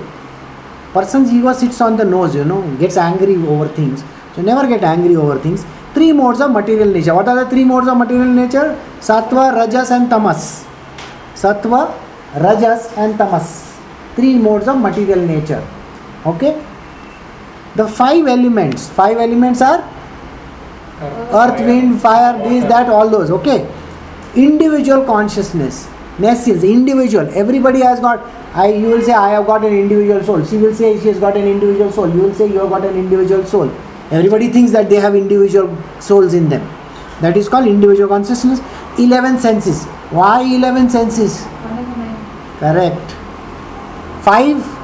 person 0.95 1.26
ego 1.32 1.53
sits 1.53 1.82
on 1.82 1.97
the 1.97 2.03
nose 2.03 2.37
you 2.39 2.45
know 2.45 2.62
gets 2.80 2.97
angry 2.99 3.37
over 3.47 3.70
things 3.78 4.01
so 4.37 4.43
never 4.43 4.66
get 4.66 4.84
angry 4.84 5.16
over 5.16 5.41
things 5.45 5.64
three 5.95 6.12
modes 6.12 6.41
of 6.41 6.51
material 6.51 6.93
nature 6.93 7.12
what 7.12 7.28
are 7.28 7.45
the 7.45 7.51
three 7.51 7.64
modes 7.64 7.89
of 7.89 7.99
material 7.99 8.28
nature 8.37 8.74
sattva 9.03 9.49
rajas 9.57 9.93
and 9.93 10.11
tamas 10.11 10.51
sattva 11.43 11.80
rajas 12.45 12.93
and 12.97 13.18
tamas. 13.18 13.74
Three 14.14 14.39
modes 14.39 14.68
of 14.68 14.80
material 14.80 15.20
nature. 15.26 15.62
Okay? 16.24 16.55
The 17.76 17.87
five 17.87 18.26
elements. 18.26 18.89
Five 18.89 19.18
elements 19.18 19.61
are 19.61 19.80
earth 21.41 21.61
wind 21.61 22.01
fire 22.01 22.39
this 22.39 22.64
that 22.64 22.89
all 22.89 23.09
those. 23.09 23.30
Okay? 23.30 23.68
Individual 24.34 25.05
consciousness. 25.05 25.89
Nescience 26.18 26.64
individual. 26.64 27.28
Everybody 27.34 27.80
has 27.80 28.01
got 28.01 28.32
i 28.55 28.68
you 28.72 28.89
will 28.89 29.03
say 29.03 29.12
i 29.12 29.28
have 29.30 29.47
got 29.47 29.64
an 29.64 29.74
individual 29.74 30.22
soul. 30.24 30.45
She 30.45 30.57
will 30.57 30.74
say 30.74 30.99
she 31.01 31.09
has 31.09 31.18
got 31.18 31.37
an 31.37 31.47
individual 31.47 31.93
soul. 31.93 32.09
You 32.14 32.22
will 32.22 32.34
say 32.34 32.47
you 32.47 32.59
have 32.61 32.70
got 32.70 32.87
an 32.87 32.97
individual 32.97 33.45
soul. 33.45 33.70
Everybody 34.11 34.49
thinks 34.49 34.72
that 34.72 34.89
they 34.89 34.97
have 34.97 35.14
individual 35.14 35.76
souls 36.01 36.32
in 36.32 36.49
them. 36.49 36.66
That 37.20 37.37
is 37.37 37.49
called 37.49 37.66
individual 37.66 38.09
consciousness. 38.09 38.61
11 38.99 39.39
senses 39.39 39.87
why 40.11 40.42
11 40.42 40.90
senses 40.90 41.44
correct 42.59 43.12
five 44.22 44.76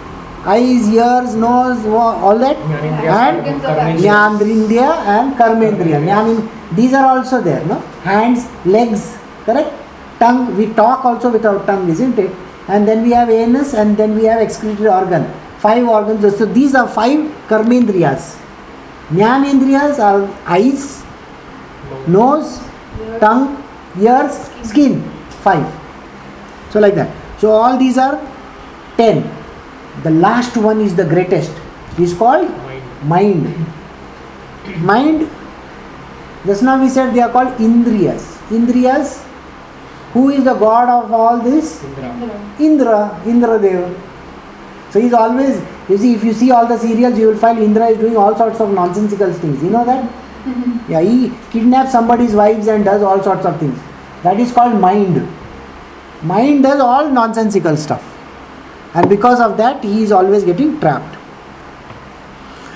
eyes 0.44 0.88
ears 0.90 1.34
nose 1.34 1.86
all 1.86 2.38
that 2.38 2.56
and 2.58 3.60
Jnanendriya 4.00 4.88
and 5.06 5.34
Karmendriya. 5.36 6.00
Jnan, 6.02 6.48
these 6.74 6.92
are 6.94 7.16
also 7.16 7.40
there, 7.40 7.64
no? 7.66 7.78
Hands, 8.02 8.44
legs, 8.66 9.16
correct? 9.44 9.72
Tongue, 10.18 10.56
we 10.56 10.72
talk 10.74 11.04
also 11.04 11.30
with 11.30 11.44
our 11.46 11.64
tongue, 11.66 11.88
isn't 11.88 12.18
it? 12.18 12.30
And 12.68 12.86
then 12.86 13.02
we 13.02 13.10
have 13.10 13.30
anus 13.30 13.74
and 13.74 13.96
then 13.96 14.14
we 14.14 14.24
have 14.24 14.40
excretory 14.40 14.88
organ. 14.88 15.32
Five 15.58 15.86
organs. 15.86 16.36
So 16.38 16.44
these 16.46 16.74
are 16.74 16.88
five 16.88 17.20
Karmendriyas. 17.48 18.38
Jnanendriyas 19.10 19.98
are 19.98 20.28
eyes, 20.46 21.04
nose, 22.08 22.60
tongue, 23.20 23.62
ears, 24.00 24.50
skin. 24.62 25.11
Five. 25.43 25.66
So 26.70 26.80
like 26.80 26.95
that. 26.95 27.11
So 27.40 27.51
all 27.51 27.76
these 27.78 27.99
are 27.99 28.16
ten. 28.97 29.22
The 30.03 30.11
last 30.11 30.57
one 30.57 30.80
is 30.80 30.95
the 30.97 31.05
greatest. 31.05 31.53
Is 31.99 32.14
called 32.14 32.49
mind. 33.05 33.45
Mind 34.80 35.28
just 36.47 36.62
now 36.62 36.80
we 36.80 36.88
said 36.88 37.12
they 37.14 37.20
are 37.20 37.30
called 37.30 37.59
indriyas. 37.59 38.22
Indriyas 38.49 39.18
who 40.12 40.30
is 40.30 40.45
the 40.45 40.55
god 40.55 40.88
of 40.88 41.12
all 41.12 41.38
this? 41.38 41.82
Indra. 41.84 42.55
Indra. 42.59 43.22
Indra 43.26 43.59
dev. 43.61 43.84
So 44.90 45.01
he's 45.01 45.12
always 45.12 45.62
you 45.88 45.99
see 45.99 46.14
if 46.14 46.24
you 46.24 46.32
see 46.32 46.51
all 46.51 46.66
the 46.66 46.78
serials 46.78 47.18
you 47.18 47.28
will 47.28 47.38
find 47.38 47.59
indra 47.59 47.86
is 47.88 47.99
doing 47.99 48.16
all 48.16 48.36
sorts 48.36 48.61
of 48.61 48.72
nonsensical 48.72 49.32
things. 49.32 49.62
You 49.62 49.70
know 49.70 49.84
that? 49.84 50.05
Mm-hmm. 50.05 50.93
Yeah 50.93 51.01
he 51.03 51.32
kidnaps 51.51 51.93
somebody's 51.93 52.34
wives 52.34 52.66
and 52.66 52.84
does 52.84 53.03
all 53.03 53.22
sorts 53.22 53.47
of 53.47 53.61
things 53.61 53.78
that 54.22 54.38
is 54.40 54.52
called 54.52 54.78
mind 54.80 55.16
mind 56.22 56.62
does 56.62 56.80
all 56.80 57.08
nonsensical 57.08 57.76
stuff 57.76 58.08
and 58.94 59.08
because 59.08 59.40
of 59.40 59.56
that 59.56 59.82
he 59.82 60.02
is 60.02 60.12
always 60.12 60.44
getting 60.44 60.78
trapped 60.80 61.18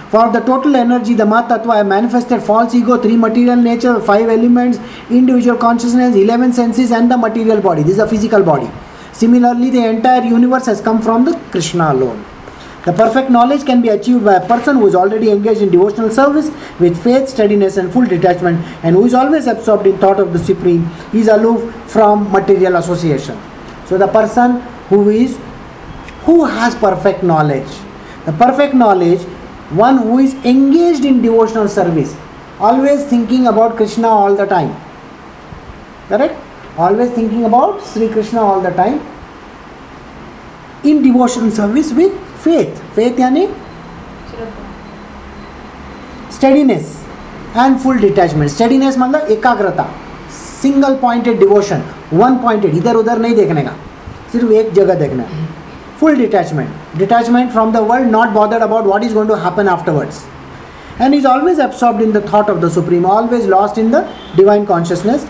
for 0.09 0.31
the 0.31 0.39
total 0.39 0.77
energy, 0.77 1.15
the 1.15 1.25
Mahatattva, 1.25 1.69
I 1.69 1.83
manifested 1.83 2.41
false 2.41 2.75
ego, 2.77 2.97
three 2.97 3.17
material 3.17 3.57
nature, 3.57 4.01
five 4.01 4.29
elements, 4.29 4.79
individual 5.11 5.59
consciousness, 5.59 6.15
eleven 6.15 6.53
senses, 6.53 6.93
and 6.93 7.11
the 7.11 7.17
material 7.19 7.61
body. 7.61 7.83
This 7.83 7.95
is 7.95 7.99
a 7.99 8.07
physical 8.07 8.43
body. 8.45 8.71
Similarly, 9.13 9.71
the 9.71 9.85
entire 9.85 10.23
universe 10.23 10.67
has 10.67 10.81
come 10.81 11.03
from 11.03 11.25
the 11.25 11.37
Krishna 11.51 11.93
alone. 11.93 12.25
The 12.87 12.93
perfect 12.93 13.31
knowledge 13.31 13.67
can 13.67 13.83
be 13.83 13.89
achieved 13.89 14.25
by 14.25 14.35
a 14.35 14.47
person 14.47 14.77
who 14.77 14.87
is 14.87 14.95
already 14.95 15.31
engaged 15.33 15.61
in 15.61 15.71
devotional 15.71 16.09
service 16.09 16.51
with 16.79 17.03
faith, 17.03 17.29
steadiness, 17.29 17.79
and 17.79 17.93
full 17.93 18.07
detachment, 18.07 18.65
and 18.85 18.95
who 18.95 19.05
is 19.05 19.13
always 19.13 19.49
absorbed 19.49 19.89
in 19.89 19.99
thought 19.99 20.21
of 20.21 20.33
the 20.33 20.39
Supreme. 20.39 20.87
He 21.11 21.19
is 21.19 21.27
aloof 21.27 21.75
from 21.91 22.31
material 22.31 22.77
association. 22.77 23.37
So, 23.87 23.99
the 23.99 24.07
person 24.07 24.61
who 24.89 25.09
is 25.11 25.37
who 26.27 26.45
has 26.45 26.77
perfect 26.77 27.25
knowledge, 27.25 27.69
the 28.25 28.33
perfect 28.33 28.75
knowledge, 28.75 29.23
one 29.71 29.99
who 29.99 30.21
is 30.21 30.35
engaged 30.45 31.05
in 31.05 31.23
devotional 31.23 31.67
service, 31.67 32.17
always 32.61 33.05
thinking 33.05 33.49
about 33.49 33.75
Krishna 33.77 34.07
all 34.07 34.37
the 34.37 34.47
time. 34.47 34.71
Correct? 36.09 36.37
Always 36.79 37.11
thinking 37.11 37.45
about 37.47 37.85
Sri 37.85 38.09
Krishna 38.09 38.43
all 38.43 38.61
the 38.61 38.71
time. 38.71 39.01
In 40.85 41.03
devotional 41.03 41.51
service 41.51 41.93
with 41.93 42.13
faith 42.47 42.83
faith 42.95 43.21
यानी? 43.21 43.47
Steadiness 46.35 46.97
and 47.57 47.77
full 47.79 47.99
detachment 47.99 48.51
steadiness 48.51 48.99
मतलब 48.99 49.31
एकाग्रता। 49.31 49.87
Single 50.63 50.95
pointed 50.97 51.39
devotion 51.39 51.83
one 52.13 52.37
pointed 52.39 52.75
इधर 52.75 52.95
उधर 52.97 53.19
नहीं 53.19 53.35
देखने 53.35 53.63
का। 53.63 53.73
सिर्फ़ 54.33 54.53
एक 54.53 54.73
जगह 54.75 54.95
देखना 54.95 55.23
है। 55.23 55.49
Full 56.01 56.17
detachment 56.17 56.99
detachment 56.99 57.51
from 57.53 57.73
the 57.73 57.77
world 57.91 58.11
not 58.11 58.29
bothered 58.31 58.63
about 58.63 58.85
what 58.87 59.05
is 59.05 59.15
going 59.15 59.29
to 59.31 59.35
happen 59.45 59.69
afterwards 59.69 60.23
and 61.01 61.15
is 61.15 61.27
always 61.27 61.61
absorb 61.61 62.01
in 62.03 62.13
the 62.13 62.25
thought 62.33 62.51
of 62.51 62.59
the 62.59 62.71
supreme 62.73 63.07
always 63.07 63.47
lost 63.49 63.79
in 63.79 63.91
the 63.91 64.07
divine 64.37 64.65
consciousness 64.65 65.27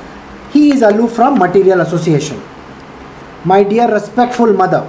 he 0.55 0.69
is 0.71 0.85
aloof 0.85 1.07
from 1.17 1.39
material 1.43 1.81
association 1.81 2.43
my 3.47 3.65
dear 3.65 3.91
respectful 3.93 4.57
mother 4.61 4.83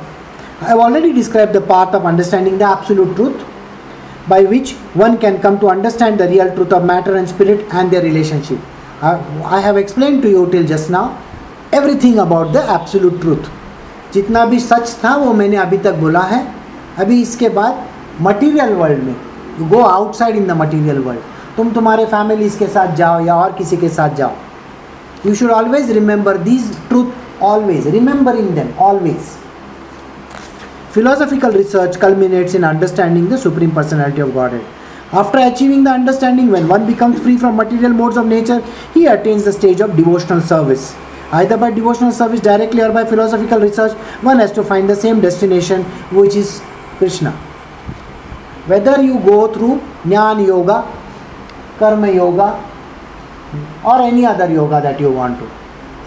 I 0.60 0.70
have 0.70 0.80
already 0.80 1.14
described 1.14 1.54
the 1.54 1.62
path 1.62 1.94
of 1.94 2.04
understanding 2.06 2.58
the 2.58 2.66
absolute 2.66 3.16
truth 3.16 3.46
by 4.28 4.42
which 4.42 4.72
one 4.96 5.20
can 5.20 5.40
come 5.40 5.60
to 5.60 5.70
understand 5.70 6.20
the 6.20 6.28
real 6.28 6.54
truth 6.56 6.74
of 6.74 6.84
matter 6.84 7.16
and 7.16 7.30
spirit 7.30 7.72
and 7.72 7.92
their 7.92 8.02
relationship. 8.02 8.58
I, 9.02 9.20
I 9.46 9.60
have 9.62 9.78
explained 9.78 10.24
to 10.24 10.30
you 10.30 10.50
till 10.50 10.66
just 10.66 10.90
now 10.90 11.22
everything 11.72 12.18
about 12.18 12.54
the 12.54 12.64
absolute 12.78 13.22
truth. 13.22 13.48
जितना 14.14 14.46
भी 14.46 14.60
सच 14.60 14.98
था 15.04 15.16
वो 15.18 15.32
मैंने 15.34 15.58
अभी 15.58 15.78
तक 15.86 15.96
बोला 16.02 16.22
है 16.26 16.42
अभी 17.00 17.22
इसके 17.22 17.50
बाद 17.58 17.86
मटेरियल 18.22 18.74
वर्ल्ड 18.76 19.04
में 19.04 19.16
you 19.60 19.66
go 19.70 19.82
outside 19.84 20.36
in 20.36 20.48
the 20.48 20.52
material 20.62 21.00
world 21.08 21.56
तुम 21.58 21.72
तुम्हारे 21.74 22.06
फैमिलीज़ 22.14 22.58
के 22.60 22.68
साथ 22.76 22.96
जाओ 22.96 23.20
या 23.26 23.36
और 23.36 23.52
किसी 23.58 23.78
के 23.78 23.90
साथ 23.98 24.16
जाओ 24.18 24.32
you 25.26 25.34
should 25.36 25.52
always 25.52 25.92
remember 25.92 26.38
these 26.48 26.72
truth 26.90 27.44
always 27.52 27.88
remembering 27.96 28.50
them 28.56 28.74
always 28.86 29.36
Philosophical 30.98 31.52
research 31.52 32.00
culminates 32.00 32.56
in 32.56 32.64
understanding 32.64 33.30
the 33.30 33.38
Supreme 33.38 33.72
Personality 33.72 34.20
of 34.20 34.34
Godhead. 34.34 34.66
After 35.12 35.38
achieving 35.38 35.84
the 35.84 35.92
understanding, 35.92 36.48
when 36.50 36.68
one 36.68 36.88
becomes 36.88 37.20
free 37.20 37.38
from 37.38 37.56
material 37.56 37.92
modes 37.92 38.18
of 38.18 38.26
nature, 38.26 38.64
he 38.96 39.06
attains 39.06 39.44
the 39.46 39.54
stage 39.54 39.80
of 39.80 39.96
devotional 39.96 40.42
service. 40.42 40.96
Either 41.32 41.56
by 41.56 41.70
devotional 41.70 42.12
service 42.12 42.40
directly 42.40 42.82
or 42.82 42.92
by 42.92 43.06
philosophical 43.06 43.60
research, 43.60 43.92
one 44.30 44.40
has 44.40 44.52
to 44.54 44.64
find 44.64 44.90
the 44.90 44.96
same 44.96 45.22
destination, 45.22 45.84
which 46.22 46.34
is 46.34 46.64
Krishna. 46.98 47.34
Whether 48.66 49.00
you 49.04 49.20
go 49.20 49.54
through 49.54 49.80
Jnana 50.02 50.48
Yoga, 50.48 50.80
Karma 51.78 52.12
Yoga, 52.12 52.50
or 53.86 54.02
any 54.02 54.26
other 54.26 54.52
yoga 54.52 54.82
that 54.82 55.00
you 55.00 55.12
want 55.12 55.38
to, 55.38 55.48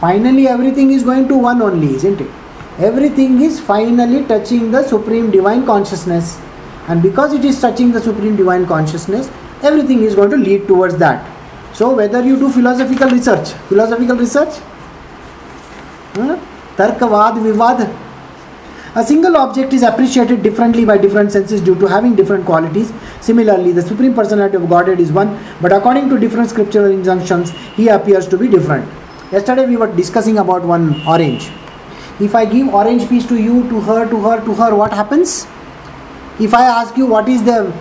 finally 0.01 0.49
everything 0.49 0.91
is 0.91 1.05
going 1.05 1.29
to 1.29 1.39
one 1.39 1.63
only, 1.63 1.95
isn't 1.95 2.21
it? 2.21 2.40
Everything 2.81 3.43
is 3.43 3.61
finally 3.61 4.25
touching 4.25 4.71
the 4.71 4.83
Supreme 4.83 5.31
Divine 5.31 5.67
Consciousness. 5.67 6.41
And 6.89 7.03
because 7.03 7.35
it 7.35 7.45
is 7.45 7.61
touching 7.61 7.93
the 7.93 8.01
Supreme 8.01 8.37
Divine 8.37 8.65
Consciousness, 8.65 9.31
everything 9.63 10.03
is 10.03 10.15
going 10.15 10.31
to 10.31 10.39
lead 10.39 10.67
towards 10.67 10.97
that. 10.97 11.27
So, 11.75 11.95
whether 11.95 12.25
you 12.25 12.39
do 12.39 12.51
philosophical 12.51 13.11
research, 13.11 13.51
philosophical 13.69 14.17
research, 14.17 14.55
huh? 16.15 16.39
Tarkavad, 16.79 17.43
Vivad, 17.43 17.95
a 18.97 19.05
single 19.05 19.37
object 19.37 19.75
is 19.75 19.83
appreciated 19.83 20.43
differently 20.43 20.87
by 20.87 20.97
different 20.97 21.33
senses 21.33 21.61
due 21.61 21.79
to 21.79 21.87
having 21.87 22.17
different 22.17 22.47
qualities. 22.47 22.95
Similarly, 23.21 23.73
the 23.73 23.83
Supreme 23.83 24.15
Personality 24.15 24.57
of 24.57 24.69
Godhead 24.71 25.01
is 25.01 25.13
one, 25.13 25.39
but 25.61 25.71
according 25.71 26.09
to 26.09 26.19
different 26.19 26.49
scriptural 26.49 26.91
injunctions, 26.91 27.51
he 27.77 27.89
appears 27.89 28.27
to 28.29 28.39
be 28.39 28.49
different. 28.49 28.91
Yesterday, 29.31 29.67
we 29.67 29.77
were 29.77 29.95
discussing 29.95 30.39
about 30.39 30.65
one 30.65 31.07
orange. 31.07 31.51
If 32.21 32.35
I 32.35 32.45
give 32.45 32.69
orange 32.69 33.09
piece 33.09 33.27
to 33.29 33.41
you, 33.41 33.69
to 33.71 33.81
her, 33.81 34.09
to 34.09 34.21
her, 34.23 34.45
to 34.45 34.55
her, 34.55 34.75
what 34.75 34.93
happens? 34.93 35.47
If 36.39 36.53
I 36.55 36.65
ask 36.65 36.97
you 36.97 37.07
what 37.07 37.29
is 37.29 37.43
the 37.45 37.73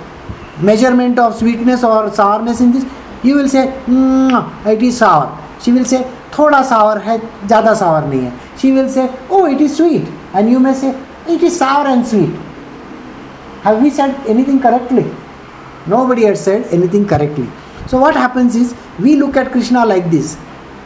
measurement 0.61 1.19
of 1.19 1.35
sweetness 1.35 1.83
or 1.83 2.11
sourness 2.13 2.61
in 2.61 2.71
this, 2.71 2.85
you 3.23 3.35
will 3.35 3.49
say, 3.49 3.67
mm, 3.85 4.65
it 4.65 4.81
is 4.81 4.97
sour. 4.97 5.37
She 5.61 5.71
will 5.71 5.85
say, 5.85 6.03
thoda 6.31 6.63
sour 6.63 6.99
hai, 6.99 7.17
jada 7.47 7.75
sour 7.75 8.01
nahi 8.03 8.29
hai. 8.29 8.57
She 8.57 8.71
will 8.71 8.87
say, 8.89 9.13
oh, 9.29 9.45
it 9.45 9.59
is 9.59 9.75
sweet. 9.75 10.07
And 10.33 10.49
you 10.49 10.59
may 10.59 10.73
say, 10.73 10.97
it 11.27 11.43
is 11.43 11.57
sour 11.57 11.87
and 11.87 12.05
sweet. 12.07 12.29
Have 13.63 13.81
we 13.81 13.89
said 13.89 14.15
anything 14.25 14.61
correctly? 14.61 15.05
Nobody 15.85 16.23
has 16.23 16.43
said 16.43 16.65
anything 16.71 17.05
correctly. 17.05 17.49
So, 17.87 17.99
what 17.99 18.15
happens 18.15 18.55
is 18.55 18.73
we 18.99 19.15
look 19.15 19.35
at 19.35 19.51
Krishna 19.51 19.85
like 19.85 20.09
this. 20.09 20.37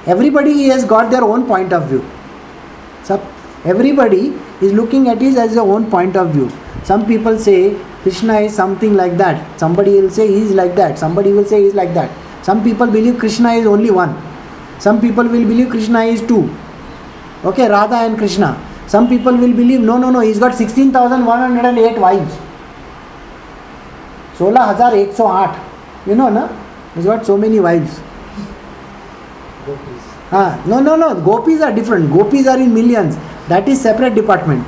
Everybody 0.06 0.64
has 0.70 0.86
got 0.86 1.12
their 1.12 1.24
own 1.24 1.46
point 1.46 1.74
of 1.74 1.88
view. 1.90 2.04
Sab 3.04 3.22
everybody 3.66 4.34
is 4.62 4.74
looking 4.74 5.08
at 5.08 5.22
it 5.22 5.38
as 5.38 5.56
their 5.56 5.64
own 5.64 5.90
point 5.90 6.16
of 6.16 6.32
view. 6.32 6.50
Some 6.84 7.06
people 7.06 7.38
say 7.40 7.78
krishna 8.04 8.40
is 8.40 8.54
something 8.54 8.94
like 8.96 9.18
that. 9.18 9.60
Somebody 9.60 9.92
will 10.02 10.10
say 10.10 10.28
he 10.28 10.42
is 10.42 10.52
like 10.54 10.76
that. 10.76 11.00
Somebody 11.00 11.32
will 11.32 11.46
say 11.46 11.62
he 11.62 11.68
is 11.68 11.74
like 11.74 11.94
that. 11.94 12.12
Some 12.44 12.64
people 12.64 12.88
believe 12.88 13.18
krishna 13.20 13.54
is 13.54 13.66
only 13.66 13.92
one. 13.92 14.16
Some 14.80 15.00
people 15.00 15.24
will 15.24 15.48
believe 15.48 15.70
krishna 15.70 16.04
is 16.04 16.22
two. 16.22 16.50
Okay 17.44 17.70
radha 17.70 17.96
and 17.96 18.18
krishna. 18.18 18.58
Some 18.88 19.08
people 19.08 19.36
will 19.36 19.54
believe 19.54 19.82
no 19.82 19.98
no 19.98 20.10
no 20.10 20.20
he's 20.20 20.40
got 20.40 20.56
16108 20.56 22.00
wives. 22.00 22.34
16108 24.38 25.74
you 26.06 26.16
know 26.16 26.30
na? 26.30 26.50
He's 26.96 27.06
got 27.06 27.26
so 27.26 27.38
many 27.38 27.60
wives. 27.60 28.00
Ah, 30.32 30.62
no, 30.66 30.80
no, 30.80 30.96
no. 30.96 31.14
Gopis 31.22 31.62
are 31.62 31.72
different. 31.72 32.12
Gopis 32.12 32.48
are 32.48 32.60
in 32.60 32.74
millions. 32.74 33.16
That 33.54 33.70
is 33.70 33.80
separate 33.80 34.16
department. 34.16 34.66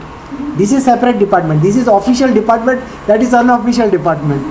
This 0.57 0.71
is 0.71 0.85
separate 0.85 1.17
department. 1.17 1.63
This 1.63 1.75
is 1.75 1.87
official 1.87 2.31
department. 2.31 2.81
That 3.07 3.19
is 3.19 3.33
unofficial 3.33 3.89
department. 3.89 4.43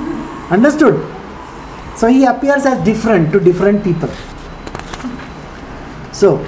Understood? 0.51 0.97
So 1.97 2.09
he 2.09 2.25
appears 2.25 2.67
as 2.67 2.85
different 2.85 3.33
to 3.33 3.39
different 3.39 3.85
people. 3.85 4.11
So, 6.13 6.39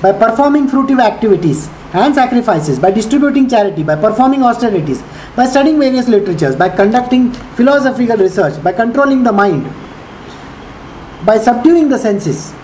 by 0.00 0.12
performing 0.12 0.68
fruitive 0.68 0.98
activities 0.98 1.68
and 1.92 2.14
sacrifices, 2.14 2.78
by 2.78 2.90
distributing 2.90 3.50
charity, 3.50 3.82
by 3.82 3.96
performing 3.96 4.42
austerities, 4.42 5.02
by 5.36 5.46
studying 5.46 5.78
various 5.78 6.08
literatures, 6.08 6.56
by 6.56 6.70
conducting 6.70 7.32
philosophical 7.60 8.16
research, 8.16 8.62
by 8.62 8.72
controlling 8.72 9.24
the 9.24 9.32
mind, 9.32 9.64
by 11.26 11.38
subduing 11.38 11.90
the 11.90 11.98
senses, 11.98 12.54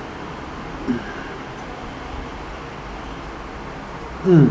Hmm. 4.22 4.46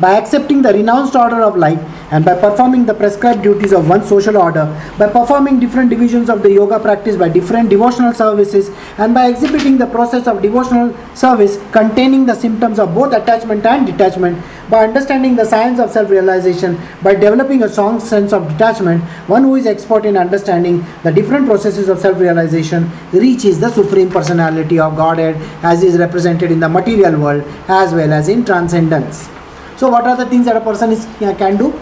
By 0.00 0.16
accepting 0.16 0.62
the 0.62 0.72
renounced 0.72 1.16
order 1.16 1.40
of 1.42 1.56
life 1.56 1.80
and 2.10 2.24
by 2.24 2.34
performing 2.34 2.86
the 2.86 2.94
prescribed 2.94 3.42
duties 3.42 3.72
of 3.72 3.88
one 3.88 4.04
social 4.04 4.36
order, 4.36 4.64
by 4.98 5.08
performing 5.08 5.58
different 5.58 5.90
divisions 5.90 6.30
of 6.30 6.42
the 6.42 6.50
yoga 6.50 6.78
practice 6.78 7.16
by 7.16 7.28
different 7.28 7.68
devotional 7.68 8.12
services, 8.12 8.70
and 8.98 9.14
by 9.14 9.28
exhibiting 9.28 9.78
the 9.78 9.86
process 9.86 10.26
of 10.26 10.42
devotional 10.42 10.94
service 11.14 11.58
containing 11.72 12.26
the 12.26 12.34
symptoms 12.34 12.78
of 12.78 12.94
both 12.94 13.12
attachment 13.12 13.64
and 13.66 13.86
detachment, 13.86 14.42
by 14.70 14.84
understanding 14.84 15.36
the 15.36 15.44
science 15.44 15.78
of 15.78 15.90
self 15.90 16.10
realization, 16.10 16.78
by 17.02 17.14
developing 17.14 17.62
a 17.62 17.68
strong 17.68 18.00
sense 18.00 18.32
of 18.32 18.48
detachment, 18.48 19.02
one 19.28 19.42
who 19.42 19.54
is 19.56 19.66
expert 19.66 20.04
in 20.04 20.16
understanding 20.16 20.84
the 21.02 21.12
different 21.12 21.46
processes 21.46 21.88
of 21.88 21.98
self 21.98 22.18
realization 22.18 22.90
reaches 23.12 23.60
the 23.60 23.70
Supreme 23.70 24.10
Personality 24.10 24.78
of 24.78 24.96
Godhead 24.96 25.36
as 25.62 25.82
is 25.82 25.98
represented 25.98 26.50
in 26.50 26.60
the 26.60 26.68
material 26.68 27.20
world 27.20 27.44
as 27.68 27.92
well 27.92 28.12
as 28.12 28.28
in 28.28 28.44
transcendence. 28.44 29.28
So, 29.76 29.90
what 29.90 30.04
are 30.04 30.16
the 30.16 30.26
things 30.26 30.46
that 30.46 30.56
a 30.56 30.60
person 30.60 30.90
is, 30.92 31.04
can 31.18 31.56
do? 31.56 31.78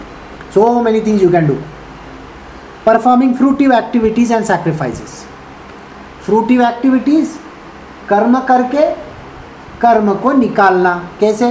So 0.55 0.81
many 0.81 1.01
things 1.01 1.21
you 1.21 1.29
can 1.29 1.47
do. 1.47 1.61
Performing 2.85 3.33
fruitive 3.35 3.71
activities 3.73 4.31
and 4.31 4.45
sacrifices. 4.45 5.25
Fruitive 6.21 6.61
activities, 6.63 7.33
कर्म 8.09 8.39
करके 8.47 8.83
कर्म 9.81 10.13
को 10.23 10.31
निकालना 10.33 10.93
कैसे 11.19 11.49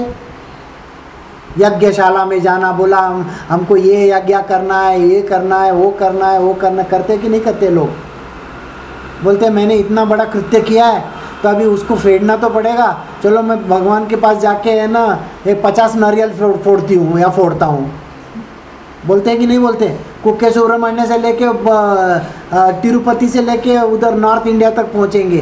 यज्ञशाला 1.58 2.24
में 2.24 2.40
जाना 2.42 2.70
बोला 2.72 2.98
हम 2.98 3.20
हमको 3.48 3.76
ये 3.76 4.08
यज्ञ 4.10 4.34
करना 4.48 4.80
है 4.80 5.00
ये 5.02 5.20
करना 5.22 5.58
है 5.62 5.72
वो 5.72 5.90
करना 5.98 6.30
है 6.30 6.38
वो 6.40 6.54
करना 6.62 6.82
करते 6.92 7.18
कि 7.18 7.28
नहीं 7.28 7.40
करते 7.40 7.70
लोग 7.70 7.90
बोलते 9.24 9.50
मैंने 9.58 9.74
इतना 9.78 10.04
बड़ा 10.04 10.24
कृत्य 10.32 10.60
किया 10.62 10.86
है 10.86 11.04
तो 11.42 11.48
अभी 11.48 11.64
उसको 11.66 11.96
फेड़ना 11.96 12.36
तो 12.36 12.48
पड़ेगा 12.50 12.88
चलो 13.22 13.42
मैं 13.42 13.58
भगवान 13.68 14.06
के 14.08 14.16
पास 14.24 14.38
जाके 14.42 14.78
है 14.80 14.86
ना 14.92 15.04
एक 15.46 15.62
पचास 15.64 15.96
नारियल 15.96 16.32
फोड़ती 16.64 16.94
हूँ 16.94 17.20
या 17.20 17.28
फोड़ता 17.40 17.66
हूँ 17.66 18.03
बोलते 19.06 19.30
हैं 19.30 19.38
कि 19.38 19.46
नहीं 19.46 19.58
बोलते? 19.58 19.88
कुके 20.24 20.50
सुब्रमण्य 20.50 21.06
से 21.06 21.18
लेके 21.18 21.52
तिरुपति 22.82 23.28
से 23.28 23.42
लेके 23.42 23.78
उधर 23.84 24.14
नॉर्थ 24.16 24.46
इंडिया 24.46 24.70
तक 24.70 24.92
पहुँचेंगे। 24.92 25.40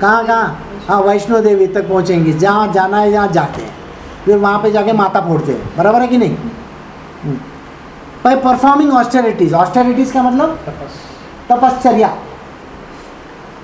कहाँ 0.00 0.24
कहाँ? 0.26 0.58
हाँ 0.88 1.00
वैष्णो 1.02 1.40
देवी 1.40 1.66
तक 1.66 1.88
पहुँचेंगे। 1.88 2.32
जहाँ 2.34 2.72
जाना 2.72 2.98
है 2.98 3.10
जहाँ 3.12 3.28
जाते 3.32 3.62
हैं। 3.62 3.74
फिर 4.24 4.36
वहाँ 4.36 4.58
पे 4.62 4.70
जाके 4.70 4.92
माता 4.92 5.20
फोड़ते 5.20 5.52
हैं। 5.52 5.76
बराबर 5.76 6.00
है 6.00 6.08
कि 6.08 6.18
नहीं? 6.18 6.36
बाय 8.24 8.36
परफॉर्मिंग 8.36 8.92
ऑस्टेरिटीज 8.92 9.54
ऑस्टेरिटीज 9.54 10.10
का 10.12 10.22
मतलब? 10.22 10.58
तपश्चर्या। 11.50 12.08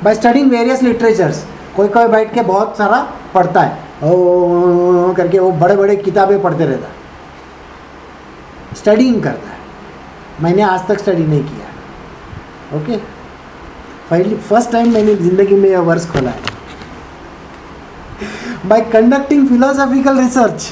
बाय 0.05 0.15
स्टडिंग 0.15 0.51
वेरियस 0.51 0.83
लिटरेचर्स 0.83 1.45
कोई 1.77 1.89
कोई 1.89 2.07
बैठ 2.09 2.35
के 2.35 2.41
बहुत 2.43 2.77
सारा 2.79 3.07
पढ़ता 3.35 3.61
है। 3.61 3.87
ओ 4.05 5.13
करके 5.17 5.39
वो 5.39 5.51
बड़े 5.53 5.77
बड़े 5.77 5.97
किताबें 5.97 6.41
पढ़ते 6.43 6.67
रहता 6.67 6.87
है। 6.87 6.98
स्टडिंग 8.77 9.23
करता 9.23 9.49
है। 9.49 9.57
मैंने 10.43 10.63
आज 10.63 10.87
तक 10.89 10.99
स्टडी 10.99 11.23
नहीं 11.25 11.43
किया। 11.45 12.77
ओके 12.77 12.97
पहली 14.11 14.35
फ़र्स्ट 14.39 14.71
टाइम 14.73 14.93
मैंने 14.95 15.15
ज़िंदगी 15.17 15.55
में 15.55 15.69
यह 15.71 15.81
वर्ष 15.83 16.07
खोला 16.11 16.31
है। 16.31 16.57
By 18.67 18.81
conducting 18.93 19.47
philosophical 19.49 20.19
research 20.19 20.71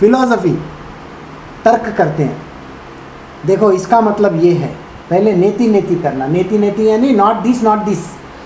philosophy 0.00 0.52
तर्क 1.64 1.94
करते 1.96 2.22
हैं। 2.22 2.42
देखो, 3.46 3.70
इसका 3.72 4.00
मतलब 4.00 4.42
ये 4.44 4.52
है, 4.52 4.68
पहले 5.10 5.32
नेति 5.34 5.66
नेति 5.68 5.94
करना। 5.96 6.26
नेति 6.26 6.58
नेति 6.58 6.88
यानी 6.88 7.12
not 7.14 7.42
this 7.42 7.62
not 7.62 7.78
this 7.84 7.98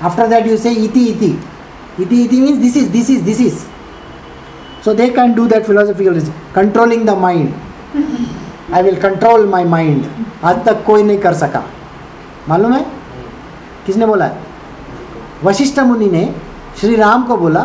after 0.03 0.27
that 0.29 0.47
you 0.47 0.57
say 0.57 0.71
इति 0.73 1.05
इति। 1.07 1.39
इति 2.01 2.23
इति 2.23 2.41
means 2.41 2.59
this 2.59 2.77
is 2.77 2.89
this 2.91 3.11
is 3.11 3.23
this 3.25 3.41
is 3.41 3.59
so 4.85 4.95
they 4.95 5.09
can 5.11 5.33
do 5.35 5.47
that 5.47 5.65
philosophical 5.67 6.21
controlling 6.55 7.07
the 7.07 7.17
mind 7.19 7.53
I 8.75 8.83
will 8.83 8.97
control 9.01 9.47
my 9.49 9.65
mind 9.65 10.05
आज 10.45 10.65
तक 10.65 10.83
कोई 10.85 11.03
नहीं 11.03 11.19
कर 11.19 11.35
सका। 11.35 11.63
मालूम 12.49 12.73
है? 12.73 12.85
किसने 13.87 14.07
बोला? 14.07 14.25
है 14.25 14.37
वशिष्ठ 15.45 15.79
मुनि 15.81 16.07
ने 16.07 16.25
श्री 16.81 16.97
राम 16.97 17.23
को 17.23 17.37
बोला। 17.37 17.65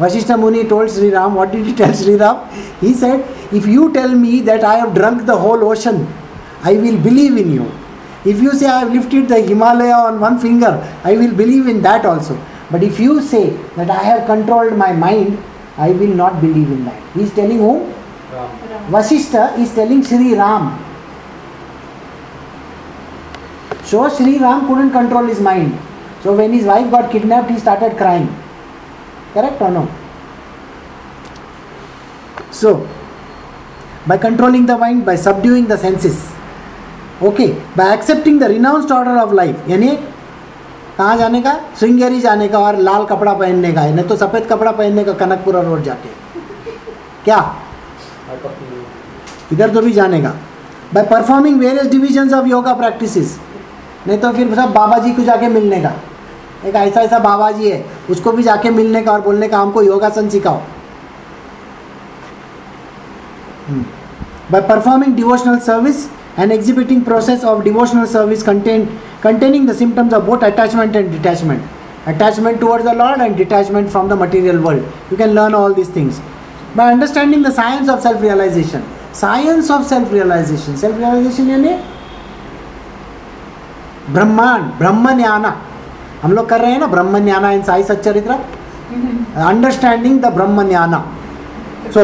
Vashishtha 0.00 0.30
Muni 0.32 0.62
told 0.62 0.90
Shri 0.90 1.10
Ram 1.10 1.34
what 1.34 1.50
did 1.52 1.66
you 1.66 1.74
tell 1.74 1.94
Shri 1.94 2.16
Ram? 2.16 2.36
He 2.82 2.92
said 2.94 3.54
if 3.54 3.68
you 3.68 3.88
tell 3.88 4.14
me 4.14 4.40
that 4.40 4.64
I 4.64 4.78
have 4.78 4.92
drunk 4.94 5.22
the 5.22 5.30
whole 5.44 5.62
ocean 5.62 6.06
I 6.66 6.76
will 6.76 6.98
believe 7.02 7.38
in 7.38 7.52
you 7.52 7.66
if 8.26 8.44
you 8.44 8.50
say 8.50 8.66
I 8.66 8.78
have 8.78 8.92
lifted 8.92 9.28
the 9.28 9.44
Himalaya 9.48 9.92
on 9.92 10.18
one 10.18 10.36
finger 10.36 10.80
I 11.06 11.16
will 11.16 11.32
believe 11.36 11.68
in 11.68 11.82
that 11.82 12.06
also 12.06 12.38
but 12.72 12.82
if 12.82 13.02
you 13.02 13.20
say 13.32 13.44
that 13.78 13.90
I 13.90 14.04
have 14.04 14.26
controlled 14.28 14.76
my 14.76 14.92
mind 14.96 15.36
I 15.78 15.92
will 15.92 16.16
not 16.16 16.32
believe 16.40 16.72
in 16.72 16.84
that 16.84 17.16
he 17.16 17.22
is 17.22 17.34
telling 17.34 17.60
him 17.60 17.80
Vashishtha 18.92 19.36
is 19.58 19.74
telling 19.74 20.02
Shri 20.04 20.34
Ram 20.34 20.70
so 23.90 24.08
Shri 24.08 24.36
Ram 24.38 24.66
couldn't 24.66 24.92
control 24.92 25.30
his 25.30 25.42
mind 25.42 25.72
so 26.24 26.32
when 26.34 26.54
his 26.54 26.66
wife 26.68 26.90
got 26.90 27.10
kidnap 27.12 27.50
he 27.50 27.58
started 27.58 27.96
crying 27.98 28.26
correct 29.34 29.62
no 29.72 29.86
so 32.54 32.74
by 34.08 34.18
controlling 34.18 34.66
the 34.66 34.78
mind 34.80 35.04
by 35.04 35.16
subduing 35.18 35.66
the 35.68 35.76
senses 35.78 36.24
okay 37.24 37.46
by 37.76 37.92
accepting 37.94 38.40
the 38.40 38.44
renounced 38.50 38.92
order 38.92 39.16
of 39.18 39.34
life 39.34 39.68
यानी 39.68 39.96
कहाँ 40.98 41.16
जाने 41.16 41.40
का 41.42 41.58
श्रृंगेरी 41.78 42.20
जाने 42.20 42.48
का 42.48 42.58
और 42.58 42.76
लाल 42.80 43.04
कपड़ा 43.06 43.32
पहनने 43.34 43.72
का 43.72 43.86
नहीं 43.86 44.04
तो 44.08 44.16
सफ़ेद 44.16 44.46
कपड़ा 44.50 44.70
पहनने 44.72 45.04
का 45.04 45.12
कनकपुरा 45.16 45.60
रोड 45.60 45.82
जाके 45.84 46.08
क्या 47.24 47.38
इधर 49.52 49.70
तो 49.70 49.80
भी 49.82 49.92
जाने 49.92 50.20
का 50.22 50.34
by 50.94 51.04
performing 51.06 51.60
various 51.60 51.90
divisions 51.90 52.32
of 52.32 52.46
yoga 52.48 52.72
practice 52.74 53.16
नहीं 53.16 54.18
तो 54.18 54.32
फिर 54.32 54.54
सब 54.54 54.72
बाबा 54.72 54.98
जी 54.98 55.12
को 55.12 55.22
जाके 55.24 55.48
मिलने 55.48 55.80
का। 55.82 55.92
एक 56.66 56.74
ऐसा 56.74 57.00
ऐसा 57.00 57.18
बाबा 57.18 57.50
जी 57.50 57.70
है, 57.70 57.84
उसको 58.10 58.32
भी 58.32 58.42
जाके 58.42 58.70
मिलने 58.70 59.02
का 59.02 59.12
और 59.12 59.20
बोलने 59.20 59.48
का, 59.48 59.58
हमको 59.58 59.82
योगासन 59.82 60.28
सिखाओ। 60.28 60.60
By 64.50 64.60
performing 64.62 65.14
devotional 65.16 65.58
service 65.66 66.06
and 66.38 66.52
exhibiting 66.52 67.02
process 67.04 67.44
of 67.44 67.62
devotional 67.62 68.04
service 68.06 68.42
containing 68.42 69.68
the 69.68 69.74
symptoms 69.76 70.14
of 70.14 70.24
both 70.24 70.44
attachment 70.44 70.96
and 70.96 71.10
detachment 71.10 71.62
attachment 72.08 72.60
towards 72.60 72.86
the 72.86 72.94
lord 72.96 73.22
and 73.22 73.36
detachment 73.36 73.88
from 73.90 74.08
the 74.08 74.20
material 74.22 74.58
world 74.58 75.12
you 75.12 75.16
can 75.18 75.30
learn 75.30 75.54
all 75.54 75.74
these 75.74 75.94
things 75.96 76.20
by 76.75 76.91
understanding 76.91 77.41
the 77.41 77.51
science 77.51 77.89
of 77.89 78.01
self 78.01 78.21
realization 78.21 78.83
science 79.13 79.69
of 79.69 79.85
self 79.85 80.11
realization 80.11 80.77
self 80.83 80.97
realization 80.97 81.49
यानी 81.49 81.73
ब्रह्मांड 84.13 84.63
ब्रह्म 84.77 85.11
ज्ञाना 85.17 85.49
हम 86.23 86.31
लोग 86.33 86.47
कर 86.49 86.61
रहे 86.61 86.71
हैं 86.71 86.79
ना 86.79 86.87
ब्रह्म 86.93 87.19
ज्ञाना 87.25 87.51
in 87.57 87.61
Sai 87.63 87.83
Satcharitra 87.89 88.31
understanding 89.49 90.19
the 90.21 90.33
ब्रह्म 90.37 90.67
ज्ञाना 90.69 90.99
so 91.95 92.03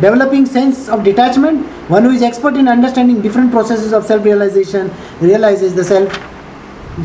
developing 0.00 0.46
sense 0.46 0.88
of 0.94 1.02
detachment 1.04 1.66
one 1.88 2.04
who 2.04 2.10
is 2.10 2.22
expert 2.22 2.56
in 2.62 2.68
understanding 2.68 3.20
different 3.26 3.50
processes 3.50 3.92
of 3.98 4.04
self 4.06 4.24
realization 4.24 4.90
realizes 5.20 5.74
the 5.74 5.84
self 5.84 6.18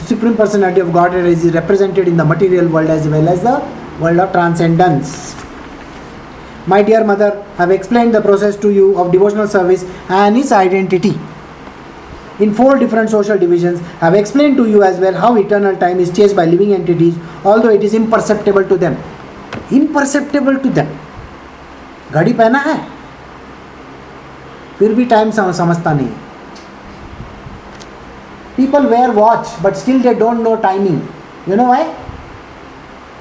supreme 0.07 0.35
personality 0.35 0.81
of 0.85 0.91
godhead 0.97 1.25
is 1.25 1.45
represented 1.59 2.07
in 2.07 2.17
the 2.17 2.25
material 2.33 2.67
world 2.67 2.89
as 2.89 3.07
well 3.07 3.29
as 3.35 3.41
the 3.49 3.55
world 4.03 4.19
of 4.25 4.31
transcendence 4.37 5.13
my 6.73 6.81
dear 6.83 7.03
mother 7.03 7.29
i 7.57 7.61
have 7.63 7.71
explained 7.71 8.13
the 8.13 8.21
process 8.21 8.55
to 8.65 8.71
you 8.77 8.87
of 9.03 9.11
devotional 9.11 9.47
service 9.47 9.85
and 10.21 10.37
its 10.37 10.51
identity 10.51 11.13
in 12.39 12.53
four 12.53 12.77
different 12.77 13.09
social 13.09 13.37
divisions 13.37 13.81
i 14.01 14.05
have 14.05 14.17
explained 14.21 14.57
to 14.57 14.67
you 14.69 14.83
as 14.83 14.99
well 14.99 15.19
how 15.25 15.35
eternal 15.43 15.75
time 15.85 15.99
is 15.99 16.11
chased 16.19 16.35
by 16.41 16.45
living 16.45 16.73
entities 16.79 17.15
although 17.43 17.73
it 17.79 17.83
is 17.83 17.93
imperceptible 18.01 18.67
to 18.73 18.77
them 18.85 18.97
imperceptible 19.81 20.59
to 20.65 20.75
them 20.81 20.97
घड़ी 22.11 22.33
पहना 22.33 22.59
है 22.59 22.75
फिर 24.79 24.93
भी 24.93 25.05
time 25.11 25.29
समझता 25.31 25.93
नहीं 25.93 26.07
है 26.07 26.29
people 28.55 28.85
wear 28.87 29.09
watch 29.11 29.47
but 29.63 29.75
still 29.81 30.01
they 30.01 30.13
don't 30.13 30.39
know 30.43 30.55
timing 30.63 31.49
you 31.49 31.55
know 31.55 31.67
why 31.67 31.83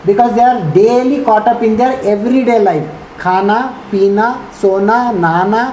because 0.06 0.32
they 0.32 0.42
are 0.42 0.60
daily 0.74 1.22
caught 1.24 1.48
up 1.48 1.62
in 1.64 1.76
their 1.76 2.08
everyday 2.44 2.58
life 2.58 3.03
खाना, 3.19 3.59
पीना, 3.91 4.29
सोना, 4.61 4.99
नहाना, 5.11 5.63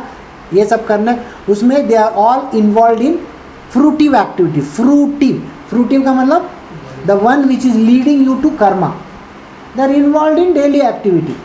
ये 0.55 0.65
सब 0.67 0.87
करना, 0.87 1.17
उसमें 1.51 1.87
they 1.89 1.95
are 1.95 2.13
all 2.23 2.57
involve 2.59 3.03
in 3.03 3.19
fruitive 3.73 4.17
activity 4.17 4.61
fruitive 4.61 5.43
fruitive 5.71 6.03
का 6.05 6.13
मतलब 6.15 6.51
the 7.07 7.11
one 7.23 7.45
which 7.49 7.65
is 7.67 7.77
leading 7.79 8.27
you 8.27 8.35
to 8.43 8.51
karma 8.59 8.89
they 9.77 9.83
are 9.83 9.91
involve 9.91 10.39
in 10.39 10.53
daily 10.53 10.81
activity 10.81 11.37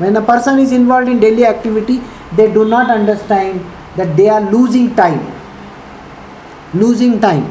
when 0.00 0.14
a 0.14 0.20
person 0.28 0.58
is 0.58 0.74
involve 0.74 1.08
in 1.08 1.18
daily 1.20 1.42
activity 1.44 2.00
they 2.36 2.46
do 2.54 2.64
not 2.64 2.90
understand 2.90 3.60
that 3.96 4.14
they 4.16 4.28
are 4.28 4.50
losing 4.50 4.90
time 4.96 5.20
losing 6.76 7.20
time 7.22 7.44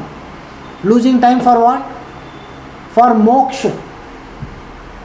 losing 0.86 1.20
time 1.20 1.40
for 1.40 1.58
what 1.58 1.92
for 2.94 3.12
moksha 3.18 3.66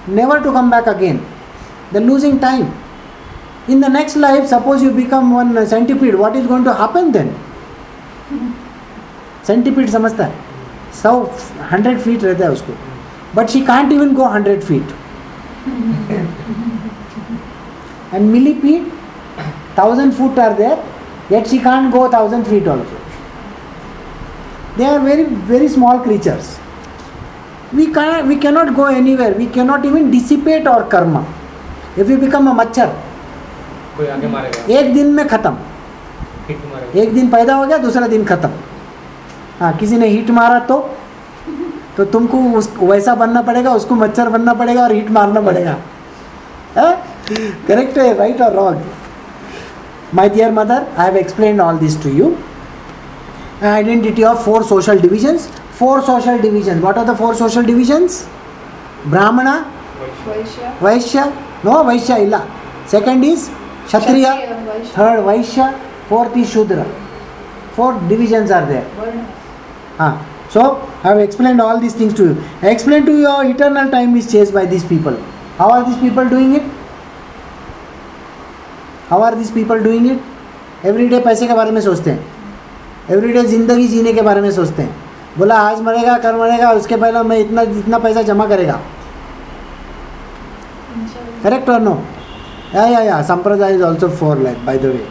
never 0.10 0.39
to 0.43 0.51
come 0.51 0.72
back 0.72 0.88
again 0.89 1.20
they're 1.92 2.09
losing 2.12 2.38
time 2.40 2.72
in 3.68 3.80
the 3.80 3.88
next 3.88 4.16
life 4.16 4.47
suppose 4.49 4.82
you 4.82 4.90
become 4.90 5.30
one 5.32 5.55
centipede 5.74 6.14
what 6.14 6.36
is 6.36 6.47
going 6.47 6.64
to 6.64 6.74
happen 6.82 7.12
then 7.12 7.30
centipede 9.47 9.90
समझता 9.90 10.24
है 10.24 10.42
सौ 11.03 11.12
hundred 11.70 11.99
feet 12.01 12.24
रहता 12.24 12.45
है 12.45 12.51
उसको 12.53 12.74
but 13.36 13.49
she 13.51 13.61
can't 13.70 13.92
even 13.92 14.14
go 14.14 14.24
hundred 14.34 14.62
feet 14.70 14.92
and 18.16 18.32
millipede 18.32 18.90
thousand 19.76 20.12
foot 20.18 20.38
are 20.38 20.55
there 20.59 20.76
yet 21.30 21.49
she 21.53 21.59
can't 21.68 21.92
go 21.95 22.03
thousand 22.11 22.51
feet 22.51 22.68
also 22.74 23.01
they 24.76 24.90
are 24.90 25.01
very 25.07 25.24
very 25.53 25.70
small 25.76 26.03
creatures 26.05 26.51
we 27.78 27.86
can 27.97 28.28
we 28.32 28.36
cannot 28.45 28.74
go 28.80 28.86
anywhere 29.01 29.32
we 29.40 29.47
cannot 29.57 29.88
even 29.90 30.11
dissipate 30.11 30.70
our 30.74 30.84
karma 30.95 31.22
If 31.97 32.09
you 32.09 32.17
become 32.17 32.49
a 32.49 32.53
मच्छर 32.53 32.87
कोई 33.97 34.07
आगे 34.07 34.27
मारेगा? 34.27 34.73
एक 34.79 34.93
दिन 34.93 35.07
में 35.13 35.27
खत्म। 35.27 35.57
एक 36.99 37.13
दिन 37.13 37.29
पैदा 37.29 37.55
हो 37.55 37.65
गया 37.65 37.77
दूसरा 37.77 38.07
दिन 38.07 38.25
खत्म। 38.25 38.49
हाँ 39.59 39.71
किसी 39.77 39.97
ने 39.97 40.07
हीट 40.07 40.29
मारा 40.31 40.59
तो 40.69 40.77
तो 41.97 42.05
तुमको 42.11 42.37
उस 42.57 42.69
वैसा 42.81 43.15
बनना 43.15 43.41
पड़ेगा 43.41 43.73
उसको 43.75 43.95
मच्छर 43.95 44.29
बनना 44.29 44.53
पड़ेगा 44.53 44.83
और 44.83 44.91
हीट 44.93 45.09
मारना 45.11 45.41
पड़ेगा। 45.41 45.77
करेक्ट 47.27 47.97
है 47.97 48.13
राइट 48.17 48.41
और 48.41 48.53
wrong 48.55 48.77
my 50.15 50.29
dear 50.29 50.51
mother 50.51 50.85
I 50.97 51.05
have 51.05 51.17
explain 51.17 51.61
all 51.61 51.77
this 51.77 52.01
to 52.03 52.09
you 52.09 52.35
identity 53.61 54.23
of 54.23 54.37
four 54.43 54.59
social 54.67 54.99
divisions. 55.05 55.45
Four 55.77 55.95
social 56.09 56.37
divisions. 56.43 56.83
What 56.83 56.99
are 56.99 57.05
the 57.07 57.15
four 57.21 57.31
social 57.39 57.65
divisions? 57.69 58.19
Brahmana 59.13 59.55
vaishya 60.01 60.29
vaishya 60.29 60.69
vaishya 60.83 61.23
kshatriya 63.88 64.32
kshatriya, 64.32 64.55
vaishya, 64.68 64.91
third 64.95 65.20
vaishya 65.26 65.68
fourth 66.10 66.36
is 66.38 66.49
shudra 66.51 66.86
four 67.76 67.91
divisions 68.10 68.51
are 68.51 68.66
there 68.66 68.86
वर्ण 68.99 69.26
Ah, 70.01 70.26
so 70.49 70.62
I 71.03 71.10
have 71.10 71.20
explained 71.20 71.60
all 71.60 71.78
these 71.78 71.93
things 71.93 72.14
to 72.14 72.26
you. 72.28 72.36
I 72.62 72.70
explained 72.70 73.05
to 73.07 73.16
you 73.18 73.26
how 73.28 73.41
eternal 73.45 73.89
time 73.91 74.16
is 74.16 74.32
chased 74.32 74.53
by 74.53 74.66
these 74.66 74.86
people. 74.86 75.18
How 75.57 75.70
are 75.72 75.84
these 75.86 75.97
people 75.97 76.30
doing 76.30 76.53
it? 76.55 76.64
How 79.10 79.22
are 79.22 79.36
these 79.36 79.51
people 79.51 79.84
doing 79.84 80.05
it? 80.14 80.22
Every 80.84 81.10
day 81.10 81.20
पैसे 81.24 81.47
के 81.47 81.53
बारे 81.53 81.72
में 81.72 81.82
सोचते 81.82 82.12
हैं 82.12 83.12
every 83.12 83.34
day 83.34 83.43
ज़िंदगी 83.47 83.88
जीने 83.88 84.14
के 84.14 84.22
बारे 84.22 84.41
में 84.41 84.51
सोचते 84.51 84.84
हैं 84.84 84.95
बोला 85.38 85.55
आज 85.62 85.82
मरेगा 85.82 86.18
कल 86.26 86.36
मरेगा 86.36 86.72
उसके 86.80 86.95
पहले 86.95 87.24
मैं 87.30 87.39
इतना 87.39 87.62
इतना 87.82 87.97
पैसा 88.05 88.22
जमा 88.32 88.45
करेगा 88.47 88.80
Correct 91.41 91.69
or 91.69 91.79
no? 91.79 92.05
Yeah, 92.73 92.89
yeah, 92.89 93.03
yeah. 93.03 93.23
Sampradaya 93.23 93.75
is 93.75 93.81
also 93.81 94.09
for 94.09 94.35
life, 94.35 94.63
by 94.65 94.77
the 94.77 94.91
way. 94.91 95.07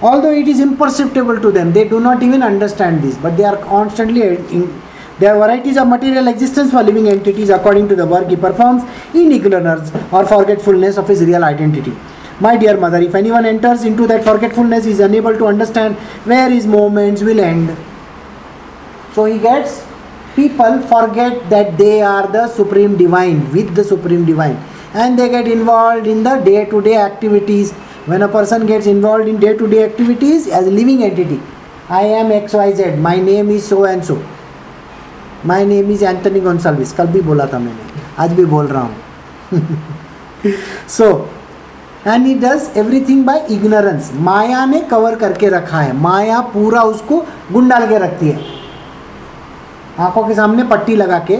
Although 0.00 0.32
it 0.32 0.48
is 0.48 0.60
imperceptible 0.60 1.40
to 1.40 1.52
them, 1.52 1.72
they 1.72 1.88
do 1.88 2.00
not 2.00 2.22
even 2.22 2.42
understand 2.42 3.02
this, 3.02 3.16
but 3.16 3.36
they 3.36 3.44
are 3.44 3.56
constantly 3.58 4.22
in. 4.22 4.82
There 5.18 5.36
varieties 5.36 5.76
of 5.76 5.86
material 5.86 6.26
existence 6.26 6.72
for 6.72 6.82
living 6.82 7.08
entities 7.08 7.50
according 7.50 7.88
to 7.90 7.94
the 7.94 8.04
work 8.04 8.28
he 8.28 8.34
performs 8.34 8.82
in 9.14 9.30
ignorance 9.30 9.92
or 10.10 10.26
forgetfulness 10.26 10.96
of 10.96 11.06
his 11.06 11.22
real 11.22 11.44
identity. 11.44 11.92
My 12.40 12.56
dear 12.56 12.76
mother, 12.76 12.98
if 12.98 13.14
anyone 13.14 13.46
enters 13.46 13.84
into 13.84 14.06
that 14.08 14.24
forgetfulness, 14.24 14.84
he 14.84 14.90
is 14.90 15.00
unable 15.00 15.36
to 15.38 15.46
understand 15.46 15.94
where 16.24 16.50
his 16.50 16.66
moments 16.66 17.22
will 17.22 17.38
end. 17.38 17.76
So 19.12 19.26
he 19.26 19.38
gets 19.38 19.84
people 20.36 20.80
forget 20.92 21.48
that 21.50 21.76
they 21.78 22.00
are 22.02 22.26
the 22.36 22.44
supreme 22.48 22.96
divine 22.96 23.40
with 23.52 23.74
the 23.74 23.84
supreme 23.84 24.24
divine 24.24 24.56
and 24.94 25.18
they 25.18 25.28
get 25.28 25.48
involved 25.48 26.06
in 26.06 26.22
the 26.22 26.36
day 26.50 26.64
to 26.66 26.80
day 26.80 26.96
activities 26.96 27.72
when 28.06 28.22
a 28.22 28.28
person 28.28 28.66
gets 28.66 28.86
involved 28.86 29.28
in 29.28 29.38
day 29.38 29.56
to 29.56 29.68
day 29.68 29.82
activities 29.84 30.48
as 30.48 30.66
a 30.66 30.70
living 30.70 31.02
entity 31.02 31.40
i 31.88 32.04
am 32.20 32.32
xyz 32.38 32.98
my 33.08 33.16
name 33.30 33.50
is 33.50 33.68
so 33.72 33.84
and 33.84 34.04
so 34.04 34.16
my 35.44 35.60
name 35.64 35.90
is 35.90 36.02
anthony 36.14 36.40
gonsalves 36.48 36.92
कल 36.96 37.06
भी 37.12 37.20
बोला 37.28 37.46
था 37.52 37.58
मैंने 37.58 38.02
आज 38.24 38.32
भी 38.40 38.44
बोल 38.54 38.66
रहा 38.66 38.82
हूँ 38.82 40.50
so 40.98 41.12
and 42.06 42.26
he 42.26 42.34
does 42.34 42.70
everything 42.76 43.24
by 43.26 43.46
ignorance 43.54 44.10
माया 44.28 44.64
ने 44.66 44.80
कवर 44.90 45.14
करके 45.16 45.48
रखा 45.48 45.80
है 45.80 45.92
माया 45.96 46.40
पूरा 46.54 46.82
उसको 46.92 47.18
गुंडाल 47.52 47.86
के 47.88 47.98
रखती 48.04 48.28
है 48.28 48.61
आँखों 50.00 50.28
के 50.28 50.34
सामने 50.34 50.64
पट्टी 50.64 50.96
लगा 50.96 51.18
के 51.18 51.36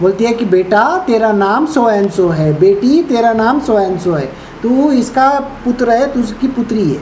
बोलती 0.00 0.24
है 0.24 0.32
कि 0.32 0.44
बेटा, 0.44 0.98
तेरा 0.98 1.32
नाम 1.32 1.66
सो 1.66 1.90
एंड 1.90 2.10
सो 2.10 2.28
है। 2.28 2.52
बेटी, 2.60 3.02
तेरा 3.02 3.32
नाम 3.32 3.60
सो 3.60 3.78
एंड 3.78 3.98
सो 4.00 4.12
है। 4.12 4.26
तू 4.62 4.90
इसका 4.90 5.40
पुत्र 5.40 5.90
है, 5.90 6.12
तू 6.12 6.20
उसकी 6.20 6.48
पुत्री 6.48 6.90
है। 6.90 7.00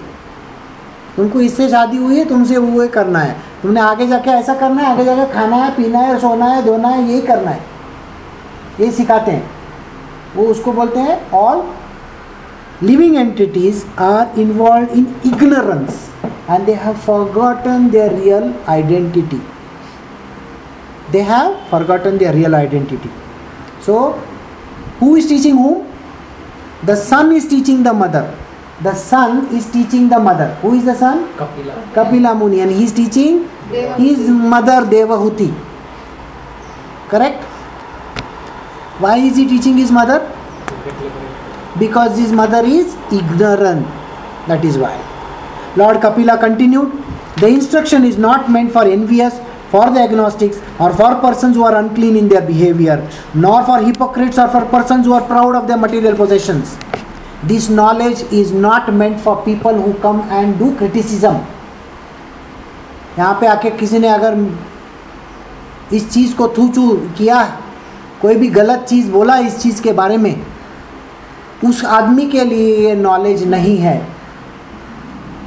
तुमको 1.16 1.40
इससे 1.40 1.68
शादी 1.68 1.96
हुई 1.96 2.18
है, 2.18 2.24
तुमसे 2.24 2.56
वो 2.56 2.88
करना 2.88 3.18
है। 3.18 3.36
तुमने 3.62 3.80
आगे 3.80 4.06
जाके 4.06 4.30
ऐसा 4.30 4.54
करना 4.54 4.82
है, 4.82 4.92
आगे 4.92 5.04
जाके 5.04 5.32
खाना 5.32 5.56
है, 5.56 5.70
पीना 5.70 5.98
है, 5.98 6.18
सोना 6.18 6.46
है, 6.46 6.64
धोना 6.64 6.88
है, 6.88 7.10
यही 7.10 7.20
करना 7.22 7.50
है। 7.50 7.60
ये 8.80 8.90
सिखाते 8.90 9.30
हैं। 9.30 9.50
वो 10.36 10.44
उसको 10.44 10.72
बोलते 10.72 11.00
हैं 11.00 11.30
all 11.30 11.62
living 12.82 13.16
entities 13.16 13.84
are 13.98 14.40
involve 14.40 14.88
in 14.94 15.06
ignorance 15.26 16.10
and 16.50 16.66
they 16.66 16.72
have 16.72 16.94
forgotten 16.94 17.88
their 17.90 18.12
real 18.12 18.54
identity 18.68 19.42
they 21.12 21.22
have 21.22 21.68
forgotten 21.68 22.18
their 22.18 22.32
real 22.32 22.54
identity. 22.54 23.10
So, 23.80 24.12
who 25.00 25.16
is 25.16 25.26
teaching 25.28 25.56
whom? 25.56 25.86
The 26.84 26.96
son 26.96 27.32
is 27.32 27.46
teaching 27.46 27.82
the 27.82 27.92
mother. 27.92 28.36
The 28.82 28.94
son 28.94 29.54
is 29.54 29.70
teaching 29.70 30.08
the 30.08 30.18
mother. 30.18 30.54
Who 30.62 30.74
is 30.74 30.84
the 30.84 30.94
son? 30.94 31.28
Kapila. 31.36 31.74
Kapila 31.94 32.34
Muni, 32.34 32.60
and 32.60 32.70
he 32.72 32.84
is 32.84 32.92
teaching 32.92 33.48
Devahuti. 33.70 33.98
his 33.98 34.28
mother 34.28 34.78
Devahuti. 34.94 35.50
Correct? 37.08 37.44
Why 38.98 39.18
is 39.18 39.36
he 39.36 39.46
teaching 39.46 39.76
his 39.76 39.90
mother? 39.92 40.18
Because 41.78 42.18
his 42.18 42.32
mother 42.32 42.64
is 42.64 42.96
ignorant. 43.12 43.86
That 44.48 44.64
is 44.64 44.76
why. 44.78 44.96
Lord 45.76 46.00
Kapila 46.00 46.38
continued 46.38 46.90
The 47.42 47.48
instruction 47.48 48.04
is 48.04 48.18
not 48.18 48.50
meant 48.50 48.72
for 48.72 48.84
envious 48.84 49.34
for 49.72 49.84
the 49.90 50.00
agnostics, 50.00 50.58
or 50.78 50.92
for 50.92 51.10
persons 51.20 51.56
who 51.56 51.64
are 51.64 51.76
unclean 51.76 52.16
in 52.16 52.28
their 52.28 52.42
behavior, 52.42 52.96
nor 53.34 53.64
for 53.64 53.78
hypocrites 53.80 54.38
or 54.38 54.48
for 54.48 54.64
persons 54.66 55.06
who 55.06 55.14
are 55.14 55.26
proud 55.26 55.56
of 55.56 55.66
their 55.66 55.78
material 55.78 56.14
possessions. 56.14 56.76
This 57.44 57.70
knowledge 57.70 58.20
is 58.32 58.52
not 58.52 58.92
meant 58.92 59.20
for 59.20 59.42
people 59.44 59.80
who 59.84 59.94
come 60.00 60.20
and 60.40 60.58
do 60.58 60.70
criticism. 60.76 61.40
यहाँ 63.18 63.32
पे 63.40 63.46
आके 63.46 63.70
किसी 63.78 63.98
ने 63.98 64.08
अगर 64.08 64.36
इस 65.94 66.08
चीज़ 66.12 66.34
को 66.36 66.46
थू 66.56 66.68
चू 66.68 66.86
किया 67.18 67.42
कोई 68.20 68.34
भी 68.36 68.48
गलत 68.50 68.84
चीज़ 68.88 69.10
बोला 69.10 69.36
इस 69.48 69.58
चीज़ 69.62 69.82
के 69.82 69.92
बारे 69.92 70.16
में 70.16 70.34
उस 71.64 71.84
आदमी 71.98 72.26
के 72.30 72.44
लिए 72.44 72.76
ये 72.86 72.94
नॉलेज 72.96 73.46
नहीं 73.48 73.76
है 73.78 73.98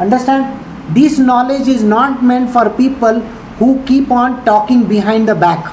understand 0.01 0.93
this 0.93 1.19
knowledge 1.19 1.69
is 1.69 1.85
not 1.85 2.21
meant 2.23 2.49
for 2.53 2.67
people 2.77 3.21
who 3.61 3.73
keep 3.87 4.11
on 4.11 4.35
talking 4.45 4.83
behind 4.85 5.29
the 5.29 5.37
back 5.37 5.69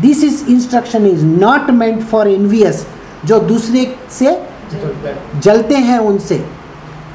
this 0.00 0.22
is 0.24 0.44
instruction 0.50 1.06
is 1.06 1.24
not 1.24 1.70
meant 1.72 2.02
for 2.02 2.28
envious 2.28 2.86
जो 3.24 3.38
दूसरे 3.40 3.84
से 4.10 4.40
जलते 5.36 5.74
हैं 5.76 5.98
उनसे। 5.98 6.38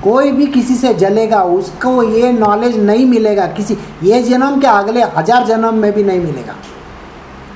कोई 0.04 0.32
भी 0.32 0.46
किसी 0.48 0.76
से 0.76 0.94
जलेगा 0.94 1.42
उसको 1.58 2.04
ये 2.04 2.32
नॉलेज 2.32 2.78
नहीं 2.80 3.06
मिलेगा 3.06 3.46
किसी। 3.58 3.78
ये 4.04 4.22
जन्म 4.22 4.60
के 4.62 4.68
अगले 4.68 5.04
हज़ार 5.18 5.46
जन्म 5.48 5.76
में 5.76 5.92
भी 5.94 6.04
नहीं 6.04 6.20
मिलेगा। 6.20 6.56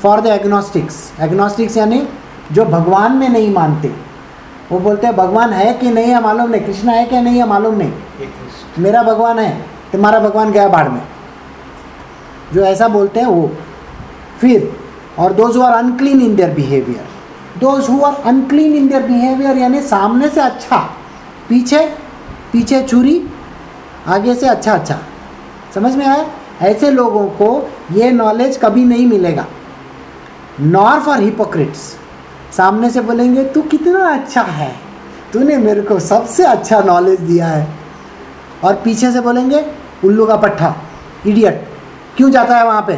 फॉर 0.01 0.21
द 0.21 0.27
एग्नोस्टिक्स 0.27 0.99
एग्नोस्टिक्स 1.21 1.77
यानी 1.77 2.01
जो 2.51 2.65
भगवान 2.65 3.15
में 3.17 3.27
नहीं 3.29 3.53
मानते। 3.53 3.91
वो 4.71 4.79
बोलते 4.79 5.07
हैं 5.07 5.15
भगवान 5.15 5.53
है 5.53 5.73
कि 5.73 5.89
नहीं 5.89 6.11
है 6.11 6.21
मालूम 6.23 6.49
नहीं? 6.49 6.61
कृष्णा 6.61 6.91
है 6.91 7.05
कि 7.05 7.21
नहीं 7.21 7.37
है 7.37 7.47
मालूम 7.47 7.75
नहीं? 7.75 7.91
मेरा 8.79 9.03
भगवान 9.03 9.39
है। 9.39 9.76
तुम्हारा 9.91 10.19
भगवान 10.19 10.51
गया 10.51 10.67
बाढ़ 10.67 10.89
में। 10.89 11.01
जो 12.53 12.61
ऐसा 12.61 12.87
बोलते 12.87 13.19
हैं 13.19 13.27
वो। 13.27 13.49
फिर, 14.41 14.71
और 15.19 15.33
those 15.33 15.57
who 15.57 15.61
are 15.61 15.73
unclean 15.73 16.21
in 16.21 16.35
their 16.35 16.53
behaviour 16.53 17.05
those 17.59 17.89
who 17.89 18.01
are 18.01 18.15
unclean 18.25 18.75
in 18.75 18.87
their 18.87 19.03
behaviour 19.03 19.57
यानी 19.57 19.81
सामने 19.81 20.29
से 20.29 20.41
अच्छा 20.41 20.77
पीछे 21.49 21.79
पीछे 22.53 22.81
चूरी, 22.83 23.21
आगे 24.07 24.35
से 24.35 24.47
अच्छा 24.47 24.73
अच्छा। 24.73 24.99
समझ 25.75 25.95
में 25.95 26.05
आया? 26.05 26.25
ऐसे 26.61 26.91
लोगों 26.91 27.25
को 27.27 27.69
ये 27.91 28.11
नॉलेज 28.11 28.57
कभी 28.57 28.83
नहीं 28.85 29.05
मिलेगा। 29.07 29.45
नॉर 30.61 30.99
फॉर 30.99 31.19
हिपोक्रिट्स 31.19 31.79
सामने 32.57 32.89
से 32.89 33.01
बोलेंगे, 33.01 33.43
तू 33.43 33.61
कितना 33.61 34.13
अच्छा 34.13 34.41
है। 34.41 34.75
तूने 35.33 35.57
मेरे 35.57 35.81
को 35.81 35.99
सबसे 35.99 36.43
अच्छा 36.43 36.79
नॉलेज 36.79 37.19
दिया 37.19 37.47
है। 37.47 37.76
और 38.63 38.75
पीछे 38.75 39.11
से 39.11 39.21
बोलेंगे 39.21 39.65
उल्लू 40.05 40.25
का 40.25 40.35
पट्ठा 40.35 40.73
इडियट 41.27 41.67
क्यों 42.17 42.29
जाता 42.31 42.57
है 42.57 42.65
वहाँ 42.65 42.81
पे? 42.81 42.93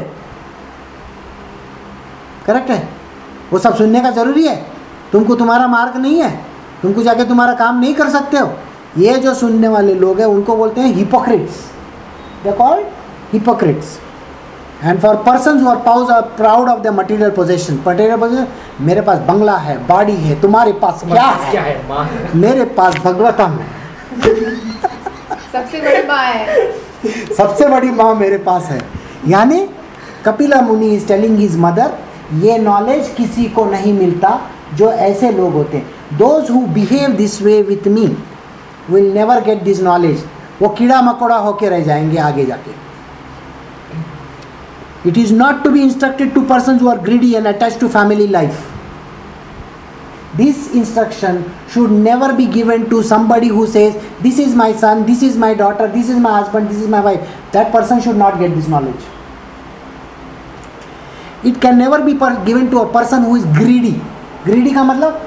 करेक्ट 2.45 2.69
है? 2.69 2.87
वो 3.51 3.59
सब 3.59 3.75
सुनने 3.75 4.01
का 4.01 4.11
ज़रूरी 4.11 4.47
है। 4.47 4.55
तुमको 5.11 5.35
तुम्हारा 5.35 5.67
मार्ग 5.67 5.95
नहीं 5.97 6.21
है। 6.21 6.29
तुमको 6.81 7.03
जाके 7.03 7.25
तुम्हारा 7.25 7.53
काम 7.53 7.79
नहीं 7.79 7.93
कर 7.93 8.09
सकते 8.09 8.37
हो। 8.37 8.51
ये 8.97 9.15
जो 9.15 9.33
सुनने 9.33 9.67
वाले 9.67 9.93
लोग 9.93 10.19
हैं 10.19 10.27
उनको 10.27 10.55
बोलते 10.55 10.81
हैं 10.81 10.93
hypocrites 10.93 11.55
they 12.43 12.51
called 12.51 12.85
hypocrites 13.33 13.97
and 14.83 14.99
for 15.01 15.15
person 15.25 15.59
who 15.59 15.69
are 15.69 15.75
pause 15.85 16.11
are 16.11 16.21
proud 16.37 16.69
of 16.69 16.79
the 16.79 16.93
material 16.99 17.31
possession 17.31 17.79
material 17.87 18.17
possession 18.17 18.47
मेरे 18.81 19.01
पास 19.01 19.19
बंगला 19.27 19.57
है 19.57 19.77
बाड़ी 19.87 20.15
है 20.15 20.39
तुम्हारे 20.41 20.73
पास 20.81 21.01
क्या 21.05 21.23
है? 21.23 21.51
क्या 21.51 21.61
है? 21.61 22.35
मेरे 22.35 22.65
पास 22.77 22.95
भगवतम 22.95 23.59
है। 23.59 23.67
सबसे 25.53 25.81
बड़ी 25.81 26.07
माँ 26.07 26.23
है। 26.23 26.71
सबसे 27.37 27.67
बड़ी 27.69 27.91
माँ 27.91 28.13
मेरे 28.15 28.37
पास 28.37 28.65
है। 28.65 28.79
यानी 29.27 29.59
Kapila 30.25 30.61
Muni 30.61 30.87
is 30.95 31.07
telling 31.07 31.37
his 31.39 31.55
mother 31.59 31.97
ये 32.41 32.57
नॉलेज 32.57 33.13
किसी 33.17 33.45
को 33.49 33.65
नहीं 33.65 33.93
मिलता 33.93 34.39
जो 34.75 34.91
ऐसे 34.91 35.31
लोग 35.31 35.53
होते 35.53 35.77
हैं। 35.77 36.17
Those 36.17 36.49
who 36.51 36.59
behave 36.73 37.11
this 37.15 37.41
way 37.41 37.61
with 37.61 37.87
me 37.87 38.05
will 38.89 39.11
never 39.13 39.43
get 39.43 39.63
this 39.63 39.81
knowledge 39.81 40.23
वो 40.61 40.69
कीड़ा 40.69 41.01
मकोड़ा 41.01 41.35
होके 41.37 41.69
रह 41.69 41.79
जाएँगे 41.83 42.17
आगे 42.19 42.45
जाके। 42.45 42.71
It 45.09 45.17
is 45.17 45.33
not 45.33 45.63
to 45.63 45.69
be 45.69 45.81
instructed 45.81 46.33
to 46.33 46.41
person 46.49 46.79
who 46.79 46.89
are 46.89 46.97
greedy 46.99 47.33
and 47.33 47.47
attach 47.47 47.79
to 47.79 47.87
family 47.89 48.27
life 48.27 48.53
this 50.37 50.73
instruction 50.73 51.43
should 51.69 51.91
never 51.91 52.33
be 52.33 52.45
given 52.45 52.89
to 52.89 53.01
somebody 53.01 53.47
who 53.47 53.65
says 53.67 53.95
this 54.21 54.37
is 54.39 54.55
my 54.55 54.71
son 54.73 55.05
this 55.05 55.23
is 55.23 55.37
my 55.37 55.53
daughter 55.53 55.87
this 55.87 56.09
is 56.09 56.17
my 56.17 56.33
husband 56.39 56.69
this 56.69 56.77
is 56.77 56.87
my 56.87 56.99
wife 57.01 57.37
that 57.51 57.71
person 57.71 57.99
should 57.99 58.15
not 58.15 58.37
get 58.39 58.53
this 58.53 58.67
knowledge 58.67 59.07
it 61.43 61.59
can 61.61 61.77
never 61.77 62.03
be 62.03 62.13
per- 62.15 62.43
given 62.45 62.69
to 62.69 62.79
a 62.79 62.91
person 62.91 63.23
who 63.23 63.35
is 63.35 63.45
greedy 63.57 63.95
greedy 64.45 64.73
का 64.73 64.83
मतलब 64.83 65.25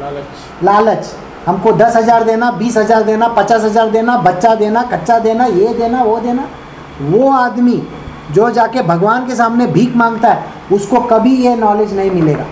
लालच 0.00 0.64
लालच 0.64 1.06
हमको 1.46 1.72
दस 1.72 1.96
हज़ार 1.96 2.24
देना 2.24 2.50
बीस 2.58 2.76
हज़ार 2.76 3.02
देना 3.02 3.28
पचास 3.36 3.62
हज़ार 3.62 3.90
देना 3.90 4.16
बच्चा 4.22 4.54
देना 4.54 4.82
कच्चा 4.92 5.18
देना 5.18 5.46
ये 5.46 5.72
देना 5.74 6.02
वो 6.02 6.18
देना 6.20 6.48
वो 7.00 7.30
आदमी 7.32 7.80
जो 8.34 8.50
जाके 8.50 8.82
भगवान 8.82 9.26
के 9.26 9.34
सामने 9.36 9.66
भीख 9.72 9.96
माँगता 9.96 10.32
है 10.32 10.54
उसको 10.72 11.00
कभी 11.12 11.34
ये 11.44 11.54
नॉलेज 11.56 11.94
नहीं 11.96 12.10
मिलेगा 12.10 12.44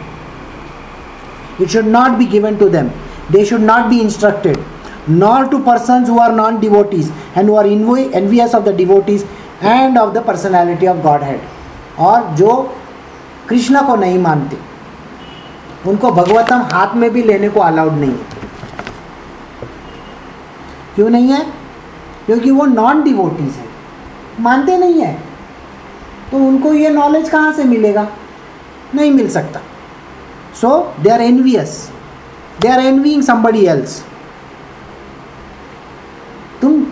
it 1.58 1.70
should 1.70 1.86
not 1.88 2.18
be 2.18 2.26
given 2.26 2.58
to 2.58 2.68
them 2.68 2.90
they 3.30 3.44
should 3.44 3.62
not 3.62 3.88
be 3.90 4.00
instructed 4.00 4.58
nor 5.06 5.38
to 5.46 5.58
persons 5.60 6.08
who 6.08 6.18
are 6.18 6.32
non 6.32 6.60
devotees 6.60 7.10
and 7.34 7.48
who 7.48 7.56
are 7.56 7.66
envi- 7.66 8.10
envious 8.14 8.54
of 8.54 8.64
the 8.64 8.76
devotees 8.84 9.24
and 9.62 9.98
of 9.98 10.12
the 10.14 10.22
personality 10.26 10.86
of 10.86 10.96
Godhead 11.22 11.40
और 12.06 12.22
जो 12.36 12.54
कृष्ण 13.48 13.82
को 13.86 13.94
नहीं 13.96 14.18
मानते 14.18 14.56
उनको 15.90 16.10
भगवतम 16.12 16.62
हाथ 16.72 16.94
में 16.96 17.10
भी 17.12 17.22
लेने 17.22 17.48
को 17.48 17.60
अलाउड 17.60 17.92
नहीं 17.92 18.10
है 18.10 18.42
क्यों 20.94 21.08
नहीं 21.10 21.28
है 21.28 21.44
क्योंकि 22.26 22.50
वो 22.50 22.64
नॉन 22.66 23.02
डिवोटीज 23.02 23.54
है 23.54 23.68
मानते 24.42 24.76
नहीं 24.78 25.00
है 25.02 25.12
तो 26.30 26.38
उनको 26.46 26.72
ये 26.72 26.88
नॉलेज 26.90 27.28
कहाँ 27.30 27.52
से 27.52 27.64
मिलेगा 27.64 28.06
नहीं 28.94 29.10
मिल 29.12 29.28
सकता 29.30 29.60
they 31.02 31.10
are 31.10 31.20
envious 31.20 31.78
they 32.60 32.68
are 32.68 32.80
envying 32.80 33.22
somebody 33.22 33.64
else 33.66 34.02
तुम 36.62 36.84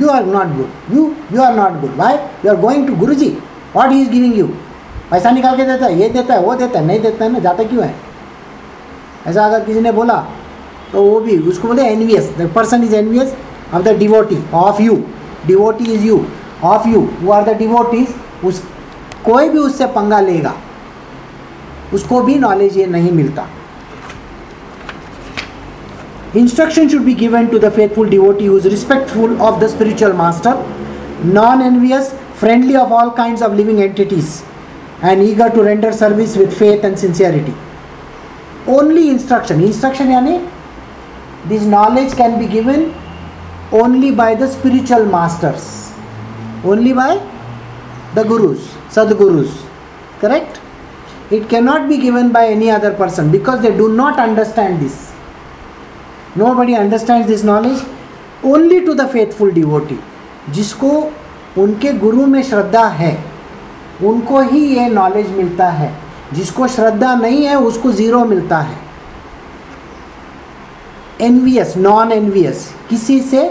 you 0.00 0.08
are 0.08 0.24
not 0.26 0.56
good 0.56 0.94
you 0.96 1.10
you 1.32 1.42
are 1.42 1.54
not 1.54 1.80
good 1.80 1.96
why 1.96 2.14
you 2.44 2.50
are 2.50 2.60
going 2.60 2.86
to 2.88 2.94
guru 2.96 3.14
ji 3.14 3.36
what 3.76 3.90
he 3.90 4.00
is 4.02 4.10
giving 4.10 4.38
you 4.38 4.46
पैसा 5.10 5.30
निकाल 5.30 5.56
के 5.56 5.64
देता 5.64 5.86
है, 5.86 6.00
ये 6.00 6.08
देता 6.08 6.34
है, 6.34 6.40
वो 6.40 6.54
देता 6.54 6.78
है, 6.78 6.86
नहीं 6.86 7.00
देता 7.00 7.24
है 7.24 7.32
ना, 7.32 7.38
जाता 7.38 7.64
क्यों 7.64 7.84
है? 7.84 7.94
ऐसा 9.26 9.44
अगर 9.46 9.64
किसी 9.64 9.80
ने 9.80 9.92
बोला 9.92 10.14
तो 10.92 11.02
वो 11.02 11.20
भी, 11.20 11.36
उसको 11.38 11.68
बोले 11.68 11.82
envious 11.82 12.30
the 12.38 12.50
person 12.54 12.84
is 12.84 12.94
envious 12.94 13.34
of 13.74 13.82
the 13.82 13.96
devotee 13.98 14.38
of 14.54 14.80
you 14.82 14.96
devotee 15.46 15.92
is 15.94 16.04
you 16.06 16.24
of 16.64 16.88
you 16.88 17.08
वो 17.22 17.32
आर 17.32 17.44
द 17.44 17.56
डिवोटीज 17.58 18.14
उस, 18.44 18.62
कोई 19.24 19.48
भी 19.48 19.58
उससे 19.58 19.86
पंगा 19.96 20.20
लेगा। 20.20 20.54
उसको 21.92 22.20
भी 22.22 22.34
नॉलेज 22.38 22.76
ये 22.78 22.86
नहीं 22.86 23.12
मिलता। 23.12 23.46
Instruction 26.36 26.88
should 26.88 27.02
be 27.04 27.14
given 27.14 27.46
to 27.46 27.58
the 27.58 27.70
faithful 27.72 28.08
devotee 28.10 28.46
who 28.46 28.56
is 28.58 28.68
respectful 28.68 29.36
of 29.40 29.60
the 29.60 29.66
spiritual 29.68 30.12
master 30.16 30.64
non 31.34 31.62
envious 31.62 32.12
friendly 32.40 32.74
of 32.76 32.92
all 32.92 33.10
kind 33.16 33.42
of 33.42 33.52
living 33.54 33.80
entities 33.80 34.42
and 35.04 35.22
eager 35.22 35.48
to 35.50 35.62
render 35.62 35.92
service 35.92 36.36
with 36.36 36.50
faith 36.50 36.84
and 36.84 36.96
sincerity 36.96 37.54
only 38.72 39.08
instruction 39.08 39.62
instruction 39.64 40.10
यानी 40.10 40.38
this 41.48 41.62
knowledge 41.68 42.14
can 42.14 42.36
be 42.38 42.46
given 42.48 42.86
only 43.80 44.10
by 44.20 44.34
the 44.36 44.46
spiritual 44.50 45.06
masters 45.10 45.72
only 46.66 46.92
by 46.92 47.20
the 48.16 48.26
gurus 48.26 48.58
sadgurus 48.94 49.48
correct 50.20 50.58
It 51.34 51.48
cannot 51.48 51.88
be 51.88 51.98
given 51.98 52.30
by 52.32 52.46
any 52.48 52.70
other 52.70 52.92
person 52.94 53.30
because 53.30 53.62
they 53.62 53.74
do 53.76 53.88
not 53.94 54.18
understand 54.20 54.80
this. 54.80 54.96
nobody 56.36 56.74
understands 56.74 57.28
this 57.28 57.42
knowledge 57.42 57.82
only 58.44 58.84
to 58.84 58.94
the 58.94 59.06
faithful 59.08 59.50
devotee 59.50 59.98
जिसको 60.54 60.90
उनके 61.58 61.92
गुरु 61.98 62.26
में 62.26 62.42
श्रद्धा 62.42 62.86
है 63.00 63.12
उनको 64.04 64.40
ही 64.48 64.60
ये 64.76 64.88
knowledge 64.88 65.28
मिलता 65.36 65.68
है 65.72 65.92
जिसको 66.32 66.66
श्रद्धा 66.68 67.14
नहीं 67.14 67.44
है 67.44 67.56
उसको 67.60 67.92
ज़ीरो 67.92 68.24
मिलता 68.24 68.58
है 68.60 68.82
एनवियस 71.26 71.76
नॉन 71.76 72.12
एनवियस 72.12 72.68
किसी 72.88 73.20
से 73.30 73.48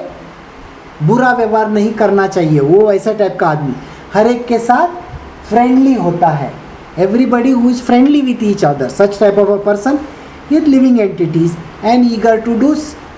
बुरा 1.04 1.32
व्यवहार 1.34 1.70
नहीं 1.70 1.94
करना 2.02 2.28
चाहिए 2.28 2.60
वो 2.60 2.92
ऐसा 2.94 3.14
टाइप 3.14 3.38
का 3.40 3.48
आदमी 3.50 3.74
हर 4.14 4.28
एक 4.28 4.46
के 4.48 4.60
साथ 4.60 5.02
फ्रेंडली 5.50 5.94
होता 5.94 6.28
है 6.42 6.52
everybody 7.00 7.52
who 7.52 7.70
is 7.70 7.82
friendly 7.82 8.22
with 8.22 8.44
each 8.44 8.66
other 8.66 8.90
such 8.90 9.20
type 9.20 9.40
of 9.40 9.50
a 9.50 9.64
person 9.66 10.00
with 10.52 10.68
living 10.68 11.00
entities 11.00 11.56
and 11.84 12.12
eager 12.14 12.40
to 12.42 12.58
do 12.60 12.76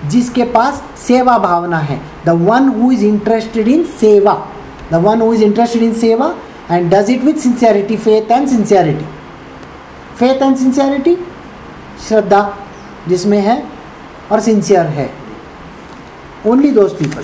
जिसके 0.09 0.43
पास 0.51 0.81
सेवा 0.97 1.37
भावना 1.37 1.77
है। 1.79 1.99
The 2.25 2.29
one 2.41 2.67
who 2.69 2.91
is 2.91 3.03
interested 3.05 3.67
in 3.67 3.83
seva. 3.99 4.33
The 4.91 4.95
one 5.05 5.21
who 5.21 5.33
is 5.33 5.43
interested 5.43 5.83
in 5.83 5.93
seva 5.93 6.33
and 6.71 6.89
does 6.93 7.09
it 7.11 7.23
with 7.23 7.37
sincerity 7.41 7.97
faith 7.97 8.31
and 8.31 8.47
sincerity 8.47 9.05
faith 10.19 10.41
and 10.41 10.55
sincerity 10.57 11.17
श्रद्धा, 12.07 12.57
जिसमें 13.07 13.39
है, 13.41 13.63
और 14.31 14.39
sincere 14.39 14.85
है। 14.85 15.09
Only 16.47 16.71
those 16.71 16.91
people 16.93 17.23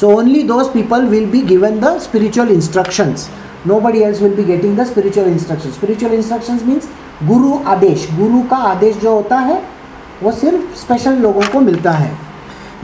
so 0.00 0.10
only 0.16 0.42
those 0.48 0.68
people 0.68 1.04
will 1.06 1.30
be 1.30 1.42
given 1.46 1.80
the 1.80 1.98
spiritual 1.98 2.48
instructions 2.48 3.26
nobody 3.64 4.04
else 4.04 4.20
will 4.20 4.34
be 4.34 4.44
getting 4.44 4.74
the 4.76 4.84
spiritual 4.84 5.24
instructions 5.24 5.74
spiritual 5.74 6.12
instructions 6.12 6.64
means 6.64 6.88
गुरु 7.28 7.58
आदेश 7.68 8.06
गुरु 8.16 8.42
का 8.50 8.56
आदेश 8.56 8.96
जो 8.96 9.14
होता 9.14 9.38
है 9.38 9.60
वो 10.22 10.30
सिर्फ़ 10.32 10.74
स्पेशल 10.80 11.16
लोगों 11.22 11.42
को 11.52 11.60
मिलता 11.60 11.90
है 11.92 12.10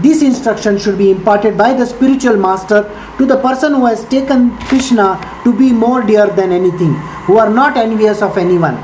this 0.00 0.22
instruction 0.22 0.76
should 0.78 0.96
be 0.96 1.06
imparted 1.12 1.56
by 1.60 1.68
the 1.78 1.86
spiritual 1.92 2.36
master 2.36 2.80
to 3.18 3.28
the 3.30 3.38
person 3.44 3.76
who 3.76 3.86
has 3.86 4.02
taken 4.10 4.50
krishna 4.72 5.06
to 5.44 5.52
be 5.60 5.68
more 5.72 6.02
dear 6.10 6.26
than 6.40 6.52
anything 6.56 6.92
who 7.28 7.38
are 7.44 7.48
not 7.50 7.78
envious 7.84 8.20
of 8.26 8.36
anyone 8.42 8.76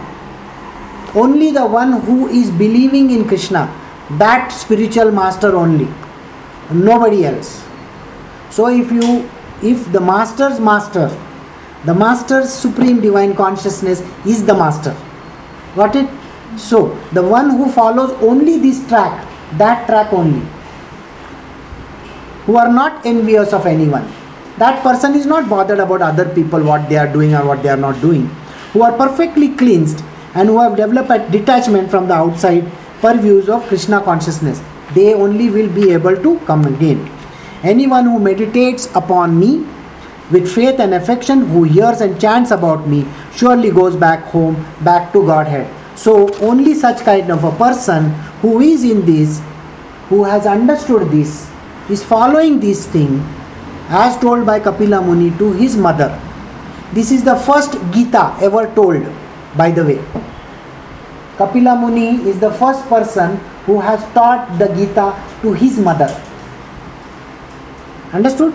only 1.24 1.50
the 1.50 1.66
one 1.74 1.92
who 2.06 2.16
is 2.40 2.50
believing 2.62 3.10
in 3.16 3.26
krishna 3.32 3.66
that 4.24 4.56
spiritual 4.60 5.12
master 5.18 5.54
only 5.64 5.88
nobody 6.88 7.26
else 7.32 7.52
so 8.50 8.70
if 8.78 8.96
you 9.00 9.12
if 9.74 9.92
the 9.92 10.02
master's 10.12 10.64
master 10.70 11.06
the 11.84 11.94
master's 11.94 12.52
supreme 12.52 13.00
divine 13.00 13.34
consciousness 13.34 14.00
is 14.24 14.44
the 14.46 14.54
master. 14.54 14.96
Got 15.74 15.96
it? 15.96 16.08
So 16.56 16.98
the 17.12 17.22
one 17.22 17.50
who 17.50 17.70
follows 17.70 18.10
only 18.22 18.58
this 18.58 18.86
track 18.88 19.28
that 19.58 19.86
track 19.86 20.12
only 20.12 20.46
who 22.46 22.56
are 22.56 22.72
not 22.72 23.04
envious 23.06 23.52
of 23.52 23.66
anyone 23.66 24.10
that 24.58 24.82
person 24.82 25.14
is 25.14 25.26
not 25.26 25.48
bothered 25.48 25.78
about 25.78 26.00
other 26.00 26.26
people 26.34 26.62
what 26.62 26.88
they 26.88 26.96
are 26.96 27.10
doing 27.12 27.34
or 27.34 27.44
what 27.46 27.62
they 27.62 27.68
are 27.68 27.76
not 27.76 28.00
doing 28.00 28.26
who 28.72 28.82
are 28.82 28.96
perfectly 28.96 29.54
cleansed 29.54 30.02
and 30.34 30.48
who 30.48 30.58
have 30.58 30.74
developed 30.74 31.10
a 31.10 31.30
detachment 31.30 31.90
from 31.90 32.08
the 32.08 32.14
outside 32.14 32.66
purviews 33.02 33.48
of 33.48 33.62
krishna 33.68 34.00
consciousness 34.00 34.62
they 34.94 35.14
only 35.14 35.48
will 35.50 35.70
be 35.72 35.90
able 35.90 36.16
to 36.16 36.38
come 36.40 36.64
again. 36.66 37.10
Anyone 37.62 38.04
who 38.04 38.18
meditates 38.18 38.86
upon 38.94 39.38
me 39.38 39.66
with 40.32 40.50
faith 40.50 40.80
and 40.80 40.94
affection 40.94 41.46
who 41.52 41.62
hears 41.64 42.00
and 42.00 42.18
chants 42.20 42.50
about 42.50 42.88
me 42.88 43.04
surely 43.36 43.70
goes 43.70 43.94
back 43.94 44.24
home 44.34 44.56
back 44.82 45.12
to 45.12 45.24
godhead. 45.26 45.68
So 45.94 46.34
only 46.40 46.74
such 46.74 47.00
kind 47.04 47.30
of 47.30 47.44
a 47.44 47.52
person 47.52 48.10
who 48.40 48.60
is 48.60 48.82
in 48.82 49.04
this 49.04 49.40
who 50.08 50.24
has 50.24 50.46
understood 50.46 51.10
this 51.10 51.50
is 51.90 52.02
following 52.02 52.60
this 52.60 52.86
thing 52.86 53.20
as 53.88 54.16
told 54.18 54.46
by 54.46 54.58
kapila 54.58 55.02
muni 55.04 55.30
to 55.38 55.52
his 55.52 55.76
mother. 55.76 56.10
This 56.92 57.10
is 57.10 57.24
the 57.24 57.36
first 57.36 57.76
gita 57.92 58.36
ever 58.40 58.66
told 58.74 59.06
by 59.56 59.70
the 59.70 59.84
way. 59.84 60.00
Kapila 61.36 61.76
muni 61.76 62.08
is 62.28 62.40
the 62.40 62.50
first 62.52 62.88
person 62.88 63.36
who 63.66 63.80
has 63.80 64.00
taught 64.14 64.58
the 64.58 64.68
gita 64.68 65.12
to 65.42 65.52
his 65.52 65.78
mother. 65.78 66.10
Understood? 68.12 68.54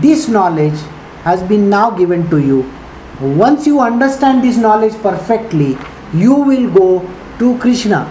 This 0.00 0.28
knowledge 0.28 0.78
has 1.24 1.42
been 1.42 1.68
now 1.68 1.90
given 1.90 2.28
to 2.30 2.38
you. 2.38 2.70
Once 3.20 3.66
you 3.66 3.80
understand 3.80 4.42
this 4.42 4.56
knowledge 4.56 4.94
perfectly 5.02 5.78
you 6.12 6.34
will 6.34 6.70
go 6.70 6.88
to 7.38 7.58
krishna. 7.58 8.02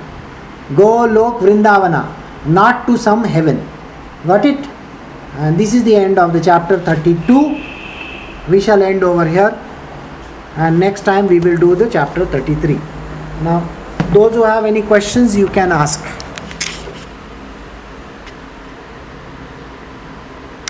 Go 0.76 1.05
lok 1.05 1.41
vrindavana 1.41 2.03
not 2.45 2.88
to 2.88 2.97
some 2.97 3.24
heaven. 3.24 3.68
Got 4.28 4.45
it? 4.45 4.68
And 5.36 5.57
this 5.57 5.74
is 5.74 5.84
the 5.84 5.95
end 5.95 6.20
of 6.20 6.34
the 6.34 6.41
chapter 6.41 6.80
32 6.80 8.49
we 8.49 8.59
shall 8.59 8.82
end 8.82 9.03
over 9.03 9.28
here. 9.28 9.57
And 10.55 10.80
next 10.80 11.01
time 11.01 11.28
we 11.28 11.39
will 11.39 11.57
do 11.57 11.76
the 11.76 11.89
chapter 11.89 12.26
33 12.26 12.80
now 13.43 13.59
those 14.14 14.34
who 14.34 14.43
have 14.43 14.66
any 14.66 14.82
questions 14.82 15.36
you 15.36 15.47
can 15.47 15.72
ask 15.72 16.23